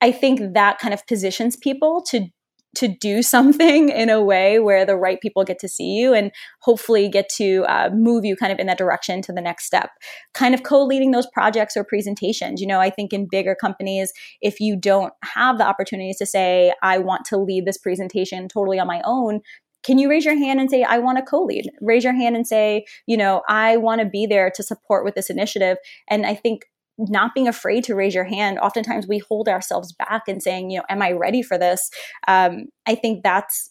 i 0.00 0.10
think 0.10 0.54
that 0.54 0.78
kind 0.78 0.94
of 0.94 1.06
positions 1.06 1.56
people 1.56 2.02
to 2.02 2.26
to 2.74 2.88
do 2.88 3.22
something 3.34 3.88
in 3.88 4.08
a 4.08 4.22
way 4.22 4.58
where 4.58 4.84
the 4.84 4.96
right 4.96 5.20
people 5.20 5.44
get 5.44 5.58
to 5.60 5.68
see 5.68 5.92
you 5.92 6.14
and 6.14 6.30
hopefully 6.60 7.08
get 7.08 7.28
to 7.28 7.64
uh, 7.68 7.90
move 7.92 8.24
you 8.24 8.36
kind 8.36 8.52
of 8.52 8.58
in 8.58 8.66
that 8.66 8.78
direction 8.78 9.20
to 9.22 9.32
the 9.32 9.40
next 9.40 9.64
step. 9.64 9.90
Kind 10.34 10.54
of 10.54 10.62
co-leading 10.62 11.10
those 11.10 11.26
projects 11.32 11.76
or 11.76 11.84
presentations 11.84 12.60
you 12.60 12.66
know 12.66 12.80
i 12.80 12.90
think 12.90 13.12
in 13.12 13.26
bigger 13.30 13.54
companies 13.54 14.12
if 14.40 14.60
you 14.60 14.76
don't 14.76 15.12
have 15.22 15.58
the 15.58 15.66
opportunities 15.66 16.18
to 16.18 16.26
say 16.26 16.72
i 16.82 16.98
want 16.98 17.24
to 17.24 17.36
lead 17.36 17.66
this 17.66 17.78
presentation 17.78 18.48
totally 18.48 18.78
on 18.78 18.86
my 18.86 19.00
own 19.04 19.40
can 19.82 19.98
you 19.98 20.08
raise 20.08 20.24
your 20.24 20.36
hand 20.36 20.60
and 20.60 20.70
say 20.70 20.82
i 20.82 20.98
want 20.98 21.18
to 21.18 21.24
co-lead. 21.24 21.70
Raise 21.80 22.04
your 22.04 22.12
hand 22.12 22.36
and 22.36 22.46
say 22.46 22.84
you 23.06 23.16
know 23.16 23.42
i 23.48 23.76
want 23.76 24.00
to 24.00 24.06
be 24.06 24.26
there 24.26 24.50
to 24.54 24.62
support 24.62 25.04
with 25.04 25.14
this 25.14 25.30
initiative. 25.30 25.76
And 26.08 26.26
i 26.26 26.34
think 26.34 26.64
not 26.98 27.34
being 27.34 27.48
afraid 27.48 27.82
to 27.84 27.94
raise 27.94 28.14
your 28.14 28.24
hand 28.24 28.58
oftentimes 28.58 29.08
we 29.08 29.18
hold 29.18 29.48
ourselves 29.48 29.92
back 29.92 30.22
and 30.28 30.42
saying 30.42 30.70
you 30.70 30.78
know 30.78 30.84
am 30.88 31.02
i 31.02 31.12
ready 31.12 31.42
for 31.42 31.58
this? 31.58 31.90
Um, 32.28 32.66
i 32.86 32.94
think 32.94 33.22
that's 33.22 33.70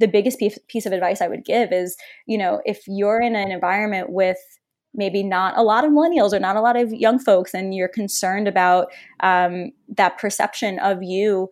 the 0.00 0.08
biggest 0.08 0.38
piece, 0.38 0.58
piece 0.68 0.86
of 0.86 0.92
advice 0.92 1.20
i 1.20 1.28
would 1.28 1.44
give 1.44 1.72
is 1.72 1.96
you 2.26 2.38
know 2.38 2.60
if 2.64 2.82
you're 2.86 3.20
in 3.20 3.36
an 3.36 3.50
environment 3.50 4.10
with 4.10 4.38
maybe 4.94 5.22
not 5.22 5.56
a 5.56 5.62
lot 5.62 5.84
of 5.84 5.90
millennials 5.90 6.32
or 6.32 6.38
not 6.38 6.56
a 6.56 6.60
lot 6.60 6.76
of 6.76 6.92
young 6.92 7.18
folks 7.18 7.52
and 7.52 7.74
you're 7.74 7.88
concerned 7.88 8.46
about 8.46 8.92
um, 9.20 9.72
that 9.88 10.18
perception 10.18 10.78
of 10.78 11.02
you 11.02 11.48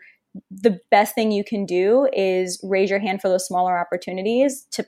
the 0.50 0.78
best 0.90 1.14
thing 1.14 1.30
you 1.30 1.44
can 1.44 1.66
do 1.66 2.08
is 2.12 2.60
raise 2.62 2.90
your 2.90 2.98
hand 2.98 3.20
for 3.20 3.28
those 3.28 3.46
smaller 3.46 3.78
opportunities 3.78 4.66
to 4.72 4.86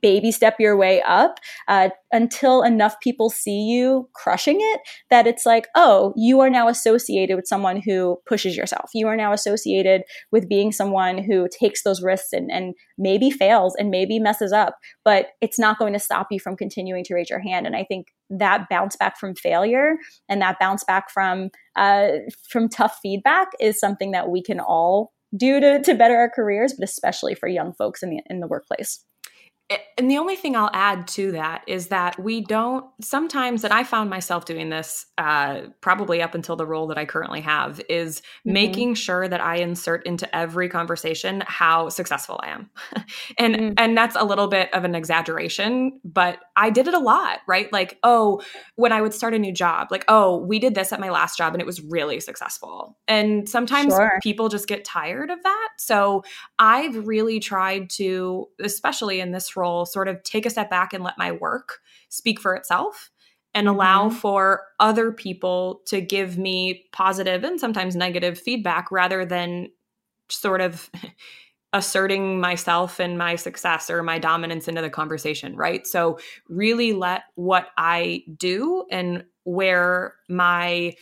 baby 0.00 0.32
step 0.32 0.56
your 0.58 0.76
way 0.76 1.02
up 1.02 1.38
uh, 1.68 1.90
until 2.12 2.62
enough 2.62 2.98
people 3.00 3.30
see 3.30 3.62
you 3.62 4.08
crushing 4.14 4.58
it 4.60 4.80
that 5.10 5.26
it's 5.26 5.46
like, 5.46 5.68
oh, 5.74 6.12
you 6.16 6.40
are 6.40 6.50
now 6.50 6.68
associated 6.68 7.36
with 7.36 7.46
someone 7.46 7.80
who 7.84 8.18
pushes 8.26 8.56
yourself. 8.56 8.90
You 8.94 9.06
are 9.08 9.16
now 9.16 9.32
associated 9.32 10.02
with 10.32 10.48
being 10.48 10.72
someone 10.72 11.18
who 11.18 11.48
takes 11.48 11.82
those 11.82 12.02
risks 12.02 12.32
and, 12.32 12.50
and 12.50 12.74
maybe 12.98 13.30
fails 13.30 13.74
and 13.78 13.90
maybe 13.90 14.18
messes 14.18 14.52
up, 14.52 14.76
but 15.04 15.28
it's 15.40 15.58
not 15.58 15.78
going 15.78 15.92
to 15.92 15.98
stop 15.98 16.28
you 16.30 16.40
from 16.40 16.56
continuing 16.56 17.04
to 17.04 17.14
raise 17.14 17.30
your 17.30 17.40
hand. 17.40 17.66
And 17.66 17.76
I 17.76 17.84
think 17.84 18.08
that 18.30 18.68
bounce 18.68 18.96
back 18.96 19.18
from 19.18 19.34
failure 19.34 19.96
and 20.28 20.42
that 20.42 20.58
bounce 20.58 20.84
back 20.84 21.10
from 21.10 21.50
uh, 21.76 22.08
from 22.48 22.68
tough 22.68 22.98
feedback 23.02 23.48
is 23.60 23.78
something 23.78 24.10
that 24.12 24.30
we 24.30 24.42
can 24.42 24.58
all 24.58 25.12
do 25.36 25.60
to, 25.60 25.82
to 25.82 25.94
better 25.94 26.16
our 26.16 26.30
careers, 26.30 26.72
but 26.72 26.88
especially 26.88 27.34
for 27.34 27.48
young 27.48 27.72
folks 27.74 28.02
in 28.02 28.10
the 28.10 28.20
in 28.28 28.40
the 28.40 28.46
workplace 28.46 29.04
and 29.98 30.10
the 30.10 30.18
only 30.18 30.36
thing 30.36 30.54
I'll 30.54 30.70
add 30.72 31.08
to 31.08 31.32
that 31.32 31.64
is 31.66 31.88
that 31.88 32.18
we 32.20 32.40
don't 32.40 32.84
sometimes, 33.00 33.64
and 33.64 33.72
I 33.72 33.82
found 33.82 34.10
myself 34.10 34.44
doing 34.44 34.68
this 34.68 35.06
uh, 35.18 35.62
probably 35.80 36.22
up 36.22 36.36
until 36.36 36.54
the 36.54 36.66
role 36.66 36.86
that 36.88 36.98
I 36.98 37.04
currently 37.04 37.40
have, 37.40 37.80
is 37.88 38.20
mm-hmm. 38.20 38.52
making 38.52 38.94
sure 38.94 39.26
that 39.26 39.40
I 39.40 39.56
insert 39.56 40.06
into 40.06 40.34
every 40.36 40.68
conversation 40.68 41.42
how 41.46 41.88
successful 41.88 42.38
I 42.44 42.50
am, 42.50 42.70
and 43.38 43.56
mm-hmm. 43.56 43.74
and 43.76 43.96
that's 43.96 44.14
a 44.14 44.24
little 44.24 44.46
bit 44.46 44.72
of 44.72 44.84
an 44.84 44.94
exaggeration, 44.94 46.00
but 46.04 46.38
I 46.54 46.70
did 46.70 46.86
it 46.86 46.94
a 46.94 47.00
lot, 47.00 47.40
right? 47.48 47.72
Like, 47.72 47.98
oh, 48.04 48.42
when 48.76 48.92
I 48.92 49.00
would 49.00 49.14
start 49.14 49.34
a 49.34 49.38
new 49.38 49.52
job, 49.52 49.88
like, 49.90 50.04
oh, 50.06 50.36
we 50.36 50.60
did 50.60 50.76
this 50.76 50.92
at 50.92 51.00
my 51.00 51.10
last 51.10 51.38
job 51.38 51.54
and 51.54 51.60
it 51.60 51.66
was 51.66 51.82
really 51.82 52.20
successful, 52.20 52.96
and 53.08 53.48
sometimes 53.48 53.94
sure. 53.94 54.20
people 54.22 54.48
just 54.48 54.68
get 54.68 54.84
tired 54.84 55.30
of 55.30 55.42
that. 55.42 55.68
So 55.78 56.22
I've 56.58 57.08
really 57.08 57.40
tried 57.40 57.90
to, 57.90 58.48
especially 58.60 59.18
in 59.18 59.32
this 59.32 59.55
role, 59.56 59.86
sort 59.86 60.08
of 60.08 60.22
take 60.22 60.46
a 60.46 60.50
step 60.50 60.70
back 60.70 60.92
and 60.92 61.04
let 61.04 61.18
my 61.18 61.32
work 61.32 61.80
speak 62.08 62.40
for 62.40 62.54
itself 62.54 63.10
and 63.54 63.68
allow 63.68 64.08
mm-hmm. 64.08 64.16
for 64.16 64.64
other 64.80 65.10
people 65.10 65.80
to 65.86 66.00
give 66.00 66.36
me 66.36 66.84
positive 66.92 67.42
and 67.42 67.58
sometimes 67.58 67.96
negative 67.96 68.38
feedback 68.38 68.92
rather 68.92 69.24
than 69.24 69.70
sort 70.28 70.60
of 70.60 70.90
asserting 71.72 72.38
myself 72.40 73.00
and 73.00 73.18
my 73.18 73.34
success 73.34 73.90
or 73.90 74.02
my 74.02 74.18
dominance 74.18 74.68
into 74.68 74.82
the 74.82 74.90
conversation, 74.90 75.56
right? 75.56 75.86
So, 75.86 76.18
really 76.48 76.92
let 76.92 77.22
what 77.34 77.68
I 77.76 78.24
do 78.36 78.84
and 78.90 79.24
where 79.44 80.14
my 80.28 80.94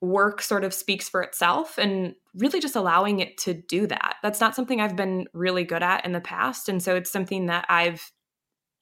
work 0.00 0.40
sort 0.40 0.64
of 0.64 0.72
speaks 0.72 1.08
for 1.08 1.22
itself 1.22 1.76
and 1.78 2.14
really 2.34 2.60
just 2.60 2.76
allowing 2.76 3.20
it 3.20 3.36
to 3.38 3.54
do 3.54 3.86
that. 3.86 4.16
That's 4.22 4.40
not 4.40 4.54
something 4.54 4.80
I've 4.80 4.96
been 4.96 5.26
really 5.34 5.64
good 5.64 5.82
at 5.82 6.04
in 6.04 6.12
the 6.12 6.20
past. 6.20 6.68
And 6.68 6.82
so 6.82 6.96
it's 6.96 7.10
something 7.10 7.46
that 7.46 7.66
I've 7.68 8.10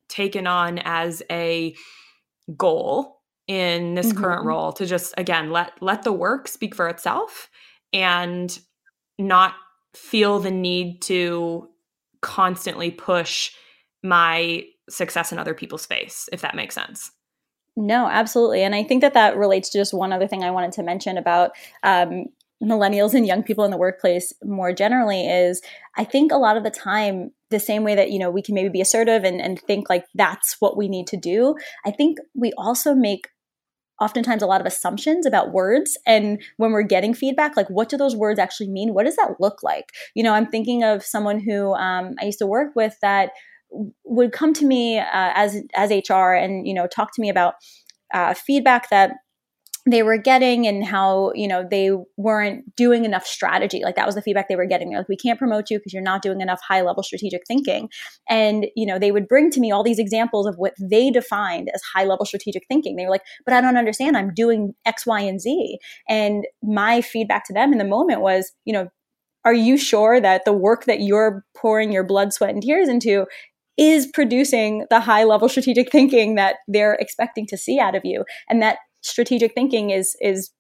taken 0.09 0.47
on 0.47 0.79
as 0.79 1.23
a 1.31 1.75
goal 2.57 3.19
in 3.47 3.95
this 3.95 4.09
mm-hmm. 4.09 4.23
current 4.23 4.45
role 4.45 4.73
to 4.73 4.87
just 4.87 5.15
again 5.17 5.51
let 5.51 5.73
let 5.81 6.03
the 6.03 6.13
work 6.13 6.47
speak 6.49 6.75
for 6.75 6.89
itself 6.89 7.49
and 7.93 8.59
not 9.19 9.55
feel 9.95 10.39
the 10.39 10.51
need 10.51 11.01
to 11.01 11.69
constantly 12.21 12.91
push 12.91 13.51
my 14.03 14.63
success 14.89 15.33
in 15.33 15.39
other 15.39 15.55
people's 15.55 15.87
face 15.87 16.29
if 16.31 16.43
that 16.43 16.55
makes 16.55 16.75
sense 16.75 17.11
no 17.79 18.09
absolutely 18.09 18.63
and 18.63 18.75
i 18.75 18.83
think 18.83 19.01
that 19.01 19.15
that 19.15 19.37
relates 19.37 19.71
to 19.71 19.79
just 19.79 19.95
one 19.95 20.13
other 20.13 20.29
thing 20.29 20.43
i 20.43 20.51
wanted 20.51 20.73
to 20.73 20.83
mention 20.83 21.17
about 21.17 21.53
um, 21.83 22.27
millennials 22.63 23.15
and 23.15 23.27
young 23.27 23.43
people 23.43 23.65
in 23.65 23.71
the 23.71 23.77
workplace 23.77 24.33
more 24.43 24.73
generally 24.73 25.27
is 25.27 25.63
I 25.97 26.05
think 26.05 26.33
a 26.33 26.37
lot 26.37 26.57
of 26.57 26.65
the 26.65 26.71
time, 26.71 27.31
the 27.51 27.61
same 27.61 27.85
way 27.85 27.95
that, 27.95 28.11
you 28.11 28.19
know, 28.19 28.31
we 28.31 28.43
can 28.43 28.55
maybe 28.55 28.69
be 28.69 28.81
assertive 28.81 29.25
and, 29.25 29.41
and 29.41 29.61
think 29.61 29.89
like 29.89 30.05
that's 30.15 30.57
what 30.59 30.77
we 30.77 30.89
need 30.89 31.07
to 31.09 31.17
do, 31.17 31.55
I 31.87 31.91
think 31.91 32.19
we 32.35 32.53
also 32.59 32.95
make 32.95 33.29
oftentimes 34.01 34.43
a 34.43 34.47
lot 34.47 34.61
of 34.61 34.67
assumptions 34.67 35.27
about 35.27 35.53
words 35.53 35.99
and 36.07 36.41
when 36.57 36.71
we're 36.71 36.83
getting 36.83 37.13
feedback 37.13 37.57
like 37.57 37.69
what 37.69 37.89
do 37.89 37.97
those 37.97 38.15
words 38.15 38.39
actually 38.39 38.69
mean? 38.69 38.95
What 38.95 39.05
does 39.05 39.17
that 39.17 39.41
look 39.41 39.63
like? 39.63 39.91
You 40.15 40.23
know 40.23 40.35
i'm 40.35 40.47
thinking 40.47 40.85
of 40.85 41.03
someone 41.03 41.41
who 41.41 41.75
um, 41.75 42.15
i 42.21 42.25
used 42.25 42.39
to 42.39 42.47
work 42.47 42.77
with 42.77 42.97
that 43.03 43.33
would 44.05 44.33
come 44.33 44.53
to 44.55 44.67
me 44.67 44.99
uh, 44.99 45.05
as 45.13 45.63
as 45.75 45.91
hr 46.09 46.33
and 46.33 46.67
you 46.67 46.75
know 46.75 46.87
talk 46.87 47.15
to 47.15 47.21
me 47.21 47.29
about 47.29 47.55
uh, 48.15 48.35
feedback 48.35 48.89
that 48.91 49.13
they 49.91 50.03
were 50.03 50.19
getting 50.19 50.67
and 50.67 50.85
how 50.85 51.33
you 51.35 51.49
know 51.49 51.67
they 51.69 51.91
weren't 52.17 52.77
doing 52.77 53.05
enough 53.05 53.27
strategy. 53.27 53.81
Like 53.83 53.97
that 53.97 54.07
was 54.07 54.15
the 54.15 54.23
feedback 54.23 54.49
they 54.49 54.57
were 54.57 54.67
getting. 54.67 54.93
Like 54.95 55.09
we 55.09 55.17
can't 55.17 55.39
promote 55.39 55.71
you 55.71 55.79
because 55.79 55.93
you're 55.93 56.03
not 56.03 56.23
doing 56.23 56.41
enough 56.41 56.61
high 56.67 56.83
level 56.83 57.03
strategic 57.03 57.43
thinking. 57.47 57.89
And 58.29 58.67
you 58.77 58.87
know 58.87 58.99
they 58.99 59.13
would 59.13 59.29
bring 59.29 59.51
to 59.51 59.61
me 59.61 59.71
all 59.71 59.83
these 59.83 59.99
examples 59.99 60.47
of 60.47 60.57
what 60.57 60.75
they 60.81 61.11
defined 61.11 61.71
as 61.75 61.83
high 61.95 62.05
level 62.05 62.27
strategic 62.27 62.67
thinking. 62.69 62.97
They 62.97 63.05
were 63.05 63.11
like 63.11 63.23
but 63.45 63.55
i 63.55 63.61
don't 63.61 63.77
understand. 63.77 64.17
I'm 64.17 64.35
doing 64.35 64.75
x 64.85 65.07
y 65.07 65.21
and 65.21 65.41
z. 65.41 65.79
And 66.09 66.47
my 66.63 67.01
feedback 67.01 67.45
to 67.47 67.53
them 67.53 67.73
in 67.73 67.79
the 67.79 67.85
moment 67.85 68.21
was 68.21 68.53
you 68.65 68.73
know 68.73 68.89
are 69.45 69.55
you 69.55 69.79
sure 69.79 70.21
that 70.21 70.45
the 70.45 70.53
work 70.53 70.85
that 70.85 71.01
you're 71.01 71.45
pouring 71.57 71.93
your 71.93 72.05
blood 72.05 72.33
sweat 72.33 72.51
and 72.51 72.63
tears 72.63 72.89
into 72.89 73.25
is 73.79 74.07
producing 74.13 74.87
the 74.91 75.01
high 75.01 75.25
level 75.25 75.49
strategic 75.49 75.91
thinking 75.91 76.35
that 76.35 76.57
they're 76.67 76.95
expecting 76.95 77.47
to 77.47 77.57
see 77.57 77.79
out 77.79 77.95
of 77.95 78.05
you. 78.05 78.25
And 78.49 78.61
that 78.61 78.79
strategic 79.01 79.55
thinking 79.55 79.91
is 79.91 80.17
is 80.21 80.51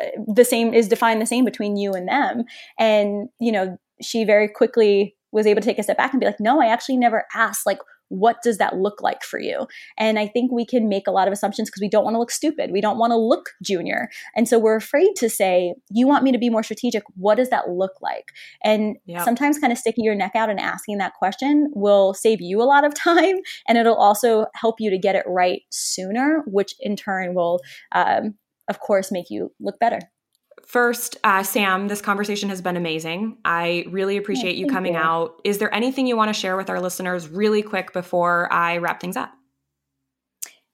uh, 0.00 0.06
the 0.34 0.44
same 0.44 0.72
is 0.72 0.88
defined 0.88 1.20
the 1.20 1.26
same 1.26 1.44
between 1.44 1.76
you 1.76 1.92
and 1.92 2.08
them. 2.08 2.44
And 2.78 3.28
you 3.38 3.52
know 3.52 3.76
she 4.00 4.24
very 4.24 4.48
quickly 4.48 5.14
was 5.32 5.46
able 5.46 5.60
to 5.60 5.66
take 5.66 5.78
a 5.78 5.82
step 5.82 5.96
back 5.96 6.12
and 6.12 6.20
be 6.20 6.26
like 6.26 6.40
no 6.40 6.60
i 6.60 6.66
actually 6.66 6.96
never 6.96 7.24
asked 7.34 7.64
like 7.66 7.78
what 8.12 8.36
does 8.42 8.58
that 8.58 8.76
look 8.76 9.02
like 9.02 9.22
for 9.22 9.40
you? 9.40 9.66
And 9.98 10.18
i 10.18 10.26
think 10.26 10.52
we 10.52 10.66
can 10.66 10.88
make 10.88 11.06
a 11.06 11.10
lot 11.10 11.26
of 11.26 11.32
assumptions 11.32 11.68
because 11.68 11.80
we 11.80 11.88
don't 11.88 12.04
want 12.04 12.14
to 12.14 12.18
look 12.18 12.30
stupid. 12.30 12.70
We 12.70 12.80
don't 12.80 12.98
want 12.98 13.12
to 13.12 13.16
look 13.16 13.50
junior. 13.62 14.08
And 14.36 14.48
so 14.48 14.58
we're 14.58 14.76
afraid 14.76 15.16
to 15.16 15.28
say 15.28 15.74
you 15.90 16.06
want 16.06 16.24
me 16.24 16.32
to 16.32 16.38
be 16.38 16.50
more 16.50 16.62
strategic. 16.62 17.02
What 17.16 17.36
does 17.36 17.50
that 17.50 17.70
look 17.70 17.92
like? 18.00 18.32
And 18.62 18.96
sometimes 19.24 19.58
kind 19.58 19.72
of 19.72 19.78
sticking 19.78 20.04
your 20.04 20.14
neck 20.14 20.32
out 20.34 20.50
and 20.50 20.60
asking 20.60 20.98
that 20.98 21.14
question 21.14 21.70
will 21.74 22.14
save 22.14 22.40
you 22.40 22.60
a 22.60 22.64
lot 22.64 22.84
of 22.84 22.94
time 23.10 23.36
and 23.66 23.78
it'll 23.78 23.94
also 23.94 24.46
help 24.54 24.76
you 24.80 24.90
to 24.90 24.98
get 24.98 25.16
it 25.16 25.24
right 25.26 25.62
sooner 25.70 26.42
which 26.46 26.74
in 26.80 26.96
turn 26.96 27.34
will 27.34 27.60
um, 27.92 28.34
of 28.68 28.80
course 28.80 29.10
make 29.10 29.30
you 29.30 29.52
look 29.60 29.78
better 29.78 30.00
First, 30.72 31.18
uh, 31.22 31.42
Sam, 31.42 31.88
this 31.88 32.00
conversation 32.00 32.48
has 32.48 32.62
been 32.62 32.78
amazing. 32.78 33.36
I 33.44 33.84
really 33.90 34.16
appreciate 34.16 34.56
you 34.56 34.66
coming 34.66 34.94
you. 34.94 34.98
out. 34.98 35.38
Is 35.44 35.58
there 35.58 35.72
anything 35.74 36.06
you 36.06 36.16
want 36.16 36.30
to 36.30 36.32
share 36.32 36.56
with 36.56 36.70
our 36.70 36.80
listeners 36.80 37.28
really 37.28 37.60
quick 37.60 37.92
before 37.92 38.50
I 38.50 38.78
wrap 38.78 38.98
things 38.98 39.14
up? 39.14 39.30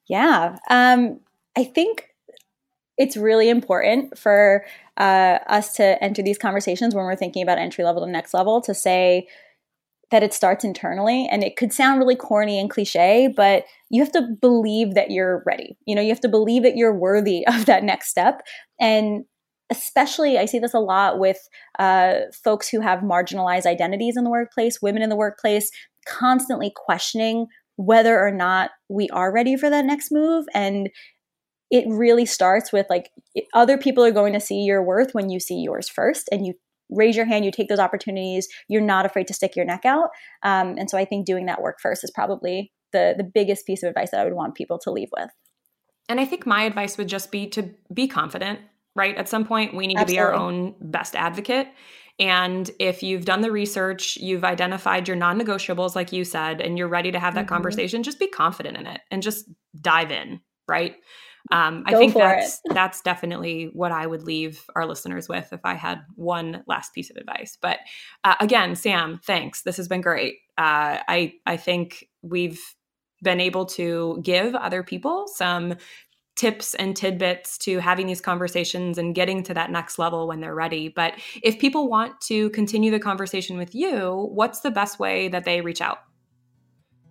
Yeah. 0.06 0.56
Um, 0.70 1.18
I 1.56 1.64
think 1.64 2.10
it's 2.96 3.16
really 3.16 3.48
important 3.48 4.16
for 4.16 4.64
uh, 4.98 5.40
us 5.48 5.72
to 5.74 6.00
enter 6.00 6.22
these 6.22 6.38
conversations 6.38 6.94
when 6.94 7.04
we're 7.04 7.16
thinking 7.16 7.42
about 7.42 7.58
entry 7.58 7.82
level 7.82 8.06
to 8.06 8.08
next 8.08 8.32
level 8.32 8.60
to 8.60 8.74
say 8.74 9.26
that 10.12 10.22
it 10.22 10.32
starts 10.32 10.62
internally. 10.62 11.26
And 11.28 11.42
it 11.42 11.56
could 11.56 11.72
sound 11.72 11.98
really 11.98 12.14
corny 12.14 12.60
and 12.60 12.70
cliche, 12.70 13.34
but 13.36 13.64
you 13.90 14.00
have 14.00 14.12
to 14.12 14.28
believe 14.40 14.94
that 14.94 15.10
you're 15.10 15.42
ready. 15.44 15.76
You 15.86 15.96
know, 15.96 16.02
you 16.02 16.10
have 16.10 16.20
to 16.20 16.28
believe 16.28 16.62
that 16.62 16.76
you're 16.76 16.94
worthy 16.94 17.44
of 17.48 17.66
that 17.66 17.82
next 17.82 18.10
step. 18.10 18.42
And 18.78 19.24
especially 19.70 20.38
i 20.38 20.44
see 20.44 20.58
this 20.58 20.74
a 20.74 20.78
lot 20.78 21.18
with 21.18 21.38
uh, 21.78 22.20
folks 22.44 22.68
who 22.68 22.80
have 22.80 23.00
marginalized 23.00 23.66
identities 23.66 24.16
in 24.16 24.24
the 24.24 24.30
workplace 24.30 24.80
women 24.80 25.02
in 25.02 25.10
the 25.10 25.16
workplace 25.16 25.70
constantly 26.06 26.72
questioning 26.74 27.46
whether 27.78 28.18
or 28.20 28.32
not 28.32 28.72
we 28.88 29.08
are 29.10 29.32
ready 29.32 29.56
for 29.56 29.70
that 29.70 29.84
next 29.84 30.10
move. 30.10 30.46
And 30.52 30.90
it 31.70 31.84
really 31.86 32.26
starts 32.26 32.72
with 32.72 32.86
like 32.90 33.10
other 33.54 33.78
people 33.78 34.04
are 34.04 34.10
going 34.10 34.32
to 34.32 34.40
see 34.40 34.62
your 34.62 34.82
worth 34.82 35.14
when 35.14 35.30
you 35.30 35.38
see 35.38 35.60
yours 35.60 35.88
first 35.88 36.28
and 36.32 36.44
you 36.44 36.54
raise 36.90 37.14
your 37.14 37.26
hand 37.26 37.44
you 37.44 37.50
take 37.50 37.68
those 37.68 37.78
opportunities 37.78 38.48
you're 38.66 38.80
not 38.80 39.04
afraid 39.04 39.26
to 39.26 39.34
stick 39.34 39.54
your 39.54 39.66
neck 39.66 39.84
out. 39.84 40.08
Um, 40.42 40.76
and 40.78 40.88
so 40.88 40.96
i 40.96 41.04
think 41.04 41.26
doing 41.26 41.44
that 41.44 41.60
work 41.60 41.76
first 41.82 42.02
is 42.02 42.10
probably 42.10 42.72
the 42.92 43.14
the 43.16 43.24
biggest 43.24 43.66
piece 43.66 43.82
of 43.82 43.90
advice 43.90 44.10
that 44.10 44.20
i 44.20 44.24
would 44.24 44.32
want 44.32 44.54
people 44.54 44.78
to 44.78 44.90
leave 44.90 45.10
with. 45.14 45.28
And 46.08 46.18
i 46.18 46.24
think 46.24 46.46
my 46.46 46.62
advice 46.62 46.96
would 46.96 47.08
just 47.08 47.30
be 47.30 47.46
to 47.48 47.74
be 47.92 48.08
confident 48.08 48.60
right 48.98 49.16
at 49.16 49.28
some 49.28 49.46
point 49.46 49.74
we 49.74 49.86
need 49.86 49.96
Absolutely. 49.96 50.14
to 50.14 50.16
be 50.16 50.20
our 50.20 50.34
own 50.34 50.74
best 50.80 51.16
advocate 51.16 51.68
and 52.20 52.68
if 52.80 53.02
you've 53.02 53.24
done 53.24 53.42
the 53.42 53.52
research, 53.52 54.16
you've 54.16 54.42
identified 54.42 55.06
your 55.06 55.16
non 55.16 55.40
negotiables, 55.40 55.94
like 55.94 56.12
you 56.12 56.24
said, 56.24 56.60
and 56.60 56.76
you're 56.76 56.88
ready 56.88 57.12
to 57.12 57.18
have 57.20 57.34
that 57.34 57.42
mm-hmm. 57.42 57.54
conversation, 57.54 58.02
just 58.02 58.18
be 58.18 58.26
confident 58.26 58.76
in 58.76 58.86
it 58.86 59.00
and 59.10 59.22
just 59.22 59.48
dive 59.80 60.10
in, 60.10 60.40
right? 60.66 60.96
Um, 61.50 61.84
I 61.86 61.94
think 61.94 62.14
that's 62.14 62.60
that's 62.66 63.00
definitely 63.00 63.70
what 63.72 63.92
I 63.92 64.06
would 64.06 64.24
leave 64.24 64.64
our 64.74 64.84
listeners 64.84 65.28
with 65.28 65.52
if 65.52 65.60
I 65.64 65.74
had 65.74 66.00
one 66.16 66.62
last 66.66 66.92
piece 66.92 67.10
of 67.10 67.16
advice. 67.16 67.56
But 67.60 67.78
uh, 68.24 68.34
again, 68.40 68.74
Sam, 68.74 69.20
thanks. 69.24 69.62
This 69.62 69.76
has 69.76 69.88
been 69.88 70.00
great. 70.00 70.34
Uh, 70.58 70.98
I 71.08 71.34
I 71.46 71.56
think 71.56 72.08
we've 72.22 72.60
been 73.22 73.40
able 73.40 73.66
to 73.66 74.20
give 74.22 74.54
other 74.54 74.82
people 74.82 75.26
some 75.28 75.76
tips 76.38 76.74
and 76.76 76.96
tidbits 76.96 77.58
to 77.58 77.80
having 77.80 78.06
these 78.06 78.20
conversations 78.20 78.96
and 78.96 79.14
getting 79.14 79.42
to 79.42 79.52
that 79.54 79.70
next 79.70 79.98
level 79.98 80.28
when 80.28 80.40
they're 80.40 80.54
ready. 80.54 80.88
But 80.88 81.14
if 81.42 81.58
people 81.58 81.88
want 81.88 82.20
to 82.22 82.48
continue 82.50 82.92
the 82.92 83.00
conversation 83.00 83.58
with 83.58 83.74
you, 83.74 84.28
what's 84.32 84.60
the 84.60 84.70
best 84.70 85.00
way 85.00 85.28
that 85.28 85.44
they 85.44 85.60
reach 85.60 85.80
out? 85.80 85.98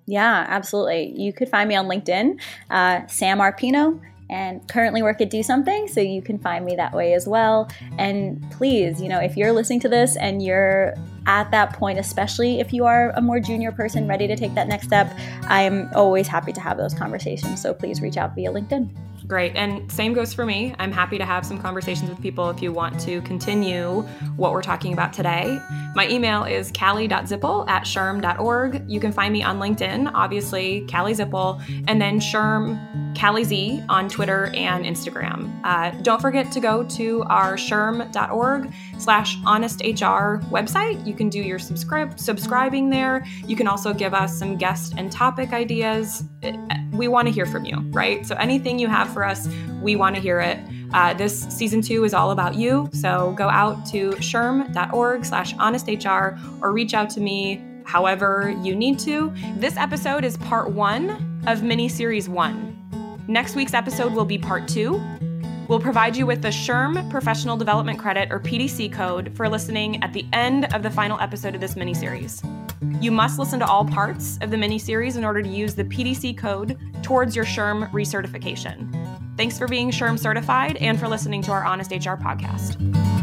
Yeah, 0.05 0.45
absolutely. 0.47 1.13
You 1.17 1.33
could 1.33 1.49
find 1.49 1.67
me 1.67 1.75
on 1.75 1.87
LinkedIn, 1.87 2.39
uh, 2.69 3.05
Sam 3.07 3.39
Arpino 3.39 4.01
and 4.29 4.67
currently 4.67 5.01
work 5.01 5.21
at 5.21 5.29
Do 5.29 5.41
Something, 5.41 5.87
so 5.87 6.01
you 6.01 6.21
can 6.21 6.37
find 6.37 6.65
me 6.65 6.75
that 6.75 6.93
way 6.93 7.13
as 7.13 7.27
well. 7.27 7.69
And 7.97 8.49
please, 8.51 9.01
you 9.01 9.07
know, 9.09 9.19
if 9.19 9.37
you're 9.37 9.53
listening 9.53 9.79
to 9.81 9.89
this 9.89 10.17
and 10.17 10.41
you're 10.41 10.93
at 11.27 11.51
that 11.51 11.73
point, 11.73 11.99
especially 11.99 12.59
if 12.59 12.73
you 12.73 12.85
are 12.85 13.11
a 13.11 13.21
more 13.21 13.39
junior 13.39 13.71
person 13.71 14.07
ready 14.07 14.27
to 14.27 14.35
take 14.35 14.53
that 14.55 14.67
next 14.67 14.87
step, 14.87 15.17
I'm 15.43 15.89
always 15.93 16.27
happy 16.27 16.53
to 16.53 16.61
have 16.61 16.77
those 16.77 16.93
conversations. 16.93 17.61
So 17.61 17.73
please 17.73 18.01
reach 18.01 18.17
out 18.17 18.35
via 18.35 18.51
LinkedIn. 18.51 18.89
Great. 19.27 19.57
And 19.57 19.91
same 19.91 20.13
goes 20.13 20.33
for 20.33 20.45
me. 20.45 20.73
I'm 20.79 20.91
happy 20.91 21.17
to 21.17 21.25
have 21.25 21.45
some 21.45 21.61
conversations 21.61 22.09
with 22.09 22.21
people 22.21 22.49
if 22.49 22.61
you 22.61 22.71
want 22.71 22.97
to 23.01 23.21
continue 23.21 24.01
what 24.37 24.53
we're 24.53 24.61
talking 24.61 24.93
about 24.93 25.11
today. 25.11 25.59
My 25.95 26.07
email 26.09 26.45
is 26.45 26.71
callie.zipple 26.71 27.67
at 27.67 27.83
shrm.org. 27.83 28.89
You 28.89 28.99
can 29.01 29.11
find 29.11 29.33
me 29.33 29.43
on 29.43 29.59
LinkedIn, 29.59 30.11
obviously, 30.13 30.87
Callie 30.89 31.13
Zipple, 31.13 31.61
and 31.89 32.01
then 32.01 32.21
Shrm 32.21 33.06
Callie 33.17 33.43
Z 33.43 33.83
on 33.89 34.07
Twitter 34.07 34.51
and 34.53 34.85
Instagram. 34.85 35.59
Uh, 35.63 35.91
don't 36.01 36.21
forget 36.21 36.51
to 36.51 36.59
go 36.59 36.83
to 36.83 37.23
our 37.23 37.55
shrm.org 37.55 38.71
slash 38.99 39.37
honesthr 39.39 40.43
website. 40.49 41.05
You 41.05 41.13
can 41.13 41.29
do 41.29 41.39
your 41.39 41.59
subscribe 41.59 42.19
subscribing 42.19 42.89
there. 42.89 43.25
You 43.45 43.55
can 43.55 43.67
also 43.67 43.93
give 43.93 44.13
us 44.13 44.37
some 44.37 44.55
guest 44.57 44.93
and 44.97 45.11
topic 45.11 45.53
ideas. 45.53 46.23
We 46.91 47.07
want 47.07 47.27
to 47.27 47.33
hear 47.33 47.45
from 47.45 47.65
you, 47.65 47.79
right? 47.91 48.25
So 48.25 48.35
anything 48.35 48.79
you 48.79 48.87
have 48.87 49.11
for 49.11 49.23
us, 49.23 49.47
we 49.81 49.95
want 49.95 50.15
to 50.15 50.21
hear 50.21 50.39
it. 50.39 50.59
Uh, 50.93 51.13
this 51.13 51.41
season 51.49 51.81
two 51.81 52.03
is 52.03 52.13
all 52.13 52.31
about 52.31 52.55
you. 52.55 52.89
So 52.93 53.33
go 53.37 53.49
out 53.49 53.85
to 53.87 54.11
shrm.org 54.11 55.25
slash 55.25 55.53
honesthr 55.55 56.61
or 56.61 56.71
reach 56.71 56.93
out 56.93 57.09
to 57.11 57.19
me 57.19 57.63
however 57.85 58.53
you 58.63 58.75
need 58.75 58.99
to. 58.99 59.33
This 59.55 59.77
episode 59.77 60.23
is 60.23 60.37
part 60.37 60.71
one 60.71 61.41
of 61.47 61.63
mini 61.63 61.87
series 61.87 62.27
one. 62.27 62.66
Next 63.27 63.55
week's 63.55 63.73
episode 63.73 64.13
will 64.13 64.25
be 64.25 64.37
part 64.37 64.69
two. 64.69 65.01
We'll 65.67 65.81
provide 65.81 66.15
you 66.15 66.25
with 66.25 66.41
the 66.41 66.47
SHRM 66.47 67.09
Professional 67.09 67.57
Development 67.57 67.99
Credit 67.99 68.31
or 68.31 68.39
PDC 68.39 68.93
code 68.93 69.35
for 69.35 69.49
listening 69.49 70.01
at 70.01 70.13
the 70.13 70.25
end 70.31 70.73
of 70.73 70.81
the 70.81 70.89
final 70.89 71.19
episode 71.19 71.53
of 71.53 71.59
this 71.59 71.75
mini 71.75 71.93
series. 71.93 72.41
You 73.01 73.11
must 73.11 73.37
listen 73.37 73.59
to 73.59 73.67
all 73.67 73.83
parts 73.83 74.39
of 74.41 74.49
the 74.49 74.57
mini 74.57 74.79
series 74.79 75.17
in 75.17 75.25
order 75.25 75.41
to 75.41 75.49
use 75.49 75.75
the 75.75 75.83
PDC 75.83 76.37
code 76.37 76.77
towards 77.03 77.35
your 77.35 77.43
SHRM 77.43 77.91
recertification. 77.91 78.93
Thanks 79.35 79.57
for 79.57 79.67
being 79.67 79.91
SHRM 79.91 80.17
certified 80.17 80.77
and 80.77 80.97
for 80.97 81.09
listening 81.09 81.41
to 81.43 81.51
our 81.51 81.65
Honest 81.65 81.91
HR 81.91 82.15
podcast. 82.15 83.16